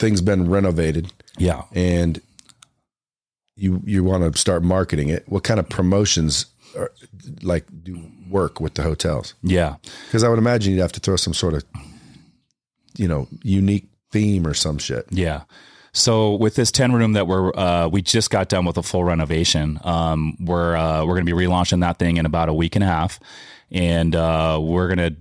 thing's 0.00 0.22
been 0.22 0.50
renovated? 0.50 1.12
Yeah. 1.38 1.62
And 1.70 2.20
you 3.54 3.80
you 3.84 4.02
want 4.02 4.34
to 4.34 4.36
start 4.36 4.64
marketing 4.64 5.10
it. 5.10 5.22
What 5.28 5.44
kind 5.44 5.60
of 5.60 5.68
promotions 5.68 6.46
like 7.42 7.66
do 7.82 8.10
work 8.28 8.60
with 8.60 8.74
the 8.74 8.82
hotels? 8.82 9.34
Yeah. 9.42 9.76
Cuz 10.10 10.22
I 10.22 10.28
would 10.28 10.38
imagine 10.38 10.72
you'd 10.72 10.80
have 10.80 10.92
to 10.92 11.00
throw 11.00 11.16
some 11.16 11.34
sort 11.34 11.54
of 11.54 11.64
you 12.98 13.08
know, 13.08 13.28
unique 13.42 13.88
theme 14.10 14.46
or 14.46 14.54
some 14.54 14.78
shit. 14.78 15.06
Yeah. 15.10 15.42
So 15.92 16.34
with 16.34 16.56
this 16.56 16.70
ten 16.70 16.92
room 16.92 17.14
that 17.14 17.26
we're 17.26 17.56
uh, 17.56 17.88
we 17.88 18.02
just 18.02 18.30
got 18.30 18.48
done 18.48 18.66
with 18.66 18.76
a 18.76 18.82
full 18.82 19.04
renovation, 19.04 19.78
um, 19.82 20.36
we're 20.38 20.76
uh, 20.76 21.00
we're 21.04 21.14
going 21.14 21.26
to 21.26 21.34
be 21.34 21.44
relaunching 21.46 21.80
that 21.80 21.98
thing 21.98 22.18
in 22.18 22.26
about 22.26 22.48
a 22.50 22.54
week 22.54 22.76
and 22.76 22.84
a 22.84 22.86
half, 22.86 23.18
and 23.70 24.14
uh, 24.14 24.58
we're 24.62 24.94
going 24.94 25.14
to 25.14 25.16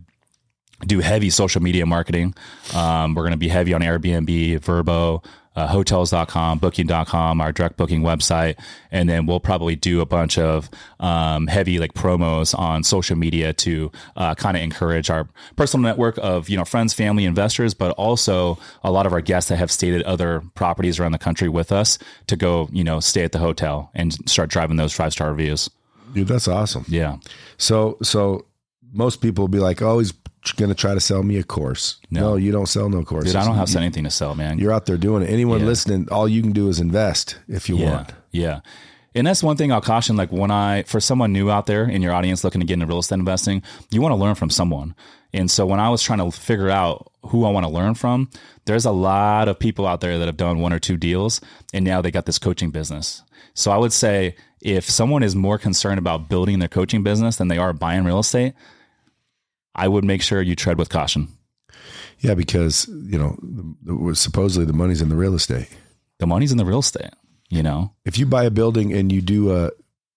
do 0.85 0.99
heavy 0.99 1.29
social 1.29 1.61
media 1.61 1.85
marketing. 1.85 2.35
Um, 2.73 3.15
we're 3.15 3.23
going 3.23 3.31
to 3.31 3.37
be 3.37 3.47
heavy 3.47 3.73
on 3.73 3.81
Airbnb, 3.81 4.59
Vrbo, 4.59 5.23
uh, 5.55 5.67
hotels.com, 5.67 6.59
booking.com, 6.59 7.41
our 7.41 7.51
direct 7.51 7.77
booking 7.77 8.01
website. 8.01 8.59
And 8.91 9.09
then 9.09 9.25
we'll 9.25 9.39
probably 9.39 9.75
do 9.75 10.01
a 10.01 10.05
bunch 10.05 10.37
of 10.37 10.69
um, 10.99 11.47
heavy 11.47 11.79
like 11.79 11.93
promos 11.93 12.57
on 12.57 12.83
social 12.83 13.15
media 13.15 13.53
to 13.53 13.91
uh, 14.15 14.35
kind 14.35 14.57
of 14.57 14.63
encourage 14.63 15.09
our 15.09 15.27
personal 15.55 15.83
network 15.83 16.17
of, 16.21 16.49
you 16.49 16.57
know, 16.57 16.65
friends, 16.65 16.93
family, 16.93 17.25
investors, 17.25 17.73
but 17.73 17.91
also 17.91 18.57
a 18.83 18.91
lot 18.91 19.05
of 19.05 19.13
our 19.13 19.21
guests 19.21 19.49
that 19.49 19.57
have 19.57 19.71
stayed 19.71 19.93
at 19.93 20.03
other 20.03 20.43
properties 20.55 20.99
around 20.99 21.11
the 21.11 21.17
country 21.17 21.49
with 21.49 21.71
us 21.71 21.97
to 22.27 22.35
go, 22.35 22.69
you 22.71 22.83
know, 22.83 22.99
stay 22.99 23.23
at 23.23 23.31
the 23.31 23.39
hotel 23.39 23.91
and 23.93 24.13
start 24.29 24.49
driving 24.49 24.77
those 24.77 24.93
five 24.93 25.13
star 25.13 25.31
reviews. 25.31 25.69
Dude, 26.13 26.27
that's 26.27 26.47
awesome. 26.47 26.85
Yeah. 26.87 27.17
So, 27.57 27.97
so 28.01 28.45
most 28.93 29.21
people 29.21 29.43
will 29.43 29.49
be 29.49 29.59
like, 29.59 29.81
oh, 29.81 29.99
he's 29.99 30.13
going 30.53 30.69
to 30.69 30.75
try 30.75 30.93
to 30.93 30.99
sell 30.99 31.23
me 31.23 31.37
a 31.37 31.43
course. 31.43 31.97
No. 32.11 32.21
no, 32.21 32.35
you 32.35 32.51
don't 32.51 32.67
sell 32.67 32.89
no 32.89 33.03
courses. 33.03 33.33
Dude, 33.33 33.41
I 33.41 33.45
don't 33.45 33.55
have 33.55 33.69
you, 33.69 33.79
anything 33.79 34.03
to 34.03 34.11
sell, 34.11 34.35
man. 34.35 34.59
You're 34.59 34.71
out 34.71 34.85
there 34.85 34.97
doing 34.97 35.23
it. 35.23 35.29
Anyone 35.29 35.61
yeah. 35.61 35.65
listening, 35.65 36.07
all 36.11 36.27
you 36.27 36.41
can 36.41 36.51
do 36.51 36.69
is 36.69 36.79
invest 36.79 37.37
if 37.47 37.69
you 37.69 37.77
yeah. 37.77 37.91
want. 37.91 38.13
Yeah. 38.31 38.59
And 39.15 39.25
that's 39.25 39.41
one 39.41 39.55
thing 39.55 39.71
I'll 39.71 39.81
caution. 39.81 40.17
Like 40.17 40.31
when 40.31 40.51
I, 40.51 40.83
for 40.83 40.99
someone 40.99 41.31
new 41.31 41.49
out 41.49 41.65
there 41.65 41.85
in 41.89 42.01
your 42.01 42.13
audience 42.13 42.43
looking 42.43 42.61
to 42.61 42.67
get 42.67 42.73
into 42.73 42.85
real 42.85 42.99
estate 42.99 43.15
investing, 43.15 43.63
you 43.89 44.01
want 44.01 44.11
to 44.11 44.17
learn 44.17 44.35
from 44.35 44.49
someone. 44.49 44.93
And 45.33 45.49
so 45.49 45.65
when 45.65 45.79
I 45.79 45.89
was 45.89 46.03
trying 46.03 46.19
to 46.19 46.31
figure 46.31 46.69
out 46.69 47.11
who 47.23 47.45
I 47.45 47.49
want 47.49 47.65
to 47.65 47.71
learn 47.71 47.95
from, 47.95 48.29
there's 48.65 48.85
a 48.85 48.91
lot 48.91 49.47
of 49.47 49.57
people 49.57 49.87
out 49.87 50.01
there 50.01 50.17
that 50.17 50.25
have 50.25 50.37
done 50.37 50.59
one 50.59 50.73
or 50.73 50.79
two 50.79 50.97
deals 50.97 51.41
and 51.73 51.85
now 51.85 52.01
they 52.01 52.11
got 52.11 52.25
this 52.25 52.39
coaching 52.39 52.71
business. 52.71 53.23
So 53.53 53.71
I 53.71 53.77
would 53.77 53.93
say 53.93 54.35
if 54.61 54.89
someone 54.89 55.23
is 55.23 55.35
more 55.35 55.57
concerned 55.57 55.99
about 55.99 56.27
building 56.27 56.59
their 56.59 56.67
coaching 56.67 57.03
business 57.03 57.37
than 57.37 57.47
they 57.47 57.57
are 57.57 57.71
buying 57.71 58.03
real 58.03 58.19
estate, 58.19 58.53
I 59.75 59.87
would 59.87 60.03
make 60.03 60.21
sure 60.21 60.41
you 60.41 60.55
tread 60.55 60.77
with 60.77 60.89
caution. 60.89 61.27
Yeah, 62.19 62.33
because 62.33 62.87
you 62.87 63.17
know, 63.17 63.37
was 63.85 64.19
supposedly 64.19 64.65
the 64.65 64.73
money's 64.73 65.01
in 65.01 65.09
the 65.09 65.15
real 65.15 65.35
estate. 65.35 65.69
The 66.19 66.27
money's 66.27 66.51
in 66.51 66.57
the 66.57 66.65
real 66.65 66.79
estate. 66.79 67.11
You 67.49 67.61
know, 67.61 67.93
if 68.05 68.17
you 68.17 68.25
buy 68.25 68.45
a 68.45 68.49
building 68.49 68.93
and 68.93 69.11
you 69.11 69.21
do 69.21 69.53
a, 69.55 69.71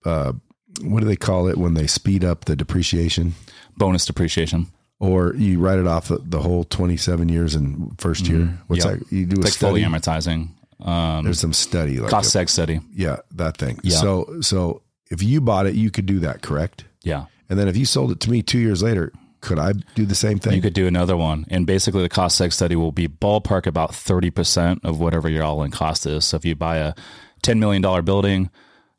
uh, 0.04 0.32
what 0.80 1.00
do 1.00 1.06
they 1.06 1.16
call 1.16 1.48
it 1.48 1.58
when 1.58 1.74
they 1.74 1.86
speed 1.86 2.24
up 2.24 2.46
the 2.46 2.56
depreciation? 2.56 3.34
Bonus 3.76 4.06
depreciation. 4.06 4.68
Or 5.00 5.34
you 5.34 5.60
write 5.60 5.78
it 5.78 5.86
off 5.86 6.08
the, 6.08 6.18
the 6.18 6.40
whole 6.40 6.64
twenty-seven 6.64 7.28
years 7.28 7.54
in 7.54 7.90
1st 7.96 7.98
mm-hmm. 7.98 8.36
year. 8.36 8.58
What's 8.68 8.84
yep. 8.84 8.98
that? 8.98 9.12
You 9.12 9.26
do 9.26 9.34
it's 9.34 9.40
a 9.40 9.42
like 9.42 9.52
study. 9.52 9.82
fully 9.82 9.82
amortizing. 9.82 10.48
Um, 10.80 11.24
There's 11.24 11.40
some 11.40 11.52
study, 11.52 11.98
like 11.98 12.10
cost 12.10 12.34
seg 12.34 12.48
study. 12.48 12.80
Yeah, 12.94 13.16
that 13.32 13.56
thing. 13.56 13.80
Yeah. 13.82 13.96
So, 13.96 14.40
so 14.40 14.82
if 15.10 15.22
you 15.22 15.40
bought 15.40 15.66
it, 15.66 15.74
you 15.74 15.90
could 15.90 16.06
do 16.06 16.20
that, 16.20 16.42
correct? 16.42 16.84
Yeah. 17.02 17.26
And 17.48 17.58
then 17.58 17.68
if 17.68 17.76
you 17.76 17.84
sold 17.84 18.12
it 18.12 18.20
to 18.20 18.30
me 18.30 18.42
two 18.42 18.58
years 18.58 18.82
later, 18.82 19.12
could 19.40 19.58
I 19.58 19.72
do 19.94 20.04
the 20.04 20.14
same 20.14 20.38
thing? 20.38 20.54
You 20.54 20.62
could 20.62 20.74
do 20.74 20.86
another 20.86 21.16
one. 21.16 21.46
And 21.50 21.66
basically, 21.66 22.02
the 22.02 22.08
cost 22.08 22.40
seg 22.40 22.52
study 22.52 22.76
will 22.76 22.92
be 22.92 23.08
ballpark 23.08 23.66
about 23.66 23.92
30% 23.92 24.84
of 24.84 25.00
whatever 25.00 25.28
your 25.28 25.44
all 25.44 25.62
in 25.62 25.70
cost 25.70 26.06
is. 26.06 26.24
So 26.26 26.36
if 26.36 26.44
you 26.44 26.54
buy 26.54 26.78
a 26.78 26.94
$10 27.42 27.58
million 27.58 27.82
building 28.04 28.50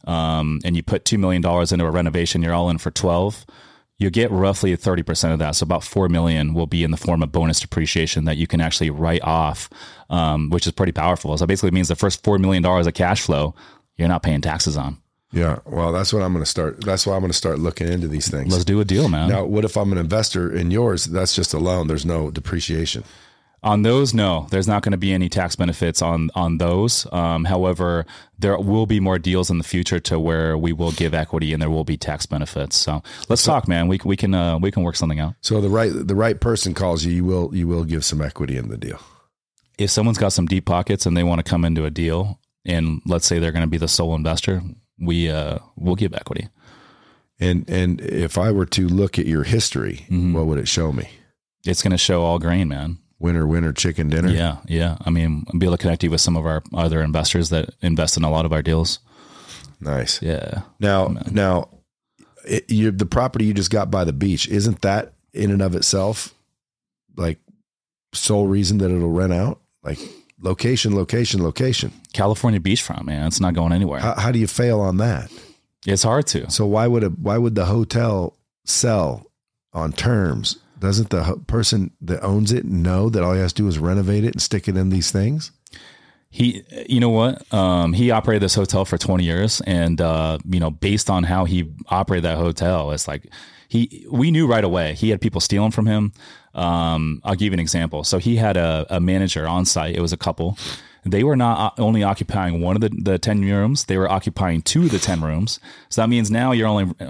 um, 0.06 0.60
and 0.64 0.76
you 0.76 0.84
put 0.84 1.04
$2 1.06 1.20
million 1.20 1.44
into 1.46 1.86
a 1.86 1.92
renovation, 1.92 2.42
you're 2.42 2.54
all 2.54 2.70
in 2.70 2.78
for 2.78 2.92
12 2.92 3.46
you 4.00 4.10
get 4.10 4.32
roughly 4.32 4.76
30% 4.76 5.34
of 5.34 5.40
that. 5.40 5.56
So 5.58 5.66
about 5.66 5.84
4 5.84 6.08
million 6.08 6.54
will 6.54 6.66
be 6.66 6.84
in 6.84 6.92
the 6.92 6.98
form 6.98 7.22
of 7.22 7.32
bonus 7.32 7.60
depreciation 7.60 8.24
that 8.26 8.38
you 8.38 8.48
can 8.48 8.62
actually 8.62 8.90
write 8.90 9.22
off, 9.24 9.70
um, 10.10 10.50
which 10.50 10.66
is 10.66 10.72
pretty 10.72 10.94
powerful. 10.94 11.38
So 11.38 11.46
basically 11.46 11.72
means 11.72 11.90
the 11.90 11.96
first 11.96 12.24
$4 12.24 12.40
million 12.40 12.66
of 12.66 12.94
cash 12.94 13.22
flow, 13.22 13.54
you're 13.98 14.08
not 14.08 14.24
paying 14.24 14.42
taxes 14.42 14.78
on. 14.78 14.98
Yeah, 15.32 15.60
well, 15.66 15.92
that's 15.92 16.12
what 16.12 16.24
I'm 16.24 16.34
going 16.34 16.44
to 16.44 16.50
start. 16.50 16.84
That's 16.84 17.06
why 17.06 17.14
I'm 17.14 17.22
going 17.22 17.32
to 17.32 17.38
start 17.38 17.60
looking 17.60 17.88
into 17.88 18.08
these 18.08 18.28
things. 18.28 18.52
Let's 18.52 18.66
do 18.66 18.80
a 18.80 18.86
deal, 18.86 19.10
man. 19.10 19.30
Now, 19.30 19.46
what 19.46 19.64
if 19.64 19.78
I'm 19.78 19.92
an 19.92 20.00
investor 20.00 20.52
in 20.52 20.72
yours? 20.72 21.06
That's 21.06 21.36
just 21.36 21.54
a 21.54 21.60
loan. 21.60 21.88
There's 21.88 22.06
no 22.06 22.32
depreciation. 22.32 23.04
On 23.62 23.82
those, 23.82 24.14
no, 24.14 24.48
there's 24.52 24.70
not 24.70 24.84
going 24.84 24.94
to 24.94 24.98
be 24.98 25.12
any 25.12 25.28
tax 25.28 25.56
benefits 25.56 26.02
on 26.02 26.30
on 26.34 26.60
those. 26.60 27.06
Um, 27.12 27.44
however, 27.44 28.06
there 28.38 28.58
will 28.58 28.86
be 28.86 29.02
more 29.02 29.20
deals 29.20 29.50
in 29.50 29.58
the 29.58 29.66
future 29.66 30.00
to 30.00 30.18
where 30.18 30.58
we 30.58 30.72
will 30.72 30.94
give 30.94 31.14
equity 31.14 31.52
and 31.52 31.62
there 31.62 31.70
will 31.70 31.84
be 31.84 31.98
tax 31.98 32.26
benefits. 32.26 32.78
So 32.78 33.04
let's 33.28 33.42
so, 33.42 33.52
talk, 33.52 33.68
man. 33.68 33.90
We 33.90 34.00
we 34.06 34.16
can 34.16 34.34
uh, 34.34 34.60
we 34.60 34.72
can 34.72 34.84
work 34.84 34.96
something 34.96 35.20
out. 35.20 35.36
So 35.42 35.60
the 35.60 35.70
right 35.70 35.92
the 35.94 36.16
right 36.16 36.40
person 36.40 36.74
calls 36.74 37.04
you, 37.04 37.12
you 37.12 37.26
will 37.26 37.54
you 37.54 37.68
will 37.68 37.84
give 37.84 38.06
some 38.06 38.22
equity 38.22 38.56
in 38.56 38.70
the 38.70 38.78
deal. 38.78 39.00
If 39.78 39.90
someone's 39.92 40.18
got 40.18 40.30
some 40.30 40.46
deep 40.46 40.66
pockets 40.66 41.06
and 41.06 41.18
they 41.18 41.24
want 41.24 41.40
to 41.40 41.50
come 41.50 41.66
into 41.66 41.84
a 41.84 41.92
deal, 41.92 42.40
and 42.66 43.02
let's 43.06 43.28
say 43.28 43.40
they're 43.40 43.52
going 43.52 43.64
to 43.64 43.68
be 43.68 43.78
the 43.78 43.88
sole 43.90 44.16
investor, 44.16 44.62
we 45.00 45.30
uh, 45.30 45.60
we'll 45.76 45.96
give 45.96 46.14
equity. 46.14 46.50
And 47.40 47.70
and 47.70 48.02
if 48.02 48.38
I 48.38 48.52
were 48.52 48.66
to 48.68 48.88
look 48.88 49.18
at 49.18 49.26
your 49.26 49.44
history, 49.44 50.06
mm-hmm. 50.10 50.34
what 50.34 50.46
would 50.46 50.58
it 50.58 50.68
show 50.68 50.92
me? 50.92 51.10
It's 51.66 51.82
going 51.82 51.92
to 51.92 51.98
show 51.98 52.22
all 52.22 52.40
grain, 52.40 52.68
man. 52.68 53.00
Winner, 53.20 53.46
winner, 53.46 53.74
chicken 53.74 54.10
dinner. 54.10 54.30
Yeah, 54.30 54.58
yeah. 54.66 54.98
I 55.02 55.10
mean, 55.10 55.46
I'll 55.48 55.60
be 55.60 55.66
able 55.66 55.76
to 55.76 55.82
connect 55.82 56.04
you 56.04 56.12
with 56.12 56.22
some 56.22 56.38
of 56.38 56.46
our 56.46 56.64
other 56.74 57.02
investors 57.02 57.50
that 57.50 57.70
invest 57.82 58.16
in 58.16 58.24
a 58.24 58.32
lot 58.32 58.46
of 58.46 58.54
our 58.54 58.62
deals. 58.62 59.00
Nice. 59.82 60.22
Yeah. 60.22 60.62
Now, 60.80 61.16
now, 61.30 61.70
it, 62.46 62.70
you, 62.70 62.92
the 62.92 63.06
property 63.06 63.46
you 63.46 63.54
just 63.54 63.72
got 63.72 63.92
by 63.92 64.06
the 64.06 64.14
beach 64.14 64.48
isn't 64.48 64.82
that 64.82 65.14
in 65.34 65.52
and 65.52 65.62
of 65.62 65.76
itself 65.76 66.34
like 67.18 67.40
sole 68.14 68.48
reason 68.48 68.78
that 68.80 68.92
it'll 68.92 69.12
rent 69.12 69.34
out? 69.34 69.60
Like 69.84 70.00
location, 70.42 70.96
location, 70.96 71.44
location. 71.44 71.92
California 72.14 72.60
beachfront, 72.60 73.04
man. 73.04 73.28
It's 73.28 73.40
not 73.40 73.54
going 73.54 73.72
anywhere. 73.72 74.00
How, 74.00 74.16
how 74.16 74.32
do 74.32 74.40
you 74.40 74.48
fail 74.48 74.80
on 74.80 74.98
that? 74.98 75.32
It's 75.86 76.04
hard 76.04 76.28
to. 76.28 76.50
So 76.52 76.66
why 76.66 76.88
would 76.88 77.04
a 77.04 77.10
why 77.10 77.38
would 77.38 77.56
the 77.56 77.66
hotel 77.66 78.38
sell 78.66 79.32
on 79.74 79.94
terms? 79.94 80.58
Doesn't 80.80 81.10
the 81.10 81.42
person 81.48 81.92
that 82.02 82.24
owns 82.24 82.52
it 82.52 82.66
know 82.66 83.10
that 83.10 83.24
all 83.24 83.34
he 83.34 83.42
has 83.42 83.54
to 83.54 83.64
do 83.64 83.68
is 83.68 83.80
renovate 83.80 84.24
it 84.24 84.34
and 84.34 84.42
stick 84.42 84.68
it 84.68 84.78
in 84.78 84.90
these 84.90 85.12
things? 85.12 85.52
He, 86.32 86.64
you 86.88 87.00
know 87.00 87.10
what? 87.10 87.52
Um, 87.54 87.94
he 87.94 88.12
operated 88.12 88.44
this 88.44 88.54
hotel 88.54 88.86
for 88.86 89.00
20 89.00 89.24
years, 89.24 89.62
and 89.62 90.00
uh, 90.00 90.38
you 90.48 90.60
know, 90.60 90.70
based 90.70 91.10
on 91.10 91.24
how 91.24 91.46
he 91.46 91.74
operated 91.88 92.26
that 92.26 92.38
hotel, 92.38 92.92
it's 92.92 93.08
like 93.08 93.28
he. 93.68 94.06
We 94.12 94.30
knew 94.32 94.46
right 94.46 94.64
away 94.64 94.94
he 94.94 95.10
had 95.10 95.22
people 95.22 95.42
stealing 95.42 95.72
from 95.72 95.88
him. 95.88 96.14
Um, 96.54 97.22
I'll 97.24 97.36
give 97.36 97.48
you 97.48 97.54
an 97.54 97.60
example. 97.60 98.04
So 98.04 98.18
he 98.18 98.38
had 98.38 98.58
a, 98.58 98.86
a 98.90 99.00
manager 99.00 99.48
on 99.48 99.66
site. 99.66 99.96
It 99.96 100.02
was 100.02 100.14
a 100.14 100.18
couple. 100.18 100.58
They 101.06 101.24
were 101.24 101.36
not 101.36 101.80
only 101.80 102.04
occupying 102.04 102.62
one 102.62 102.76
of 102.76 102.82
the, 102.82 102.90
the 102.90 103.18
10 103.18 103.42
rooms, 103.42 103.86
they 103.86 103.98
were 103.98 104.10
occupying 104.10 104.62
two 104.62 104.84
of 104.84 104.92
the 104.92 105.00
10 105.00 105.22
rooms. 105.22 105.60
So 105.88 106.02
that 106.02 106.10
means 106.10 106.30
now 106.30 106.52
you're 106.52 106.68
only 106.68 106.94
uh, 107.00 107.06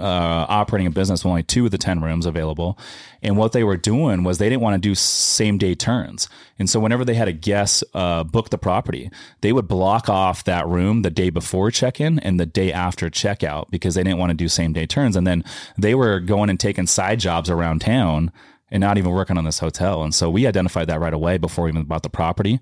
operating 0.48 0.86
a 0.86 0.90
business 0.90 1.24
with 1.24 1.30
only 1.30 1.42
two 1.42 1.64
of 1.64 1.70
the 1.70 1.78
10 1.78 2.00
rooms 2.00 2.24
available. 2.24 2.78
And 3.22 3.36
what 3.36 3.52
they 3.52 3.64
were 3.64 3.76
doing 3.76 4.22
was 4.22 4.38
they 4.38 4.48
didn't 4.48 4.62
want 4.62 4.80
to 4.80 4.88
do 4.88 4.94
same 4.94 5.58
day 5.58 5.74
turns. 5.74 6.28
And 6.58 6.70
so 6.70 6.78
whenever 6.78 7.04
they 7.04 7.14
had 7.14 7.28
a 7.28 7.32
guest 7.32 7.82
uh, 7.92 8.22
book 8.22 8.50
the 8.50 8.58
property, 8.58 9.10
they 9.40 9.52
would 9.52 9.66
block 9.66 10.08
off 10.08 10.44
that 10.44 10.66
room 10.68 11.02
the 11.02 11.10
day 11.10 11.30
before 11.30 11.70
check 11.70 12.00
in 12.00 12.18
and 12.20 12.38
the 12.38 12.46
day 12.46 12.72
after 12.72 13.10
checkout 13.10 13.70
because 13.70 13.96
they 13.96 14.04
didn't 14.04 14.18
want 14.18 14.30
to 14.30 14.36
do 14.36 14.48
same 14.48 14.72
day 14.72 14.86
turns. 14.86 15.16
And 15.16 15.26
then 15.26 15.44
they 15.76 15.94
were 15.94 16.20
going 16.20 16.48
and 16.48 16.60
taking 16.60 16.86
side 16.86 17.18
jobs 17.18 17.50
around 17.50 17.80
town 17.80 18.30
and 18.70 18.80
not 18.80 18.98
even 18.98 19.10
working 19.10 19.38
on 19.38 19.44
this 19.44 19.58
hotel. 19.58 20.02
And 20.02 20.14
so 20.14 20.30
we 20.30 20.46
identified 20.46 20.88
that 20.88 21.00
right 21.00 21.14
away 21.14 21.38
before 21.38 21.64
we 21.64 21.70
even 21.70 21.84
bought 21.84 22.02
the 22.02 22.10
property. 22.10 22.60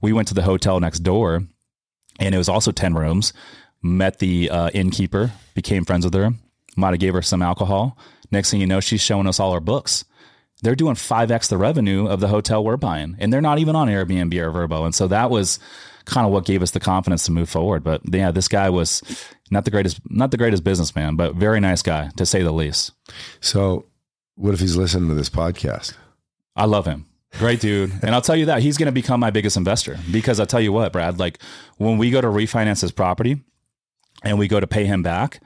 We 0.00 0.12
went 0.12 0.28
to 0.28 0.34
the 0.34 0.42
hotel 0.42 0.78
next 0.80 1.00
door 1.00 1.42
and 2.20 2.34
it 2.34 2.38
was 2.38 2.48
also 2.48 2.72
10 2.72 2.94
rooms. 2.94 3.32
Met 3.82 4.18
the 4.18 4.50
uh, 4.50 4.70
innkeeper 4.74 5.32
became 5.54 5.84
friends 5.84 6.04
with 6.04 6.14
her 6.14 6.32
might 6.78 6.90
have 6.90 7.00
gave 7.00 7.14
her 7.14 7.22
some 7.22 7.42
alcohol. 7.42 7.98
Next 8.30 8.50
thing 8.50 8.60
you 8.60 8.66
know 8.66 8.80
she's 8.80 9.00
showing 9.00 9.26
us 9.26 9.40
all 9.40 9.52
her 9.52 9.60
books. 9.60 10.04
They're 10.62 10.74
doing 10.74 10.94
5x 10.94 11.48
the 11.48 11.58
revenue 11.58 12.06
of 12.06 12.20
the 12.20 12.28
hotel 12.28 12.64
we're 12.64 12.76
buying 12.76 13.16
and 13.18 13.32
they're 13.32 13.40
not 13.40 13.58
even 13.58 13.76
on 13.76 13.88
airbnb 13.88 14.34
or 14.34 14.50
Vrbo. 14.52 14.84
and 14.84 14.94
so 14.94 15.06
that 15.08 15.30
was 15.30 15.58
kind 16.04 16.26
of 16.26 16.32
what 16.32 16.46
gave 16.46 16.62
us 16.62 16.70
the 16.70 16.80
confidence 16.80 17.26
to 17.26 17.32
move 17.32 17.48
forward. 17.48 17.84
But 17.84 18.02
yeah 18.12 18.30
this 18.30 18.48
guy 18.48 18.70
was 18.70 19.02
not 19.50 19.64
the 19.64 19.70
greatest 19.70 20.00
not 20.08 20.30
the 20.30 20.36
greatest 20.36 20.64
businessman 20.64 21.16
but 21.16 21.34
very 21.34 21.60
nice 21.60 21.82
guy 21.82 22.10
to 22.16 22.26
say 22.26 22.42
the 22.42 22.52
least. 22.52 22.92
So 23.40 23.86
what 24.38 24.54
if 24.54 24.60
he's 24.60 24.76
listening 24.76 25.08
to 25.08 25.14
this 25.14 25.30
podcast 25.30 25.94
i 26.56 26.64
love 26.64 26.86
him 26.86 27.04
Great 27.32 27.60
dude. 27.60 27.92
And 28.02 28.14
I'll 28.14 28.22
tell 28.22 28.36
you 28.36 28.46
that 28.46 28.62
he's 28.62 28.78
going 28.78 28.86
to 28.86 28.92
become 28.92 29.20
my 29.20 29.30
biggest 29.30 29.56
investor 29.56 29.98
because 30.10 30.40
I'll 30.40 30.46
tell 30.46 30.60
you 30.60 30.72
what, 30.72 30.92
Brad, 30.92 31.18
like 31.18 31.40
when 31.76 31.98
we 31.98 32.10
go 32.10 32.20
to 32.20 32.28
refinance 32.28 32.80
his 32.80 32.90
property 32.90 33.42
and 34.24 34.38
we 34.38 34.48
go 34.48 34.58
to 34.58 34.66
pay 34.66 34.86
him 34.86 35.02
back, 35.02 35.40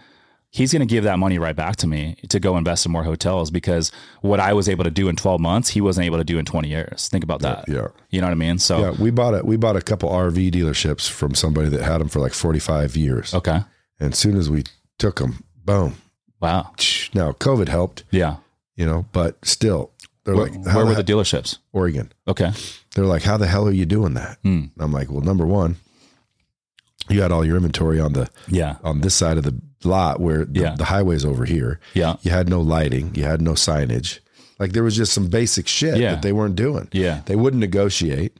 he's 0.51 0.73
going 0.73 0.81
to 0.81 0.87
give 0.87 1.05
that 1.05 1.19
money 1.19 1.39
right 1.39 1.57
back 1.57 1.77
to 1.77 1.87
me 1.87 2.17
to 2.29 2.39
go 2.39 2.57
invest 2.57 2.87
in 2.87 2.93
more 2.93 3.03
hotels 3.03 3.51
because 3.51 3.91
what 4.21 4.39
I 4.39 4.53
was 4.53 4.69
able 4.69 4.85
to 4.85 4.91
do 4.91 5.09
in 5.09 5.17
12 5.17 5.41
months, 5.41 5.71
he 5.71 5.81
wasn't 5.81 6.07
able 6.07 6.19
to 6.19 6.25
do 6.25 6.39
in 6.39 6.45
20 6.45 6.69
years. 6.69 7.09
Think 7.09 7.25
about 7.25 7.41
that. 7.41 7.65
Yeah. 7.69 7.89
You 8.11 8.21
know 8.21 8.29
what 8.29 8.33
I 8.33 8.37
mean? 8.37 8.59
So 8.59 8.79
yeah, 8.79 8.91
we 8.93 9.11
bought 9.11 9.35
a, 9.35 9.45
we 9.45 9.57
bought 9.57 9.77
a 9.77 9.83
couple 9.83 10.09
RV 10.09 10.53
dealerships 10.53 11.11
from 11.11 11.35
somebody 11.35 11.69
that 11.71 11.83
had 11.83 11.99
them 11.99 12.09
for 12.09 12.21
like 12.21 12.33
45 12.33 12.97
years. 12.97 13.35
Okay. 13.35 13.61
And 13.99 14.13
as 14.13 14.19
soon 14.19 14.37
as 14.37 14.49
we 14.49 14.65
took 14.99 15.19
them, 15.19 15.45
boom. 15.65 15.97
Wow. 16.41 16.73
Now 17.13 17.33
COVID 17.33 17.69
helped. 17.69 18.05
Yeah. 18.11 18.37
You 18.77 18.87
know, 18.87 19.07
but 19.13 19.45
still 19.45 19.93
they're 20.25 20.35
where, 20.35 20.47
like, 20.47 20.65
where 20.75 20.87
were 20.87 20.95
the, 20.95 21.03
the 21.03 21.13
dealerships? 21.13 21.59
Oregon. 21.73 22.13
Okay. 22.29 22.53
They're 22.95 23.07
like, 23.07 23.23
how 23.23 23.37
the 23.37 23.47
hell 23.47 23.67
are 23.67 23.73
you 23.73 23.87
doing 23.87 24.15
that? 24.15 24.43
Mm. 24.43 24.71
I'm 24.79 24.93
like, 24.93 25.11
well, 25.11 25.21
number 25.21 25.47
one, 25.47 25.77
you 27.09 27.23
had 27.23 27.33
all 27.33 27.45
your 27.45 27.57
inventory 27.57 27.99
on 27.99 28.13
the 28.13 28.31
yeah 28.47 28.77
on 28.85 29.01
this 29.01 29.15
side 29.15 29.37
of 29.37 29.45
the 29.45 29.61
lot 29.85 30.21
where 30.21 30.45
the, 30.45 30.61
yeah. 30.61 30.75
the 30.77 30.85
highway's 30.85 31.25
over 31.25 31.45
here. 31.45 31.81
Yeah. 31.95 32.17
You 32.23 32.31
had 32.31 32.49
no 32.49 32.61
lighting. 32.61 33.15
You 33.15 33.25
had 33.25 33.43
no 33.43 33.53
signage. 33.53 34.21
Like 34.61 34.73
there 34.73 34.85
was 34.85 34.97
just 34.97 35.13
some 35.13 35.29
basic 35.29 35.67
shit 35.67 35.97
yeah. 35.97 36.13
that 36.13 36.23
they 36.23 36.33
weren't 36.33 36.55
doing. 36.55 36.89
Yeah. 36.93 37.23
They 37.27 37.35
wouldn't 37.35 37.61
negotiate. 37.61 38.39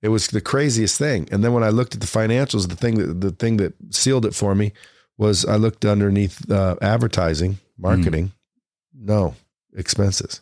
It 0.00 0.08
was 0.08 0.28
the 0.28 0.40
craziest 0.40 0.98
thing. 0.98 1.28
And 1.30 1.44
then 1.44 1.52
when 1.52 1.62
I 1.62 1.68
looked 1.68 1.94
at 1.94 2.00
the 2.00 2.06
financials, 2.06 2.68
the 2.68 2.76
thing 2.76 2.94
that 2.94 3.20
the 3.20 3.32
thing 3.32 3.58
that 3.58 3.74
sealed 3.90 4.24
it 4.24 4.34
for 4.34 4.54
me 4.54 4.72
was 5.18 5.44
I 5.44 5.56
looked 5.56 5.84
underneath 5.84 6.50
uh, 6.50 6.76
advertising, 6.80 7.58
marketing. 7.76 8.28
Mm. 8.28 8.32
No 9.04 9.34
expenses. 9.76 10.40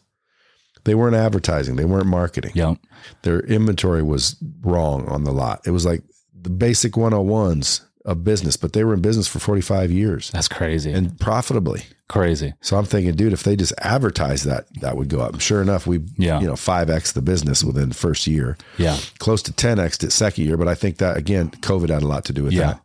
They 0.85 0.95
weren't 0.95 1.17
advertising. 1.17 1.77
They 1.77 1.85
weren't 1.85 2.07
marketing. 2.07 2.53
Yeah. 2.55 2.75
Their 3.23 3.41
inventory 3.41 4.03
was 4.03 4.37
wrong 4.63 5.07
on 5.09 5.25
the 5.25 5.33
lot. 5.33 5.61
It 5.67 5.71
was 5.73 5.85
like 5.85 6.03
the 6.35 6.51
basic 6.51 6.93
101s 6.93 7.83
of 8.07 8.25
business, 8.25 8.57
but 8.57 8.73
they 8.73 8.83
were 8.83 8.95
in 8.95 9.03
business 9.03 9.29
for 9.29 9.39
45 9.39 9.91
years. 9.91 10.31
That's 10.31 10.49
crazy. 10.49 10.91
And 10.93 11.19
profitably. 11.21 11.83
Crazy. 12.09 12.55
So 12.63 12.77
I'm 12.77 12.87
thinking, 12.87 13.15
dude, 13.15 13.33
if 13.33 13.43
they 13.43 13.57
just 13.57 13.75
advertise 13.79 14.45
that, 14.45 14.67
that 14.81 14.97
would 14.97 15.09
go 15.09 15.21
up. 15.21 15.39
Sure 15.41 15.61
enough, 15.61 15.87
we, 15.87 16.01
yeah. 16.17 16.41
you 16.41 16.47
know, 16.47 16.55
5X 16.55 17.13
the 17.13 17.23
business 17.23 17.63
within 17.63 17.93
first 17.93 18.27
year. 18.27 18.57
Yeah. 18.79 18.99
Close 19.19 19.43
to 19.43 19.53
10X 19.53 19.99
the 19.99 20.11
second 20.11 20.45
year. 20.45 20.57
But 20.57 20.67
I 20.67 20.75
think 20.75 20.97
that, 20.97 21.17
again, 21.17 21.51
COVID 21.51 21.91
had 21.91 22.03
a 22.03 22.09
lot 22.09 22.25
to 22.25 22.33
do 22.33 22.43
with 22.43 22.55
yeah. 22.55 22.61
that. 22.61 22.83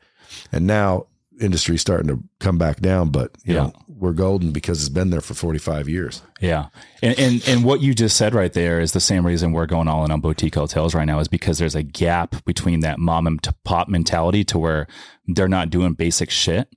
And 0.51 0.67
now 0.67 1.07
industry 1.39 1.77
starting 1.77 2.07
to 2.07 2.23
come 2.39 2.57
back 2.57 2.79
down, 2.79 3.09
but 3.09 3.31
you 3.43 3.53
yeah. 3.55 3.63
know, 3.63 3.73
we're 3.87 4.13
golden 4.13 4.51
because 4.51 4.79
it's 4.79 4.89
been 4.89 5.09
there 5.09 5.21
for 5.21 5.33
45 5.33 5.89
years. 5.89 6.21
Yeah. 6.39 6.67
And, 7.01 7.17
and, 7.17 7.47
and 7.47 7.63
what 7.63 7.81
you 7.81 7.93
just 7.93 8.17
said 8.17 8.33
right 8.33 8.51
there 8.51 8.79
is 8.79 8.91
the 8.91 8.99
same 8.99 9.25
reason 9.25 9.51
we're 9.51 9.65
going 9.65 9.87
all 9.87 10.05
in 10.05 10.11
on 10.11 10.21
boutique 10.21 10.55
hotels 10.55 10.93
right 10.93 11.05
now 11.05 11.19
is 11.19 11.27
because 11.27 11.57
there's 11.57 11.75
a 11.75 11.83
gap 11.83 12.43
between 12.45 12.81
that 12.81 12.99
mom 12.99 13.27
and 13.27 13.41
pop 13.63 13.87
mentality 13.87 14.43
to 14.45 14.59
where 14.59 14.87
they're 15.27 15.47
not 15.47 15.69
doing 15.69 15.93
basic 15.93 16.29
shit 16.29 16.69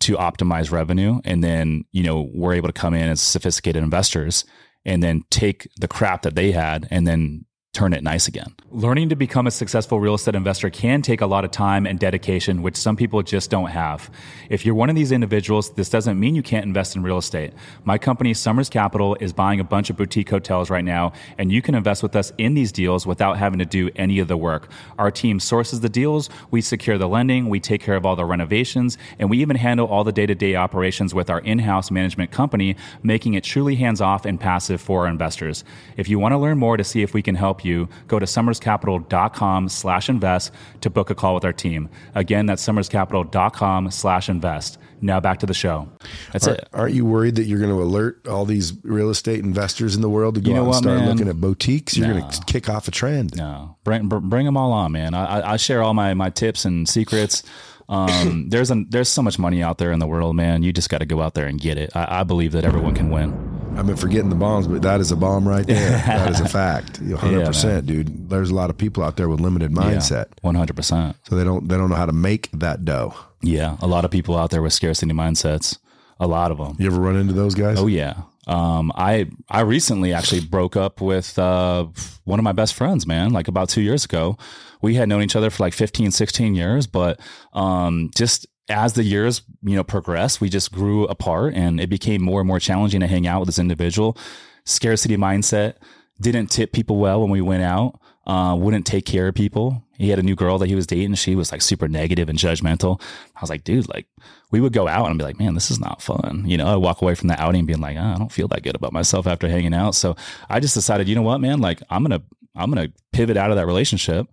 to 0.00 0.16
optimize 0.16 0.70
revenue. 0.70 1.20
And 1.24 1.42
then, 1.42 1.84
you 1.92 2.02
know, 2.02 2.28
we're 2.34 2.54
able 2.54 2.68
to 2.68 2.72
come 2.72 2.94
in 2.94 3.08
as 3.08 3.20
sophisticated 3.20 3.82
investors 3.82 4.44
and 4.84 5.02
then 5.02 5.22
take 5.30 5.68
the 5.80 5.88
crap 5.88 6.22
that 6.22 6.36
they 6.36 6.52
had 6.52 6.86
and 6.90 7.06
then 7.06 7.45
turn 7.76 7.92
it 7.92 8.02
nice 8.02 8.26
again. 8.26 8.54
Learning 8.70 9.10
to 9.10 9.16
become 9.16 9.46
a 9.46 9.50
successful 9.50 10.00
real 10.00 10.14
estate 10.14 10.34
investor 10.34 10.70
can 10.70 11.02
take 11.02 11.20
a 11.20 11.26
lot 11.26 11.44
of 11.44 11.50
time 11.50 11.86
and 11.86 11.98
dedication, 11.98 12.62
which 12.62 12.74
some 12.74 12.96
people 12.96 13.22
just 13.22 13.50
don't 13.50 13.68
have. 13.68 14.10
If 14.48 14.64
you're 14.64 14.74
one 14.74 14.88
of 14.88 14.96
these 14.96 15.12
individuals, 15.12 15.70
this 15.74 15.90
doesn't 15.90 16.18
mean 16.18 16.34
you 16.34 16.42
can't 16.42 16.64
invest 16.64 16.96
in 16.96 17.02
real 17.02 17.18
estate. 17.18 17.52
My 17.84 17.98
company, 17.98 18.32
Somers 18.32 18.70
Capital, 18.70 19.14
is 19.20 19.34
buying 19.34 19.60
a 19.60 19.64
bunch 19.64 19.90
of 19.90 19.96
boutique 19.98 20.30
hotels 20.30 20.70
right 20.70 20.84
now, 20.84 21.12
and 21.36 21.52
you 21.52 21.60
can 21.60 21.74
invest 21.74 22.02
with 22.02 22.16
us 22.16 22.32
in 22.38 22.54
these 22.54 22.72
deals 22.72 23.06
without 23.06 23.36
having 23.36 23.58
to 23.58 23.66
do 23.66 23.90
any 23.94 24.20
of 24.20 24.28
the 24.28 24.38
work. 24.38 24.70
Our 24.98 25.10
team 25.10 25.38
sources 25.38 25.80
the 25.80 25.90
deals, 25.90 26.30
we 26.50 26.62
secure 26.62 26.96
the 26.96 27.08
lending, 27.08 27.50
we 27.50 27.60
take 27.60 27.82
care 27.82 27.96
of 27.96 28.06
all 28.06 28.16
the 28.16 28.24
renovations, 28.24 28.96
and 29.18 29.28
we 29.28 29.42
even 29.42 29.56
handle 29.56 29.86
all 29.86 30.02
the 30.02 30.12
day 30.12 30.24
to 30.24 30.34
day 30.34 30.56
operations 30.56 31.12
with 31.12 31.28
our 31.28 31.40
in 31.40 31.58
house 31.58 31.90
management 31.90 32.30
company, 32.30 32.74
making 33.02 33.34
it 33.34 33.44
truly 33.44 33.76
hands 33.76 34.00
off 34.00 34.24
and 34.24 34.40
passive 34.40 34.80
for 34.80 35.02
our 35.02 35.08
investors. 35.08 35.62
If 35.98 36.08
you 36.08 36.18
want 36.18 36.32
to 36.32 36.38
learn 36.38 36.56
more 36.56 36.78
to 36.78 36.84
see 36.84 37.02
if 37.02 37.12
we 37.12 37.20
can 37.20 37.34
help 37.34 37.64
you, 37.64 37.65
go 38.08 38.18
to 38.18 38.26
somerscapital.com 38.26 39.68
slash 39.68 40.08
invest 40.08 40.52
to 40.80 40.90
book 40.90 41.10
a 41.10 41.14
call 41.14 41.34
with 41.34 41.44
our 41.44 41.52
team. 41.52 41.88
Again, 42.14 42.46
that's 42.46 42.66
somerscapital.com 42.66 43.90
slash 43.90 44.28
invest. 44.28 44.78
Now 45.02 45.20
back 45.20 45.40
to 45.40 45.46
the 45.46 45.52
show. 45.54 45.88
That's 46.32 46.48
Are, 46.48 46.54
it. 46.54 46.68
Aren't 46.72 46.94
you 46.94 47.04
worried 47.04 47.34
that 47.36 47.44
you're 47.44 47.58
going 47.58 47.70
to 47.74 47.82
alert 47.82 48.26
all 48.26 48.44
these 48.46 48.72
real 48.82 49.10
estate 49.10 49.40
investors 49.44 49.94
in 49.94 50.00
the 50.00 50.08
world 50.08 50.36
to 50.36 50.40
go 50.40 50.48
You 50.50 50.56
know 50.56 50.62
out 50.68 50.74
and 50.76 50.76
start 50.76 50.98
man? 51.00 51.08
looking 51.10 51.28
at 51.28 51.36
boutiques? 51.40 51.96
You're 51.96 52.08
No. 52.08 52.20
going 52.20 52.30
to 52.32 52.44
kick 52.46 52.68
off 52.70 52.88
a 52.88 52.90
trend. 52.90 53.36
No, 53.36 53.76
bring 53.84 54.08
bring 54.08 54.46
them 54.46 54.56
all 54.56 54.72
on, 54.72 54.92
man. 54.92 55.12
I, 55.14 55.40
I- 55.40 55.52
I 55.52 55.56
share 55.58 55.82
all 55.82 55.92
my 55.94 56.14
my 56.14 56.30
tips 56.30 56.64
and 56.64 56.88
secrets. 56.88 57.42
Um, 57.88 58.48
there's 58.48 58.70
a, 58.72 58.84
there's 58.88 59.08
so 59.08 59.22
much 59.22 59.38
money 59.38 59.62
out 59.62 59.78
there 59.78 59.92
in 59.92 60.00
the 60.00 60.06
world, 60.08 60.34
man. 60.34 60.62
You 60.64 60.72
just 60.72 60.88
got 60.90 60.98
to 60.98 61.06
go 61.06 61.20
out 61.22 61.34
there 61.34 61.46
and 61.46 61.60
get 61.60 61.78
it. 61.78 61.94
I, 61.94 62.20
I 62.20 62.24
believe 62.24 62.50
that 62.52 62.64
everyone 62.64 62.94
can 62.94 63.10
win. 63.10 63.55
I've 63.76 63.86
been 63.86 63.96
forgetting 63.96 64.30
the 64.30 64.36
bombs, 64.36 64.66
but 64.66 64.82
that 64.82 65.00
is 65.00 65.12
a 65.12 65.16
bomb 65.16 65.46
right 65.46 65.66
there. 65.66 65.90
that 66.06 66.30
is 66.30 66.40
a 66.40 66.48
fact. 66.48 67.00
You 67.00 67.10
know, 67.10 67.18
100%, 67.18 67.84
dude. 67.84 68.30
There's 68.30 68.50
a 68.50 68.54
lot 68.54 68.70
of 68.70 68.78
people 68.78 69.02
out 69.02 69.16
there 69.16 69.28
with 69.28 69.40
limited 69.40 69.72
mindset. 69.72 70.26
Hundred 70.42 70.76
percent. 70.76 71.16
So 71.28 71.36
they 71.36 71.44
don't 71.44 71.68
they 71.68 71.76
don't 71.76 71.90
know 71.90 71.96
how 71.96 72.06
to 72.06 72.12
make 72.12 72.50
that 72.52 72.84
dough. 72.84 73.14
Yeah, 73.42 73.76
a 73.80 73.86
lot 73.86 74.04
of 74.04 74.10
people 74.10 74.36
out 74.36 74.50
there 74.50 74.62
with 74.62 74.72
scarcity 74.72 75.12
mindsets. 75.12 75.78
A 76.18 76.26
lot 76.26 76.50
of 76.50 76.56
them. 76.58 76.76
You 76.78 76.86
ever 76.86 76.98
run 76.98 77.16
into 77.16 77.34
those 77.34 77.54
guys? 77.54 77.78
Oh 77.78 77.86
yeah. 77.86 78.22
Um, 78.46 78.92
I 78.94 79.26
I 79.50 79.60
recently 79.60 80.12
actually 80.14 80.40
broke 80.40 80.76
up 80.76 81.00
with 81.00 81.38
uh, 81.38 81.86
one 82.24 82.38
of 82.38 82.44
my 82.44 82.52
best 82.52 82.74
friends, 82.74 83.06
man. 83.06 83.32
Like 83.32 83.48
about 83.48 83.68
two 83.68 83.82
years 83.82 84.04
ago, 84.04 84.38
we 84.80 84.94
had 84.94 85.08
known 85.08 85.22
each 85.22 85.36
other 85.36 85.50
for 85.50 85.62
like 85.62 85.74
15, 85.74 86.10
16 86.10 86.54
years, 86.54 86.86
but 86.86 87.20
um, 87.52 88.10
just 88.14 88.46
as 88.68 88.94
the 88.94 89.04
years 89.04 89.42
you 89.62 89.76
know 89.76 89.84
progressed, 89.84 90.40
we 90.40 90.48
just 90.48 90.72
grew 90.72 91.04
apart, 91.04 91.54
and 91.54 91.80
it 91.80 91.88
became 91.88 92.22
more 92.22 92.40
and 92.40 92.48
more 92.48 92.60
challenging 92.60 93.00
to 93.00 93.06
hang 93.06 93.26
out 93.26 93.40
with 93.40 93.48
this 93.48 93.58
individual. 93.58 94.16
Scarcity 94.64 95.16
mindset 95.16 95.74
didn't 96.20 96.48
tip 96.50 96.72
people 96.72 96.96
well 96.96 97.20
when 97.20 97.30
we 97.30 97.40
went 97.40 97.62
out. 97.62 98.00
Uh, 98.26 98.56
wouldn't 98.56 98.84
take 98.84 99.06
care 99.06 99.28
of 99.28 99.34
people. 99.36 99.84
He 99.98 100.10
had 100.10 100.18
a 100.18 100.22
new 100.22 100.34
girl 100.34 100.58
that 100.58 100.68
he 100.68 100.74
was 100.74 100.86
dating. 100.86 101.14
She 101.14 101.36
was 101.36 101.52
like 101.52 101.62
super 101.62 101.86
negative 101.86 102.28
and 102.28 102.36
judgmental. 102.36 103.00
I 103.36 103.40
was 103.40 103.50
like, 103.50 103.62
dude, 103.62 103.88
like 103.88 104.08
we 104.50 104.60
would 104.60 104.72
go 104.72 104.88
out 104.88 105.08
and 105.08 105.16
be 105.16 105.24
like, 105.24 105.38
man, 105.38 105.54
this 105.54 105.70
is 105.70 105.78
not 105.78 106.02
fun. 106.02 106.42
You 106.44 106.56
know, 106.56 106.66
I 106.66 106.74
walk 106.76 107.02
away 107.02 107.14
from 107.14 107.28
the 107.28 107.40
outing 107.40 107.66
being 107.66 107.80
like, 107.80 107.96
"Ah, 107.98 108.14
I 108.14 108.18
don't 108.18 108.32
feel 108.32 108.48
that 108.48 108.64
good 108.64 108.74
about 108.74 108.92
myself 108.92 109.28
after 109.28 109.48
hanging 109.48 109.74
out. 109.74 109.94
So 109.94 110.16
I 110.50 110.58
just 110.58 110.74
decided, 110.74 111.08
you 111.08 111.14
know 111.14 111.22
what, 111.22 111.40
man, 111.40 111.60
like 111.60 111.82
I'm 111.88 112.02
gonna 112.02 112.22
I'm 112.56 112.70
gonna 112.70 112.88
pivot 113.12 113.36
out 113.36 113.50
of 113.50 113.56
that 113.56 113.66
relationship. 113.66 114.26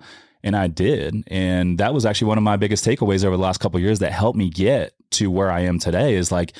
And 0.44 0.56
I 0.56 0.68
did. 0.68 1.24
And 1.28 1.78
that 1.78 1.94
was 1.94 2.06
actually 2.06 2.28
one 2.28 2.38
of 2.38 2.44
my 2.44 2.58
biggest 2.58 2.86
takeaways 2.86 3.24
over 3.24 3.38
the 3.38 3.42
last 3.44 3.60
couple 3.60 3.80
years 3.80 4.00
that 4.00 4.12
helped 4.12 4.38
me 4.38 4.50
get 4.50 4.94
to 5.12 5.32
where 5.32 5.50
I 5.50 5.62
am 5.62 5.80
today 5.80 6.16
is 6.16 6.32
like 6.32 6.54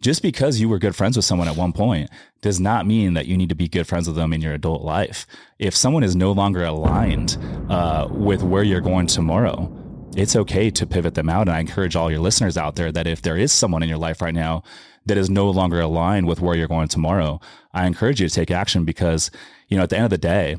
just 0.00 0.22
because 0.22 0.60
you 0.60 0.68
were 0.68 0.78
good 0.78 0.94
friends 0.94 1.16
with 1.16 1.24
someone 1.24 1.48
at 1.48 1.56
one 1.56 1.72
point 1.72 2.10
does 2.42 2.60
not 2.60 2.86
mean 2.86 3.14
that 3.14 3.26
you 3.26 3.36
need 3.36 3.48
to 3.48 3.54
be 3.54 3.68
good 3.68 3.86
friends 3.86 4.06
with 4.06 4.16
them 4.16 4.32
in 4.34 4.42
your 4.42 4.52
adult 4.52 4.82
life. 4.82 5.26
If 5.58 5.74
someone 5.74 6.04
is 6.04 6.14
no 6.14 6.32
longer 6.32 6.62
aligned 6.62 7.38
uh, 7.70 8.08
with 8.10 8.42
where 8.42 8.62
you're 8.62 8.82
going 8.82 9.06
tomorrow, 9.06 9.72
it's 10.14 10.36
okay 10.36 10.70
to 10.70 10.86
pivot 10.86 11.14
them 11.14 11.30
out. 11.30 11.48
And 11.48 11.56
I 11.56 11.60
encourage 11.60 11.96
all 11.96 12.10
your 12.10 12.20
listeners 12.20 12.58
out 12.58 12.76
there 12.76 12.92
that 12.92 13.06
if 13.06 13.22
there 13.22 13.38
is 13.38 13.50
someone 13.50 13.82
in 13.82 13.88
your 13.88 13.98
life 13.98 14.20
right 14.20 14.34
now 14.34 14.62
that 15.06 15.16
is 15.16 15.30
no 15.30 15.50
longer 15.50 15.80
aligned 15.80 16.26
with 16.26 16.40
where 16.40 16.54
you're 16.54 16.68
going 16.68 16.88
tomorrow, 16.88 17.40
I 17.72 17.86
encourage 17.86 18.20
you 18.20 18.28
to 18.28 18.34
take 18.34 18.50
action 18.50 18.84
because, 18.84 19.30
you 19.68 19.76
know, 19.76 19.82
at 19.82 19.90
the 19.90 19.96
end 19.96 20.04
of 20.04 20.10
the 20.10 20.18
day, 20.18 20.56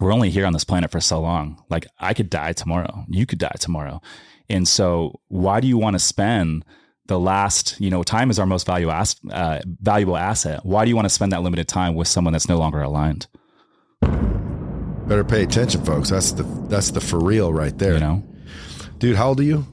we're 0.00 0.12
only 0.12 0.30
here 0.30 0.46
on 0.46 0.52
this 0.52 0.64
planet 0.64 0.90
for 0.90 1.00
so 1.00 1.20
long. 1.20 1.62
Like 1.68 1.86
I 1.98 2.14
could 2.14 2.30
die 2.30 2.52
tomorrow. 2.52 3.04
You 3.08 3.26
could 3.26 3.38
die 3.38 3.56
tomorrow. 3.58 4.00
And 4.48 4.66
so 4.66 5.20
why 5.28 5.60
do 5.60 5.66
you 5.66 5.78
want 5.78 5.94
to 5.94 5.98
spend 5.98 6.64
the 7.06 7.18
last, 7.18 7.80
you 7.80 7.90
know, 7.90 8.02
time 8.02 8.30
is 8.30 8.38
our 8.38 8.46
most 8.46 8.66
value 8.66 8.90
as, 8.90 9.16
uh, 9.30 9.60
valuable 9.80 10.16
asset. 10.16 10.64
Why 10.64 10.84
do 10.84 10.88
you 10.88 10.96
want 10.96 11.06
to 11.06 11.10
spend 11.10 11.32
that 11.32 11.42
limited 11.42 11.68
time 11.68 11.94
with 11.94 12.08
someone 12.08 12.32
that's 12.32 12.48
no 12.48 12.58
longer 12.58 12.80
aligned? 12.80 13.26
Better 15.06 15.24
pay 15.24 15.42
attention, 15.42 15.84
folks. 15.84 16.10
That's 16.10 16.32
the 16.32 16.44
that's 16.68 16.92
the 16.92 17.00
for 17.00 17.18
real 17.18 17.52
right 17.52 17.76
there. 17.76 17.94
You 17.94 18.00
know, 18.00 18.24
dude. 18.98 19.16
How 19.16 19.28
old 19.28 19.40
are 19.40 19.44
you? 19.44 19.66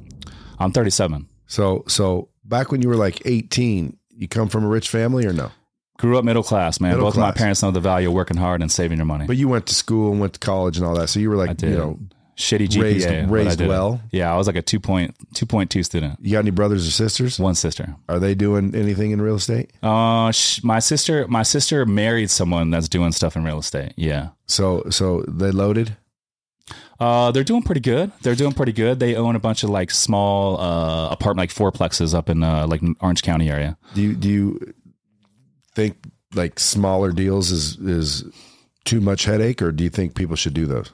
I'm 0.58 0.72
37. 0.72 1.30
So 1.46 1.84
so 1.88 2.30
back 2.44 2.72
when 2.72 2.82
you 2.82 2.90
were 2.90 2.96
like 2.96 3.22
18, 3.26 3.96
you 4.10 4.28
come 4.28 4.50
from 4.50 4.66
a 4.66 4.68
rich 4.68 4.90
family 4.90 5.26
or 5.26 5.34
no? 5.34 5.52
Grew 6.00 6.18
up 6.18 6.24
middle 6.24 6.44
class, 6.44 6.80
man. 6.80 6.92
Middle 6.92 7.06
Both 7.06 7.16
of 7.16 7.20
my 7.20 7.32
parents 7.32 7.62
know 7.62 7.72
the 7.72 7.82
value 7.82 8.08
of 8.08 8.14
working 8.14 8.38
hard 8.38 8.62
and 8.62 8.72
saving 8.72 8.98
your 8.98 9.06
money. 9.06 9.28
But 9.28 9.38
you 9.38 9.48
went 9.50 9.66
to 9.68 9.76
school 9.76 10.12
and 10.12 10.20
went 10.22 10.34
to 10.34 10.40
college 10.40 10.78
and 10.78 10.86
all 10.88 10.96
that. 10.96 11.10
So 11.10 11.20
you 11.20 11.30
were 11.30 11.36
like, 11.36 11.62
you 11.62 11.70
know, 11.70 12.00
Shitty 12.38 12.70
GPA. 12.70 12.82
Raised- 13.30 13.30
raised 13.60 13.62
well? 13.68 14.00
Yeah, 14.14 14.34
I 14.34 14.38
was 14.38 14.48
like 14.48 14.56
a 14.56 14.62
2 14.62 14.80
point, 14.80 15.14
2.2 15.36 15.84
student. 15.84 16.18
you 16.22 16.32
got 16.32 16.40
any 16.40 16.52
brothers 16.52 16.88
or 16.88 16.92
sisters? 16.92 17.38
One 17.38 17.54
sister. 17.54 17.98
Are 18.08 18.18
they 18.18 18.34
doing 18.34 18.74
anything 18.74 19.12
in 19.12 19.22
real 19.22 19.36
estate? 19.36 19.72
Uh, 19.84 20.32
sh- 20.32 20.64
my 20.64 20.80
sister, 20.80 21.28
my 21.28 21.44
sister 21.44 21.86
married 21.86 22.30
someone 22.30 22.72
that's 22.72 22.88
doing 22.88 23.12
stuff 23.12 23.36
in 23.36 23.44
real 23.44 23.60
estate. 23.60 23.92
Yeah. 23.98 24.30
So 24.48 24.86
so 24.90 25.26
they 25.28 25.52
loaded. 25.52 25.98
Uh, 27.00 27.32
they're 27.32 27.44
doing 27.46 27.62
pretty 27.64 27.82
good. 27.82 28.12
They're 28.22 28.36
doing 28.36 28.52
pretty 28.54 28.74
good. 28.74 29.00
They 29.00 29.16
own 29.16 29.36
a 29.36 29.40
bunch 29.40 29.64
of 29.64 29.70
like 29.70 29.90
small 29.92 30.60
uh 30.60 31.10
apartment, 31.10 31.50
like 31.50 31.54
fourplexes 31.74 32.14
up 32.14 32.30
in 32.30 32.44
uh 32.44 32.68
like 32.68 32.82
Orange 33.02 33.22
County 33.22 33.50
area. 33.50 33.78
Do 33.96 34.02
you 34.02 34.16
do 34.16 34.30
you 34.30 34.74
think 35.80 35.98
like 36.36 36.60
smaller 36.60 37.12
deals 37.12 37.52
is 37.52 37.78
is 37.78 38.24
too 38.86 39.02
much 39.02 39.26
headache, 39.26 39.62
or 39.62 39.72
do 39.72 39.84
you 39.84 39.90
think 39.90 40.16
people 40.16 40.36
should 40.36 40.54
do 40.54 40.66
those? 40.66 40.92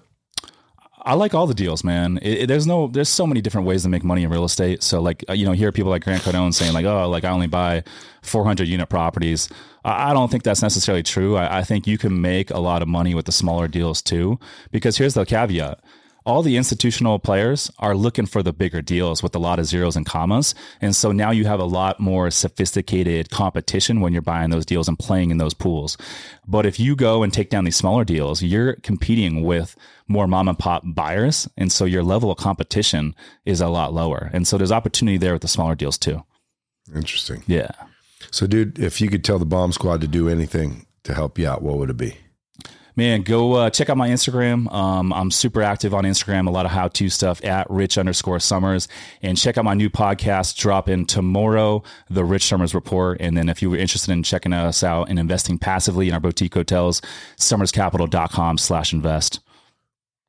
I 1.07 1.13
like 1.13 1.35
all 1.35 1.45
the 1.45 1.53
deals, 1.53 1.83
man. 1.83 2.17
It, 2.23 2.37
it- 2.43 2.47
there's 2.47 2.65
no, 2.65 2.87
there's 2.87 3.09
so 3.09 3.27
many 3.27 3.39
different 3.39 3.67
ways 3.67 3.83
to 3.83 3.89
make 3.89 4.03
money 4.03 4.23
in 4.23 4.29
real 4.31 4.43
estate. 4.43 4.81
So 4.81 4.99
like, 5.01 5.23
uh, 5.29 5.33
you 5.33 5.45
know, 5.45 5.51
hear 5.51 5.71
people 5.71 5.91
like 5.91 6.03
Grant 6.03 6.23
Cardone 6.23 6.51
saying 6.51 6.73
like, 6.73 6.85
oh, 6.85 7.07
like 7.07 7.23
I 7.23 7.29
only 7.29 7.45
buy 7.47 7.83
400 8.23 8.67
unit 8.67 8.89
properties. 8.89 9.47
I, 9.83 10.09
I 10.09 10.13
don't 10.13 10.31
think 10.31 10.41
that's 10.43 10.63
necessarily 10.63 11.03
true. 11.03 11.35
I, 11.37 11.59
I 11.59 11.63
think 11.63 11.85
you 11.85 11.99
can 11.99 12.21
make 12.21 12.49
a 12.49 12.57
lot 12.59 12.81
of 12.81 12.87
money 12.87 13.13
with 13.13 13.25
the 13.25 13.31
smaller 13.31 13.67
deals 13.67 14.01
too, 14.01 14.39
because 14.71 14.97
here's 14.97 15.13
the 15.13 15.25
caveat. 15.25 15.79
All 16.25 16.41
the 16.41 16.57
institutional 16.57 17.19
players 17.19 17.71
are 17.77 17.95
looking 17.95 18.25
for 18.25 18.41
the 18.41 18.51
bigger 18.51 18.81
deals 18.81 19.21
with 19.21 19.35
a 19.35 19.39
lot 19.39 19.59
of 19.59 19.65
zeros 19.65 19.95
and 19.95 20.05
commas. 20.05 20.55
And 20.81 20.95
so 20.95 21.11
now 21.11 21.29
you 21.29 21.45
have 21.45 21.59
a 21.59 21.65
lot 21.65 21.99
more 21.99 22.31
sophisticated 22.31 23.29
competition 23.29 24.01
when 24.01 24.11
you're 24.11 24.23
buying 24.23 24.49
those 24.49 24.65
deals 24.65 24.87
and 24.87 24.97
playing 24.97 25.29
in 25.29 25.37
those 25.37 25.53
pools. 25.53 25.97
But 26.47 26.65
if 26.65 26.79
you 26.79 26.95
go 26.95 27.21
and 27.21 27.31
take 27.31 27.51
down 27.51 27.63
these 27.63 27.75
smaller 27.75 28.03
deals, 28.03 28.41
you're 28.41 28.73
competing 28.77 29.43
with 29.43 29.75
more 30.07 30.27
mom 30.27 30.47
and 30.47 30.57
pop 30.57 30.81
buyers. 30.83 31.47
And 31.57 31.71
so 31.71 31.85
your 31.85 32.03
level 32.03 32.31
of 32.31 32.37
competition 32.37 33.13
is 33.45 33.61
a 33.61 33.67
lot 33.67 33.93
lower. 33.93 34.31
And 34.33 34.47
so 34.47 34.57
there's 34.57 34.71
opportunity 34.71 35.17
there 35.17 35.33
with 35.33 35.43
the 35.43 35.47
smaller 35.47 35.75
deals 35.75 35.99
too. 35.99 36.23
Interesting. 36.95 37.43
Yeah. 37.45 37.69
So, 38.31 38.47
dude, 38.47 38.79
if 38.79 38.99
you 38.99 39.09
could 39.09 39.23
tell 39.23 39.37
the 39.37 39.45
bomb 39.45 39.71
squad 39.71 40.01
to 40.01 40.07
do 40.07 40.27
anything 40.27 40.87
to 41.03 41.13
help 41.13 41.37
you 41.37 41.47
out, 41.47 41.61
what 41.61 41.77
would 41.77 41.89
it 41.91 41.97
be? 41.97 42.17
Man, 42.97 43.23
go 43.23 43.53
uh, 43.53 43.69
check 43.69 43.89
out 43.89 43.97
my 43.97 44.09
Instagram. 44.09 44.71
Um, 44.71 45.11
I'm 45.11 45.29
super 45.29 45.61
active 45.61 45.93
on 45.93 46.05
Instagram, 46.05 46.47
a 46.47 46.51
lot 46.51 46.65
of 46.65 46.71
how 46.71 46.87
to 46.87 47.09
stuff 47.09 47.43
at 47.43 47.69
rich 47.69 47.97
underscore 47.97 48.39
somers. 48.39 48.87
And 49.21 49.37
check 49.37 49.57
out 49.57 49.65
my 49.65 49.73
new 49.73 49.89
podcast 49.89 50.55
dropping 50.57 51.05
tomorrow, 51.05 51.83
The 52.09 52.23
Rich 52.23 52.45
Somers 52.45 52.73
Report. 52.73 53.19
And 53.19 53.37
then 53.37 53.49
if 53.49 53.61
you 53.61 53.69
were 53.69 53.77
interested 53.77 54.11
in 54.11 54.23
checking 54.23 54.53
us 54.53 54.81
out 54.81 55.09
and 55.09 55.19
investing 55.19 55.57
passively 55.57 56.07
in 56.07 56.13
our 56.13 56.21
boutique 56.21 56.53
hotels, 56.53 57.01
somerscapital.com 57.37 58.57
slash 58.57 58.93
invest. 58.93 59.41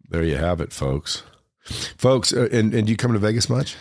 There 0.09 0.25
you 0.25 0.37
have 0.37 0.61
it, 0.61 0.73
folks. 0.73 1.23
Folks, 1.63 2.33
uh, 2.33 2.49
and, 2.53 2.75
and 2.75 2.87
do 2.87 2.91
you 2.91 2.97
come 2.97 3.13
to 3.13 3.19
Vegas 3.19 3.49
much? 3.49 3.77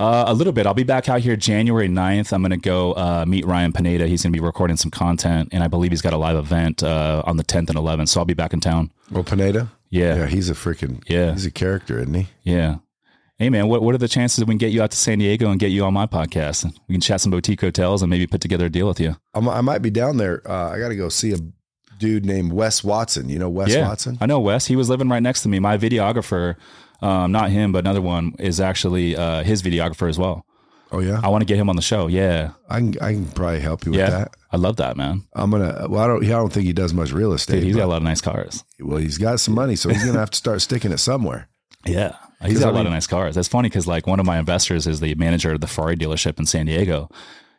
Uh, 0.00 0.24
a 0.28 0.32
little 0.32 0.54
bit. 0.54 0.66
I'll 0.66 0.72
be 0.72 0.82
back 0.82 1.10
out 1.10 1.20
here 1.20 1.36
January 1.36 1.86
9th. 1.86 2.32
I'm 2.32 2.40
going 2.40 2.52
to 2.52 2.56
go 2.56 2.92
uh, 2.94 3.26
meet 3.28 3.44
Ryan 3.44 3.70
Pineda. 3.70 4.06
He's 4.06 4.22
going 4.22 4.32
to 4.32 4.36
be 4.38 4.42
recording 4.42 4.78
some 4.78 4.90
content, 4.90 5.50
and 5.52 5.62
I 5.62 5.68
believe 5.68 5.90
he's 5.90 6.00
got 6.00 6.14
a 6.14 6.16
live 6.16 6.36
event 6.36 6.82
uh, 6.82 7.22
on 7.26 7.36
the 7.36 7.44
10th 7.44 7.68
and 7.68 7.76
11th. 7.76 8.08
So 8.08 8.20
I'll 8.20 8.24
be 8.24 8.32
back 8.32 8.54
in 8.54 8.60
town. 8.60 8.90
Well, 9.10 9.24
Pineda? 9.24 9.70
Yeah. 9.90 10.16
Yeah, 10.16 10.26
he's 10.26 10.48
a 10.48 10.54
freaking, 10.54 11.02
Yeah. 11.06 11.32
he's 11.32 11.44
a 11.44 11.50
character, 11.50 11.98
isn't 11.98 12.14
he? 12.14 12.28
Yeah. 12.44 12.76
Hey 13.38 13.48
man, 13.48 13.68
what 13.68 13.82
what 13.82 13.94
are 13.94 13.98
the 13.98 14.06
chances 14.06 14.36
that 14.36 14.46
we 14.48 14.52
can 14.52 14.58
get 14.58 14.70
you 14.70 14.82
out 14.82 14.90
to 14.90 14.98
San 14.98 15.18
Diego 15.18 15.50
and 15.50 15.58
get 15.58 15.68
you 15.68 15.82
on 15.86 15.94
my 15.94 16.04
podcast? 16.04 16.70
We 16.88 16.92
can 16.92 17.00
chat 17.00 17.22
some 17.22 17.30
boutique 17.30 17.62
hotels 17.62 18.02
and 18.02 18.10
maybe 18.10 18.26
put 18.26 18.42
together 18.42 18.66
a 18.66 18.70
deal 18.70 18.86
with 18.86 19.00
you. 19.00 19.16
I'm, 19.32 19.48
I 19.48 19.62
might 19.62 19.78
be 19.78 19.88
down 19.88 20.18
there. 20.18 20.42
Uh, 20.46 20.70
I 20.70 20.78
got 20.78 20.90
to 20.90 20.96
go 20.96 21.08
see 21.08 21.32
a 21.32 21.38
dude 21.98 22.26
named 22.26 22.52
Wes 22.52 22.84
Watson. 22.84 23.30
You 23.30 23.38
know 23.38 23.48
Wes 23.48 23.70
yeah, 23.70 23.88
Watson? 23.88 24.18
I 24.20 24.26
know 24.26 24.40
Wes. 24.40 24.66
He 24.66 24.76
was 24.76 24.90
living 24.90 25.08
right 25.08 25.22
next 25.22 25.40
to 25.44 25.48
me. 25.48 25.58
My 25.58 25.78
videographer, 25.78 26.56
um, 27.02 27.32
not 27.32 27.50
him, 27.50 27.72
but 27.72 27.80
another 27.80 28.02
one 28.02 28.34
is 28.38 28.60
actually 28.60 29.16
uh, 29.16 29.42
his 29.42 29.62
videographer 29.62 30.08
as 30.08 30.18
well. 30.18 30.44
Oh 30.92 30.98
yeah, 30.98 31.20
I 31.22 31.28
want 31.28 31.42
to 31.42 31.46
get 31.46 31.56
him 31.56 31.68
on 31.68 31.76
the 31.76 31.82
show. 31.82 32.08
Yeah, 32.08 32.52
I 32.68 32.78
can 32.78 32.94
I 33.00 33.12
can 33.12 33.26
probably 33.26 33.60
help 33.60 33.86
you 33.86 33.92
with 33.92 34.00
that. 34.00 34.34
I 34.52 34.56
love 34.56 34.76
that 34.76 34.96
man. 34.96 35.22
I'm 35.34 35.50
gonna. 35.50 35.86
Well, 35.88 36.02
I 36.02 36.06
don't. 36.08 36.24
I 36.24 36.28
don't 36.28 36.52
think 36.52 36.66
he 36.66 36.72
does 36.72 36.92
much 36.92 37.12
real 37.12 37.32
estate. 37.32 37.56
Dude, 37.56 37.64
he's 37.64 37.76
got 37.76 37.84
a 37.84 37.86
lot 37.86 37.98
of 37.98 38.02
nice 38.02 38.20
cars. 38.20 38.64
well, 38.80 38.98
he's 38.98 39.16
got 39.18 39.38
some 39.38 39.54
money, 39.54 39.76
so 39.76 39.88
he's 39.88 40.04
gonna 40.04 40.18
have 40.18 40.30
to 40.30 40.38
start 40.38 40.60
sticking 40.62 40.92
it 40.92 40.98
somewhere. 40.98 41.48
Yeah. 41.86 42.16
he's 42.44 42.60
got 42.60 42.74
a 42.74 42.76
lot 42.76 42.84
of 42.84 42.92
nice 42.92 43.06
cars. 43.06 43.34
That's 43.36 43.48
funny 43.48 43.70
because 43.70 43.86
like 43.86 44.06
one 44.06 44.20
of 44.20 44.26
my 44.26 44.38
investors 44.38 44.86
is 44.86 45.00
the 45.00 45.14
manager 45.14 45.52
of 45.52 45.62
the 45.62 45.66
Ferrari 45.66 45.96
dealership 45.96 46.38
in 46.38 46.44
San 46.44 46.66
Diego. 46.66 47.08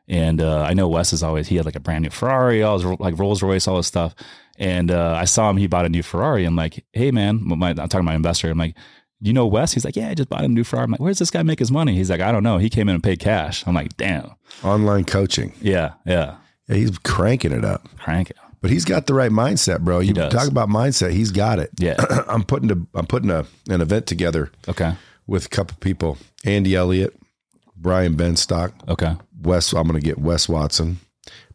And 0.08 0.39
uh, 0.39 0.62
I 0.62 0.76
know 0.76 0.88
Wes 0.89 1.12
is 1.12 1.24
always, 1.24 1.48
he 1.48 1.56
had 1.56 1.66
like 1.66 1.76
a 1.76 1.80
brand 1.80 2.04
new 2.04 2.12
Ferrari, 2.12 2.62
all 2.62 2.78
his, 2.78 3.00
like 3.00 3.18
Rolls 3.18 3.42
Royce, 3.42 3.68
all 3.68 3.78
this 3.78 3.88
stuff. 3.88 4.14
And 4.60 4.92
uh, 4.92 5.16
I 5.20 5.26
saw 5.26 5.50
him, 5.50 5.58
he 5.58 5.66
bought 5.66 5.86
a 5.86 5.89
new 5.89 6.04
Ferrari. 6.04 6.46
I'm 6.46 6.56
like, 6.56 6.86
hey 6.94 7.10
man, 7.10 7.39
my, 7.42 7.70
I'm 7.70 7.76
talking 7.76 7.89
to 8.02 8.04
my 8.04 8.14
investor. 8.14 8.52
I'm 8.52 8.60
like, 8.60 8.76
you 9.22 9.34
know 9.34 9.46
Wes? 9.48 9.74
He's 9.74 9.86
like, 9.86 9.96
yeah, 9.96 10.10
I 10.10 10.14
just 10.16 10.30
bought 10.30 10.44
a 10.44 10.48
new 10.48 10.64
Ferrari. 10.64 10.86
I'm 10.86 10.92
like, 10.92 11.00
where's 11.00 11.20
this 11.20 11.30
guy 11.32 11.44
make 11.44 11.60
his 11.60 11.72
money? 11.72 11.96
He's 11.96 12.10
like, 12.10 12.22
I 12.22 12.32
don't 12.32 12.44
know. 12.44 12.58
He 12.58 12.70
came 12.70 12.90
in 12.90 12.96
and 12.96 13.04
paid 13.04 13.20
cash. 13.20 13.66
I'm 13.68 13.74
like, 13.76 13.96
damn. 13.98 14.32
Online 14.64 15.04
coaching. 15.06 15.54
Yeah, 15.62 15.94
yeah. 16.06 16.36
Yeah, 16.68 16.76
he's 16.76 16.98
cranking 17.00 17.52
it 17.52 17.64
up. 17.66 17.88
Crank 17.98 18.30
it. 18.32 18.38
But 18.62 18.70
he's 18.72 18.86
got 18.86 19.08
the 19.08 19.14
right 19.14 19.32
mindset, 19.32 19.82
bro. 19.82 20.00
You 20.00 20.14
does. 20.14 20.32
talk 20.34 20.48
about 20.48 20.70
mindset. 20.70 21.12
He's 21.12 21.32
got 21.32 21.58
it. 21.60 21.72
Yeah. 21.80 21.96
I'm 22.28 22.44
putting 22.44 22.72
a 22.72 22.76
I'm 22.98 23.08
putting 23.08 23.30
a 23.32 23.46
an 23.70 23.82
event 23.82 24.06
together 24.08 24.52
Okay. 24.68 24.94
with 25.28 25.46
a 25.48 25.50
couple 25.50 25.78
people. 25.80 26.18
Andy 26.46 26.76
Elliott, 26.76 27.16
Brian 27.76 28.16
Benstock, 28.16 28.74
Okay. 28.88 29.16
Wes. 29.42 29.74
I'm 29.74 29.88
going 29.88 30.00
to 30.00 30.06
get 30.06 30.20
Wes 30.20 30.48
Watson, 30.48 31.00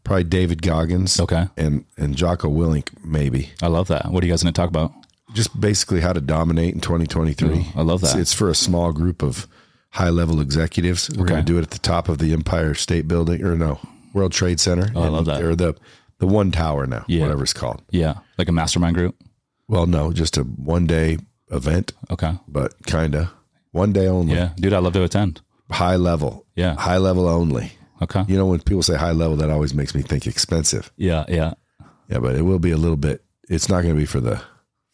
probably 0.03 0.25
David 0.25 0.63
Goggins, 0.63 1.21
Okay. 1.21 1.47
and 1.57 1.85
and 1.97 2.17
Jocko 2.17 2.49
Willink, 2.51 2.89
maybe. 3.05 3.51
I 3.63 3.69
love 3.69 3.87
that. 3.89 4.11
What 4.11 4.23
are 4.25 4.27
you 4.27 4.33
guys 4.33 4.43
going 4.43 4.53
to 4.53 4.61
talk 4.61 4.69
about? 4.69 4.93
Just 5.33 5.59
basically 5.61 6.01
how 6.01 6.13
to 6.13 6.21
dominate 6.21 6.75
in 6.75 6.81
2023. 6.81 7.73
I 7.75 7.83
love 7.83 8.01
that. 8.03 8.11
It's, 8.13 8.17
it's 8.17 8.33
for 8.35 8.49
a 8.49 8.55
small 8.55 8.93
group 8.93 9.23
of 9.23 9.47
high 9.91 10.09
level 10.11 10.41
executives. 10.41 11.11
We're 11.17 11.27
going 11.27 11.45
to 11.45 11.53
do 11.53 11.59
it 11.59 11.63
at 11.63 11.71
the 11.71 11.79
top 11.79 12.09
of 12.09 12.19
the 12.19 12.33
Empire 12.33 12.75
State 12.75 13.09
Building, 13.09 13.43
or 13.45 13.57
no, 13.57 13.81
World 14.15 14.33
Trade 14.33 14.61
Center. 14.61 14.89
Oh, 14.95 15.03
I 15.03 15.09
love 15.09 15.25
that. 15.27 15.43
Or 15.43 15.57
the 15.57 15.75
the 16.19 16.27
one 16.27 16.51
tower 16.51 16.87
now, 16.87 17.05
Yeah. 17.09 17.23
whatever 17.23 17.43
it's 17.43 17.53
called. 17.53 17.83
Yeah. 17.91 18.15
Like 18.39 18.49
a 18.49 18.53
mastermind 18.53 18.95
group? 18.97 19.17
Well, 19.69 19.87
no, 19.87 20.13
just 20.13 20.39
a 20.39 20.43
one 20.45 20.87
day 20.87 21.19
event, 21.51 21.93
Okay. 22.11 22.33
but 22.49 22.73
kinda 22.87 23.31
one 23.73 23.93
day 23.93 24.07
only. 24.07 24.35
Yeah. 24.35 24.51
Dude, 24.57 24.73
I'd 24.73 24.79
love 24.83 24.95
to 24.95 25.03
attend. 25.03 25.43
High 25.71 25.97
level. 25.97 26.47
Yeah. 26.55 26.75
High 26.77 26.97
level 26.97 27.29
only. 27.29 27.73
Okay. 28.01 28.25
You 28.29 28.37
know, 28.39 28.47
when 28.47 28.61
people 28.61 28.83
say 28.83 28.97
high 28.97 29.13
level, 29.13 29.37
that 29.37 29.51
always 29.51 29.75
makes 29.75 29.95
me 29.95 30.01
think 30.03 30.27
expensive. 30.27 30.91
Yeah. 30.97 31.25
Yeah. 31.29 31.53
Yeah, 32.09 32.21
but 32.21 32.35
it 32.37 32.43
will 32.43 32.59
be 32.61 32.71
a 32.71 32.77
little 32.79 32.97
bit. 32.97 33.23
It's 33.49 33.69
not 33.69 33.83
going 33.83 33.95
to 33.95 33.99
be 34.01 34.07
for 34.07 34.21
the 34.21 34.41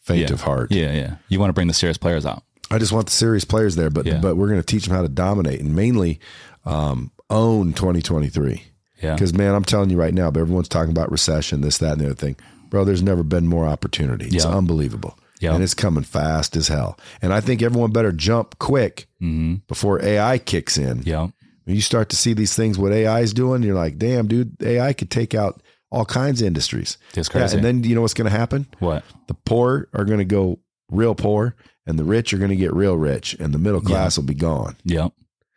faint 0.03 0.29
Yeah. 0.29 0.33
of 0.35 0.43
heart. 0.43 0.71
Yeah. 0.71 0.93
Yeah. 0.93 1.15
You 1.29 1.41
want 1.41 1.51
to 1.51 1.55
bring 1.55 1.69
the 1.69 1.75
serious 1.75 1.99
players 1.99 2.27
out. 2.27 2.43
I 2.71 2.79
just 2.79 2.93
want 2.93 3.07
the 3.07 3.13
serious 3.13 3.45
players 3.45 3.77
there, 3.77 3.91
but 3.91 4.07
Yeah. 4.07 4.19
but 4.21 4.37
we're 4.37 4.49
going 4.49 4.61
to 4.61 4.67
teach 4.67 4.85
them 4.87 4.95
how 4.95 5.03
to 5.03 5.09
dominate 5.09 5.61
and 5.61 5.75
mainly 5.75 6.21
um, 6.65 7.11
own 7.31 7.73
2023. 7.73 8.63
Yeah. 9.03 9.15
Because 9.15 9.35
man, 9.35 9.55
I'm 9.55 9.65
telling 9.65 9.91
you 9.91 9.97
right 9.99 10.15
now, 10.15 10.31
but 10.31 10.41
everyone's 10.41 10.69
talking 10.69 10.91
about 10.93 11.11
recession, 11.11 11.61
this, 11.61 11.79
that, 11.79 11.93
and 11.93 12.01
the 12.01 12.07
other 12.07 12.15
thing. 12.15 12.37
Bro, 12.71 12.85
there's 12.85 13.03
never 13.03 13.23
been 13.23 13.47
more 13.47 13.67
opportunity. 13.67 14.27
It's 14.27 14.45
Yeah. 14.45 14.51
unbelievable. 14.57 15.19
Yeah. 15.41 15.55
And 15.55 15.63
it's 15.63 15.75
coming 15.75 16.05
fast 16.05 16.57
as 16.57 16.69
hell. 16.69 16.97
And 17.21 17.33
I 17.33 17.41
think 17.41 17.63
everyone 17.63 17.91
better 17.91 18.13
jump 18.13 18.59
quick 18.59 19.07
Mm-hmm. 19.21 19.57
before 19.69 20.03
AI 20.03 20.39
kicks 20.39 20.79
in. 20.79 21.03
Yeah. 21.05 21.29
When 21.65 21.77
you 21.77 21.83
start 21.83 22.09
to 22.11 22.17
see 22.17 22.33
these 22.33 22.55
things, 22.55 22.79
what 22.79 22.93
AI 22.93 23.21
is 23.21 23.33
doing, 23.35 23.63
you're 23.63 23.75
like, 23.77 23.99
damn, 23.99 24.27
dude, 24.29 24.57
AI 24.63 24.93
could 24.93 25.11
take 25.11 25.35
out 25.35 25.62
all 25.93 26.05
kinds 26.05 26.41
of 26.41 26.47
industries. 26.49 26.99
It's 27.15 27.29
Yeah, 27.33 27.49
and 27.53 27.63
then 27.65 27.85
you 27.85 27.95
know 27.95 28.01
what's 28.01 28.15
going 28.15 28.31
to 28.31 28.37
happen? 28.37 28.67
What? 28.81 29.05
The 29.29 29.35
poor 29.35 29.89
are 29.93 30.05
going 30.05 30.19
to 30.19 30.25
go 30.25 30.59
real 30.91 31.15
poor, 31.15 31.55
and 31.87 31.99
the 31.99 32.05
rich 32.05 32.33
are 32.35 32.39
going 32.39 32.51
to 32.51 32.57
get 32.57 32.73
real 32.73 32.97
rich, 32.97 33.35
and 33.39 33.53
the 33.55 33.59
middle 33.59 33.81
class 33.81 34.17
will 34.17 34.25
be 34.25 34.35
gone. 34.35 34.77
Yep. 34.85 35.13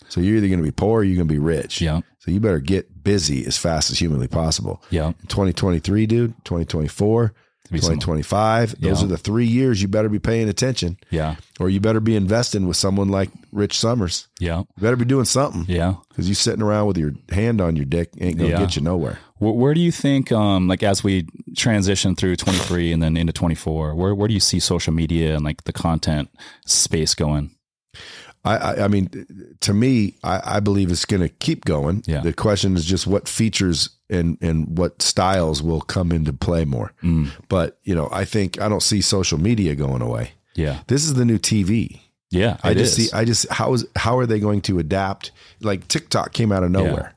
So 0.09 0.21
you're 0.21 0.37
either 0.37 0.47
going 0.47 0.59
to 0.59 0.63
be 0.65 0.71
poor 0.71 0.99
or 0.99 1.03
you're 1.03 1.15
going 1.15 1.27
to 1.27 1.33
be 1.33 1.39
rich. 1.39 1.81
Yeah. 1.81 2.01
So 2.19 2.29
you 2.31 2.39
better 2.39 2.59
get 2.59 3.03
busy 3.03 3.45
as 3.45 3.57
fast 3.57 3.89
as 3.91 3.97
humanly 3.97 4.27
possible. 4.27 4.83
Yeah. 4.91 5.13
2023, 5.29 6.05
dude, 6.05 6.33
2024, 6.45 7.33
Be 7.71 7.79
some- 7.79 7.93
2025. 7.99 8.81
Those 8.81 9.01
are 9.03 9.07
the 9.07 9.17
three 9.17 9.45
years 9.47 9.81
you 9.81 9.87
better 9.87 10.09
be 10.09 10.19
paying 10.19 10.47
attention 10.49 10.97
Yeah. 11.09 11.35
or 11.59 11.69
you 11.69 11.79
better 11.79 11.99
be 11.99 12.15
investing 12.15 12.67
with 12.67 12.77
someone 12.77 13.09
like 13.09 13.29
Rich 13.51 13.79
Somers. 13.79 14.27
Yeah. 14.39 14.59
You 14.59 14.81
better 14.81 14.95
be 14.95 15.05
doing 15.05 15.25
something 15.25 15.65
Yeah. 15.67 15.95
because 16.09 16.27
you 16.29 16.35
sitting 16.35 16.61
around 16.61 16.85
with 16.87 16.97
your 16.97 17.13
hand 17.29 17.59
on 17.61 17.75
your 17.75 17.85
dick 17.85 18.09
ain't 18.19 18.37
going 18.37 18.51
to 18.51 18.57
Yeah. 18.57 18.63
get 18.63 18.75
you 18.75 18.81
nowhere. 18.83 19.19
Where, 19.37 19.53
where 19.53 19.73
do 19.73 19.81
you 19.81 19.91
think, 19.91 20.31
um, 20.31 20.67
like 20.67 20.83
as 20.83 21.03
we 21.03 21.27
transition 21.55 22.15
through 22.15 22.37
23 22.37 22.91
and 22.91 23.03
then 23.03 23.17
into 23.17 23.33
24, 23.33 23.95
where, 23.95 24.15
where 24.15 24.27
do 24.27 24.33
you 24.33 24.39
see 24.39 24.59
social 24.59 24.93
media 24.93 25.35
and 25.35 25.43
like 25.43 25.63
the 25.65 25.73
content 25.73 26.29
space 26.65 27.15
going? 27.15 27.51
I, 28.45 28.57
I, 28.57 28.83
I 28.85 28.87
mean, 28.87 29.09
to 29.61 29.73
me, 29.73 30.15
I, 30.23 30.57
I 30.57 30.59
believe 30.59 30.91
it's 30.91 31.05
going 31.05 31.21
to 31.21 31.29
keep 31.29 31.65
going. 31.65 32.03
Yeah. 32.05 32.21
The 32.21 32.31
question 32.31 32.75
is 32.75 32.85
just 32.85 33.07
what 33.07 33.27
features 33.27 33.89
and 34.07 34.37
and 34.39 34.77
what 34.77 35.01
styles 35.01 35.63
will 35.63 35.81
come 35.81 36.11
into 36.11 36.31
play 36.31 36.63
more. 36.63 36.93
Mm. 37.01 37.31
But 37.49 37.79
you 37.83 37.95
know, 37.95 38.07
I 38.11 38.23
think 38.23 38.61
I 38.61 38.69
don't 38.69 38.83
see 38.83 39.01
social 39.01 39.39
media 39.39 39.75
going 39.75 40.03
away. 40.03 40.31
Yeah. 40.53 40.81
This 40.87 41.03
is 41.05 41.15
the 41.15 41.25
new 41.25 41.39
TV. 41.39 42.01
Yeah. 42.29 42.57
I 42.63 42.73
just 42.75 42.99
is. 42.99 43.09
see. 43.09 43.15
I 43.15 43.25
just 43.25 43.49
how 43.51 43.73
is 43.73 43.85
how 43.95 44.19
are 44.19 44.27
they 44.27 44.39
going 44.39 44.61
to 44.61 44.77
adapt? 44.77 45.31
Like 45.61 45.87
TikTok 45.87 46.33
came 46.33 46.51
out 46.51 46.63
of 46.63 46.69
nowhere, 46.69 47.14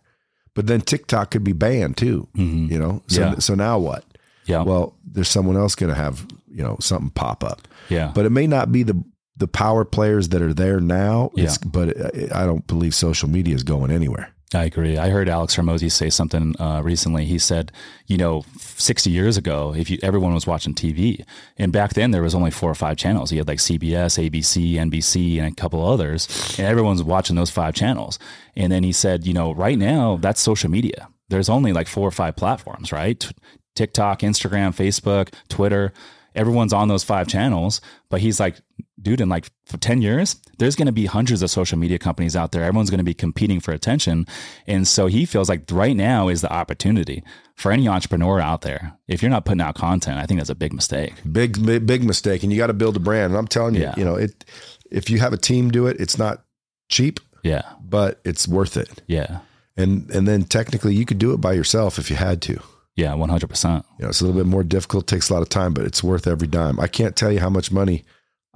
but 0.59 0.67
then 0.67 0.81
TikTok 0.81 1.31
could 1.31 1.45
be 1.45 1.53
banned 1.53 1.97
too. 1.97 2.27
Mhm. 2.37 2.69
You 2.69 2.81
know. 2.81 3.03
So 3.07 3.21
Yeah. 3.21 3.39
so 3.39 3.55
now 3.55 3.79
what? 3.79 4.05
Yeah. 4.47 4.65
Well, 4.65 4.97
there's 5.07 5.29
someone 5.29 5.57
else 5.57 5.77
going 5.77 5.95
to 5.95 5.97
have 5.97 6.27
you 6.51 6.65
know 6.65 6.77
something 6.81 7.11
pop 7.11 7.45
up, 7.45 7.69
yeah. 7.89 8.11
but 8.13 8.27
it 8.27 8.31
may 8.31 8.49
not 8.49 8.73
be 8.73 8.83
the 8.83 9.01
the 9.37 9.47
power 9.47 9.85
players 9.85 10.31
that 10.31 10.43
are 10.43 10.53
there 10.53 10.81
now. 10.81 11.31
Yeah. 11.37 11.55
But 11.65 11.91
it, 11.91 12.33
I 12.35 12.45
don't 12.45 12.67
believe 12.67 12.93
social 12.93 13.29
media 13.29 13.55
is 13.55 13.63
going 13.63 13.93
anywhere. 13.93 14.31
I 14.55 14.65
agree. 14.65 14.97
I 14.97 15.11
heard 15.11 15.29
Alex 15.29 15.57
Hormozi 15.57 15.93
say 15.93 16.09
something 16.09 16.59
uh, 16.59 16.81
recently. 16.83 17.27
He 17.27 17.39
said, 17.39 17.71
you 18.07 18.17
know, 18.17 18.45
60 18.59 19.11
years 19.11 19.37
ago, 19.37 19.75
if 19.77 19.91
you, 19.91 19.99
everyone 20.03 20.33
was 20.33 20.47
watching 20.47 20.75
TV, 20.75 21.23
and 21.59 21.71
back 21.71 21.93
then 21.93 22.13
there 22.13 22.23
was 22.23 22.35
only 22.35 22.51
four 22.51 22.71
or 22.71 22.75
five 22.75 22.97
channels. 22.97 23.31
You 23.31 23.39
had 23.39 23.49
like 23.49 23.59
CBS, 23.59 24.19
ABC, 24.31 24.75
NBC, 24.75 25.39
and 25.39 25.53
a 25.53 25.55
couple 25.55 25.87
others, 25.87 26.27
and 26.59 26.67
everyone's 26.67 27.03
watching 27.03 27.37
those 27.37 27.51
five 27.51 27.75
channels. 27.75 28.19
And 28.57 28.73
then 28.73 28.85
he 28.85 28.93
said, 28.93 29.27
you 29.27 29.35
know, 29.35 29.53
right 29.53 29.79
now 29.79 30.17
that's 30.17 30.41
social 30.41 30.71
media. 30.71 31.09
There's 31.29 31.51
only 31.51 31.75
like 31.75 31.87
four 31.87 32.09
or 32.09 32.13
five 32.13 32.35
platforms, 32.35 32.91
right? 32.91 33.31
TikTok, 33.77 34.21
Instagram, 34.21 34.75
Facebook, 34.75 35.33
Twitter. 35.49 35.93
Everyone's 36.35 36.73
on 36.73 36.89
those 36.89 37.05
five 37.05 37.29
channels, 37.29 37.83
but 38.09 38.23
he's 38.23 38.41
like, 38.41 38.57
dude, 39.01 39.21
in 39.21 39.29
like 39.29 39.51
for 39.67 39.77
10 39.79 40.03
years, 40.03 40.37
there's 40.59 40.75
going 40.77 40.87
to 40.87 40.93
be 40.93 41.07
hundreds 41.07 41.43
of 41.43 41.51
social 41.51 41.79
media 41.79 41.99
companies 41.99 42.35
out 42.37 42.53
there. 42.53 42.63
Everyone's 42.65 42.91
going 42.91 42.99
to 42.99 43.05
be 43.05 43.15
competing 43.15 43.61
for 43.61 43.73
attention. 43.73 44.27
And 44.67 44.87
so 44.89 45.07
he 45.07 45.25
feels 45.25 45.49
like 45.49 45.63
right 45.71 45.97
now 45.97 46.29
is 46.29 46.41
the 46.41 46.53
opportunity 46.53 47.23
for 47.55 47.71
any 47.73 47.89
entrepreneur 47.89 48.41
out 48.41 48.63
there. 48.63 48.99
If 49.07 49.23
you're 49.23 49.31
not 49.31 49.45
putting 49.45 49.61
out 49.61 49.75
content, 49.75 50.19
I 50.19 50.27
think 50.27 50.41
that's 50.41 50.51
a 50.51 50.55
big 50.55 50.73
mistake. 50.73 51.15
Big 51.31 51.65
big, 51.65 51.87
big 51.87 52.05
mistake, 52.05 52.43
and 52.43 52.53
you 52.53 52.59
got 52.59 52.69
to 52.69 52.73
build 52.75 52.97
a 52.97 53.01
brand. 53.01 53.33
And 53.33 53.37
I'm 53.37 53.49
telling 53.49 53.75
you, 53.75 53.83
Yeah. 53.83 53.95
you 53.97 54.05
know, 54.05 54.15
it. 54.17 54.45
If 54.91 55.11
you 55.11 55.19
have 55.21 55.33
a 55.33 55.37
team 55.37 55.71
do 55.71 55.87
it, 55.87 56.01
it's 56.01 56.19
not 56.19 56.45
cheap, 56.89 57.21
Yeah. 57.43 57.63
but 57.83 58.21
it's 58.25 58.49
worth 58.49 58.77
it. 58.77 59.03
Yeah. 59.07 59.41
And 59.77 60.11
and 60.11 60.27
then 60.27 60.45
technically, 60.45 60.95
you 60.95 61.05
could 61.05 61.19
do 61.19 61.33
it 61.35 61.41
by 61.41 61.53
yourself 61.53 61.99
if 61.99 62.11
you 62.11 62.17
had 62.17 62.41
to. 62.43 62.61
Yeah. 62.97 63.13
100%. 63.15 63.85
You 63.99 64.03
know, 64.05 64.09
it's 64.09 64.21
a 64.21 64.25
little 64.25 64.41
bit 64.41 64.49
more 64.49 64.65
difficult, 64.65 65.07
takes 65.07 65.31
a 65.31 65.35
lot 65.35 65.43
of 65.43 65.49
time, 65.49 65.73
but 65.73 65.85
it's 65.85 66.03
worth 66.03 66.27
every 66.27 66.49
dime. 66.49 66.81
I 66.81 66.89
can't 66.89 67.15
tell 67.15 67.31
you 67.31 67.39
how 67.39 67.49
much 67.51 67.71
money 67.71 68.05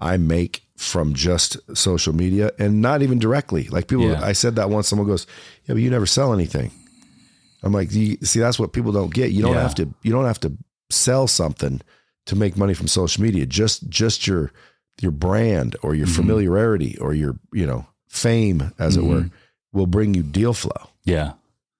I 0.02 0.16
make 0.16 0.62
from 0.76 1.14
just 1.14 1.56
social 1.76 2.12
media 2.12 2.50
and 2.58 2.82
not 2.82 3.02
even 3.02 3.18
directly. 3.18 3.68
Like 3.68 3.86
people, 3.86 4.06
Yeah. 4.10 4.20
I 4.22 4.32
said 4.32 4.56
that 4.56 4.68
once, 4.68 4.88
someone 4.88 5.06
goes, 5.06 5.26
Yeah, 5.66 5.74
but 5.74 5.82
you 5.82 5.90
never 5.90 6.06
sell 6.06 6.32
anything. 6.32 6.72
I'm 7.62 7.72
like, 7.72 7.92
you, 7.92 8.16
see, 8.22 8.40
that's 8.40 8.58
what 8.58 8.72
people 8.72 8.90
don't 8.90 9.14
get. 9.14 9.30
You 9.30 9.42
don't 9.42 9.54
Yeah. 9.54 9.62
have 9.62 9.76
to, 9.76 9.88
you 10.02 10.10
don't 10.10 10.24
have 10.26 10.40
to 10.40 10.52
sell 10.90 11.28
something 11.28 11.80
to 12.26 12.36
make 12.36 12.56
money 12.56 12.74
from 12.74 12.88
social 12.88 13.22
media. 13.22 13.46
Just, 13.46 13.88
just 13.88 14.26
your, 14.26 14.50
your 15.00 15.12
brand 15.12 15.76
or 15.82 15.94
your 15.94 16.08
Mhm. 16.08 16.16
familiarity 16.16 16.98
or 16.98 17.14
your, 17.14 17.36
you 17.52 17.64
know, 17.66 17.86
fame, 18.08 18.72
as 18.78 18.96
it 18.96 19.04
were, 19.04 19.22
Mhm. 19.22 19.30
will 19.72 19.86
bring 19.86 20.14
you 20.14 20.22
deal 20.24 20.52
flow, 20.52 20.88
Yeah. 21.04 21.32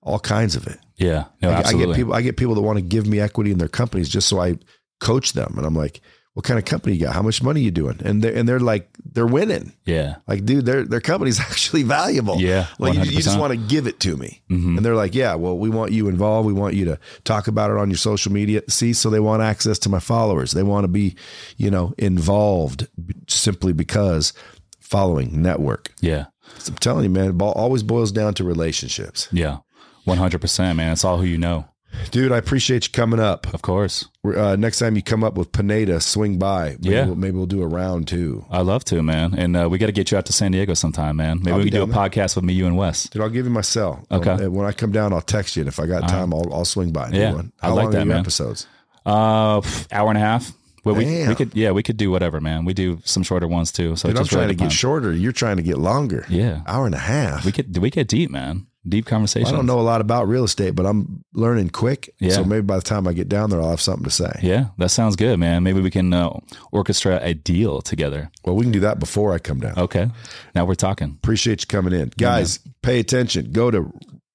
all 0.03 0.21
kinds 0.21 0.55
of 0.55 0.67
it. 0.69 0.79
Yeah. 0.97 1.25
No, 1.43 1.51
I, 1.51 1.63
I 1.67 1.73
get 1.73 1.95
people. 1.95 2.15
I 2.15 2.23
get 2.23 2.37
people 2.37 2.55
that 2.55 2.63
want 2.63 2.79
to 2.79 2.83
give 2.83 3.07
me 3.07 3.19
equity 3.19 3.51
in 3.51 3.59
their 3.59 3.69
companies 3.69 4.09
just 4.09 4.29
so 4.29 4.41
I 4.41 4.59
coach 5.01 5.33
them, 5.33 5.55
and 5.57 5.67
I'm 5.67 5.75
like, 5.75 6.01
"What 6.35 6.45
kind 6.45 6.59
of 6.59 6.65
company 6.65 6.97
you 6.97 7.05
got? 7.07 7.15
How 7.15 7.23
much 7.23 7.43
money 7.43 7.61
you 7.61 7.71
doing?" 7.71 8.01
And 8.05 8.23
they're 8.23 8.35
and 8.35 8.49
they're 8.49 8.61
like, 8.61 8.89
they're 9.05 9.27
winning. 9.27 9.73
yeah. 9.85 10.17
Like, 10.27 10.45
dude, 10.45 10.65
their 10.67 10.85
their 10.85 11.01
company's 11.01 11.39
actually 11.51 11.83
valuable. 11.83 12.41
Yeah. 12.41 12.67
Like 12.79 12.95
you, 12.95 13.03
you 13.03 13.21
just 13.23 13.39
want 13.39 13.53
to 13.53 13.57
give 13.59 13.87
it 13.87 14.01
to 14.01 14.17
me, 14.17 14.43
Mhm. 14.51 14.77
and 14.77 14.79
they're 14.85 14.97
like, 14.97 15.15
"Yeah, 15.15 15.35
well, 15.35 15.59
we 15.59 15.69
want 15.69 15.93
you 15.93 16.09
involved. 16.09 16.47
We 16.47 16.53
want 16.53 16.75
you 16.75 16.85
to 16.87 16.99
talk 17.25 17.49
about 17.49 17.71
it 17.71 17.77
on 17.77 17.91
your 17.91 17.99
social 17.99 18.33
media." 18.33 18.63
See, 18.69 18.93
so 18.93 19.11
they 19.11 19.21
want 19.21 19.43
access 19.43 19.79
to 19.81 19.89
my 19.89 20.01
followers. 20.01 20.53
They 20.53 20.63
want 20.63 20.85
to 20.85 20.89
be, 20.89 21.17
you 21.57 21.71
know, 21.71 21.93
involved 21.99 22.89
simply 23.29 23.73
because 23.73 24.33
following 24.81 25.43
network. 25.43 25.91
Yeah. 26.01 26.27
I'm 26.69 26.75
telling 26.77 27.05
you, 27.05 27.11
man, 27.11 27.31
it 27.31 27.43
always 27.43 27.83
boils 27.83 28.13
down 28.13 28.35
to 28.35 28.45
relationships. 28.45 29.27
Yeah. 29.33 29.59
100%, 30.07 30.77
man. 30.77 30.93
It's 30.93 31.05
all 31.05 31.17
who 31.19 31.25
you 31.25 31.39
know. 31.39 31.65
Dude, 32.11 32.33
I 32.33 32.37
appreciate 32.39 32.87
you 32.87 32.93
coming 32.93 33.21
up. 33.21 33.53
Of 33.55 33.63
course. 33.63 34.09
Uh, 34.25 34.57
next 34.57 34.79
time 34.79 34.97
you 34.97 35.03
come 35.03 35.23
up 35.25 35.35
with 35.35 35.53
Pineda, 35.53 36.01
swing 36.01 36.39
by. 36.39 36.77
Maybe 36.81 36.91
Yeah. 36.95 37.07
we'll, 37.07 37.17
maybe 37.17 37.37
we'll 37.37 37.47
do 37.47 37.63
a 37.63 37.67
round 37.67 38.09
too. 38.09 38.45
I 38.51 38.61
love 38.63 38.85
to, 38.87 39.03
man. 39.03 39.35
And 39.37 39.57
uh, 39.57 39.69
we 39.71 39.79
got 39.79 39.87
to 39.87 39.93
get 39.93 40.11
you 40.11 40.19
out 40.19 40.27
to 40.27 40.33
San 40.33 40.53
Diego 40.53 40.75
sometime, 40.75 41.17
man. 41.17 41.39
Maybe 41.39 41.51
I'll 41.53 41.59
we 41.59 41.65
can 41.65 41.73
do 41.73 41.83
a 41.83 41.87
down 41.87 41.95
podcast 42.11 42.37
with 42.37 42.45
me, 42.45 42.53
you, 42.55 42.67
and 42.67 42.77
Wes. 42.77 43.09
Dude, 43.09 43.23
I'll 43.23 43.29
give 43.31 43.45
you 43.47 43.51
my 43.53 43.61
cell. 43.61 44.05
Okay. 44.11 44.31
Uh, 44.31 44.51
when 44.51 44.67
I 44.67 44.73
come 44.73 44.93
down, 44.93 45.13
I'll 45.13 45.21
text 45.21 45.57
you, 45.57 45.61
and 45.63 45.69
if 45.69 45.79
I 45.81 45.87
got 45.87 46.09
time, 46.09 46.33
I'll, 46.35 46.53
I'll 46.53 46.65
swing 46.65 46.93
by. 46.93 47.11
Yeah, 47.11 47.35
one. 47.35 47.53
I 47.63 47.69
like 47.69 47.85
long 47.85 47.91
that, 47.93 47.97
are 47.99 48.01
your 48.01 48.07
man. 48.15 48.21
episodes? 48.21 48.67
Uh, 49.05 49.61
hour 49.91 50.09
and 50.09 50.19
a 50.19 50.21
half. 50.21 50.53
Well, 50.85 50.97
we, 50.97 51.05
Damn. 51.05 51.29
we 51.29 51.35
could, 51.37 51.55
yeah, 51.55 51.71
we 51.71 51.85
could 51.85 51.97
do 51.97 52.11
whatever, 52.11 52.41
man. 52.41 52.65
We 52.65 52.75
do 52.75 52.99
some 53.05 53.23
shorter 53.23 53.47
ones 53.47 53.71
too. 53.71 53.95
So 53.95 54.09
Dude, 54.09 54.17
I'm 54.19 54.25
just 54.25 54.33
really 54.33 54.47
trying 54.47 54.57
to 54.59 54.65
get 54.65 54.73
shorter. 54.73 55.13
You're 55.13 55.31
trying 55.31 55.57
to 55.59 55.63
get 55.63 55.79
longer. 55.79 56.27
Yeah, 56.29 56.63
Hour 56.67 56.87
and 56.87 56.95
a 56.95 56.99
half. 56.99 57.45
we 57.45 57.53
could 57.53 57.77
we 57.79 57.89
get 57.91 58.09
deep, 58.09 58.31
man. 58.31 58.67
Deep 58.89 59.07
conversation. 59.07 59.47
I 59.47 59.53
don't 59.53 59.67
know 59.67 59.79
a 59.79 59.83
lot 59.83 60.01
about 60.01 60.27
real 60.27 60.43
estate, 60.43 60.75
but 60.75 60.87
I'm 60.87 61.25
learning 61.35 61.71
quick. 61.71 62.13
Yeah. 62.19 62.31
So 62.31 62.45
maybe 62.45 62.63
by 62.63 62.77
the 62.77 62.83
time 62.83 63.07
I 63.07 63.13
get 63.13 63.29
down 63.29 63.51
there, 63.51 63.61
I'll 63.61 63.71
have 63.71 63.81
something 63.81 64.03
to 64.05 64.11
say. 64.11 64.41
Yeah, 64.43 64.67
that 64.79 64.89
sounds 64.91 65.15
good, 65.15 65.39
man. 65.39 65.63
Maybe 65.63 65.81
we 65.81 65.91
can 65.91 66.13
uh, 66.13 66.31
orchestra 66.73 67.21
a 67.23 67.35
deal 67.35 67.81
together. 67.81 68.31
Well, 68.45 68.57
we 68.57 68.65
can 68.65 68.73
do 68.73 68.81
that 68.81 68.99
before 68.99 69.33
I 69.33 69.39
come 69.39 69.61
down. 69.61 69.79
Okay, 69.79 70.09
now 70.57 70.65
we're 70.65 70.75
talking. 70.75 71.17
Appreciate 71.23 71.63
you 71.63 71.67
coming 71.69 71.93
in. 71.93 72.11
Guys, 72.19 72.59
pay 72.83 72.99
attention. 72.99 73.53
Go 73.53 73.71
to 73.71 73.93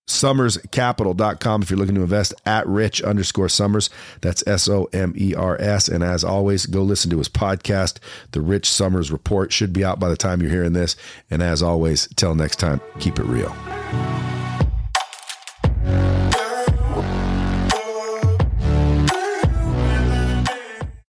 somerscapital.com 0.07 1.61
if 1.61 1.69
you're 1.69 1.79
looking 1.79 1.95
to 1.95 2.01
invest 2.01 2.33
at 2.45 2.65
rich 2.67 3.01
underscore 3.01 3.49
somers. 3.49 3.89
That's 4.21 4.45
s-o-m-e-r-s 4.47 5.89
and 5.89 6.03
as 6.03 6.23
always 6.23 6.65
go 6.65 6.81
listen 6.81 7.11
to 7.11 7.17
his 7.17 7.29
podcast 7.29 7.99
the 8.31 8.41
rich 8.41 8.69
somers 8.69 9.11
report. 9.11 9.51
Should 9.53 9.73
be 9.73 9.85
out 9.85 9.99
by 9.99 10.09
the 10.09 10.17
time 10.17 10.41
you're 10.41 10.51
hearing 10.51 10.73
this. 10.73 10.95
And 11.29 11.43
as 11.43 11.61
always 11.61 12.07
till 12.15 12.35
next 12.35 12.57
time 12.57 12.81
keep 12.99 13.19
it 13.19 13.25
real. 13.25 13.55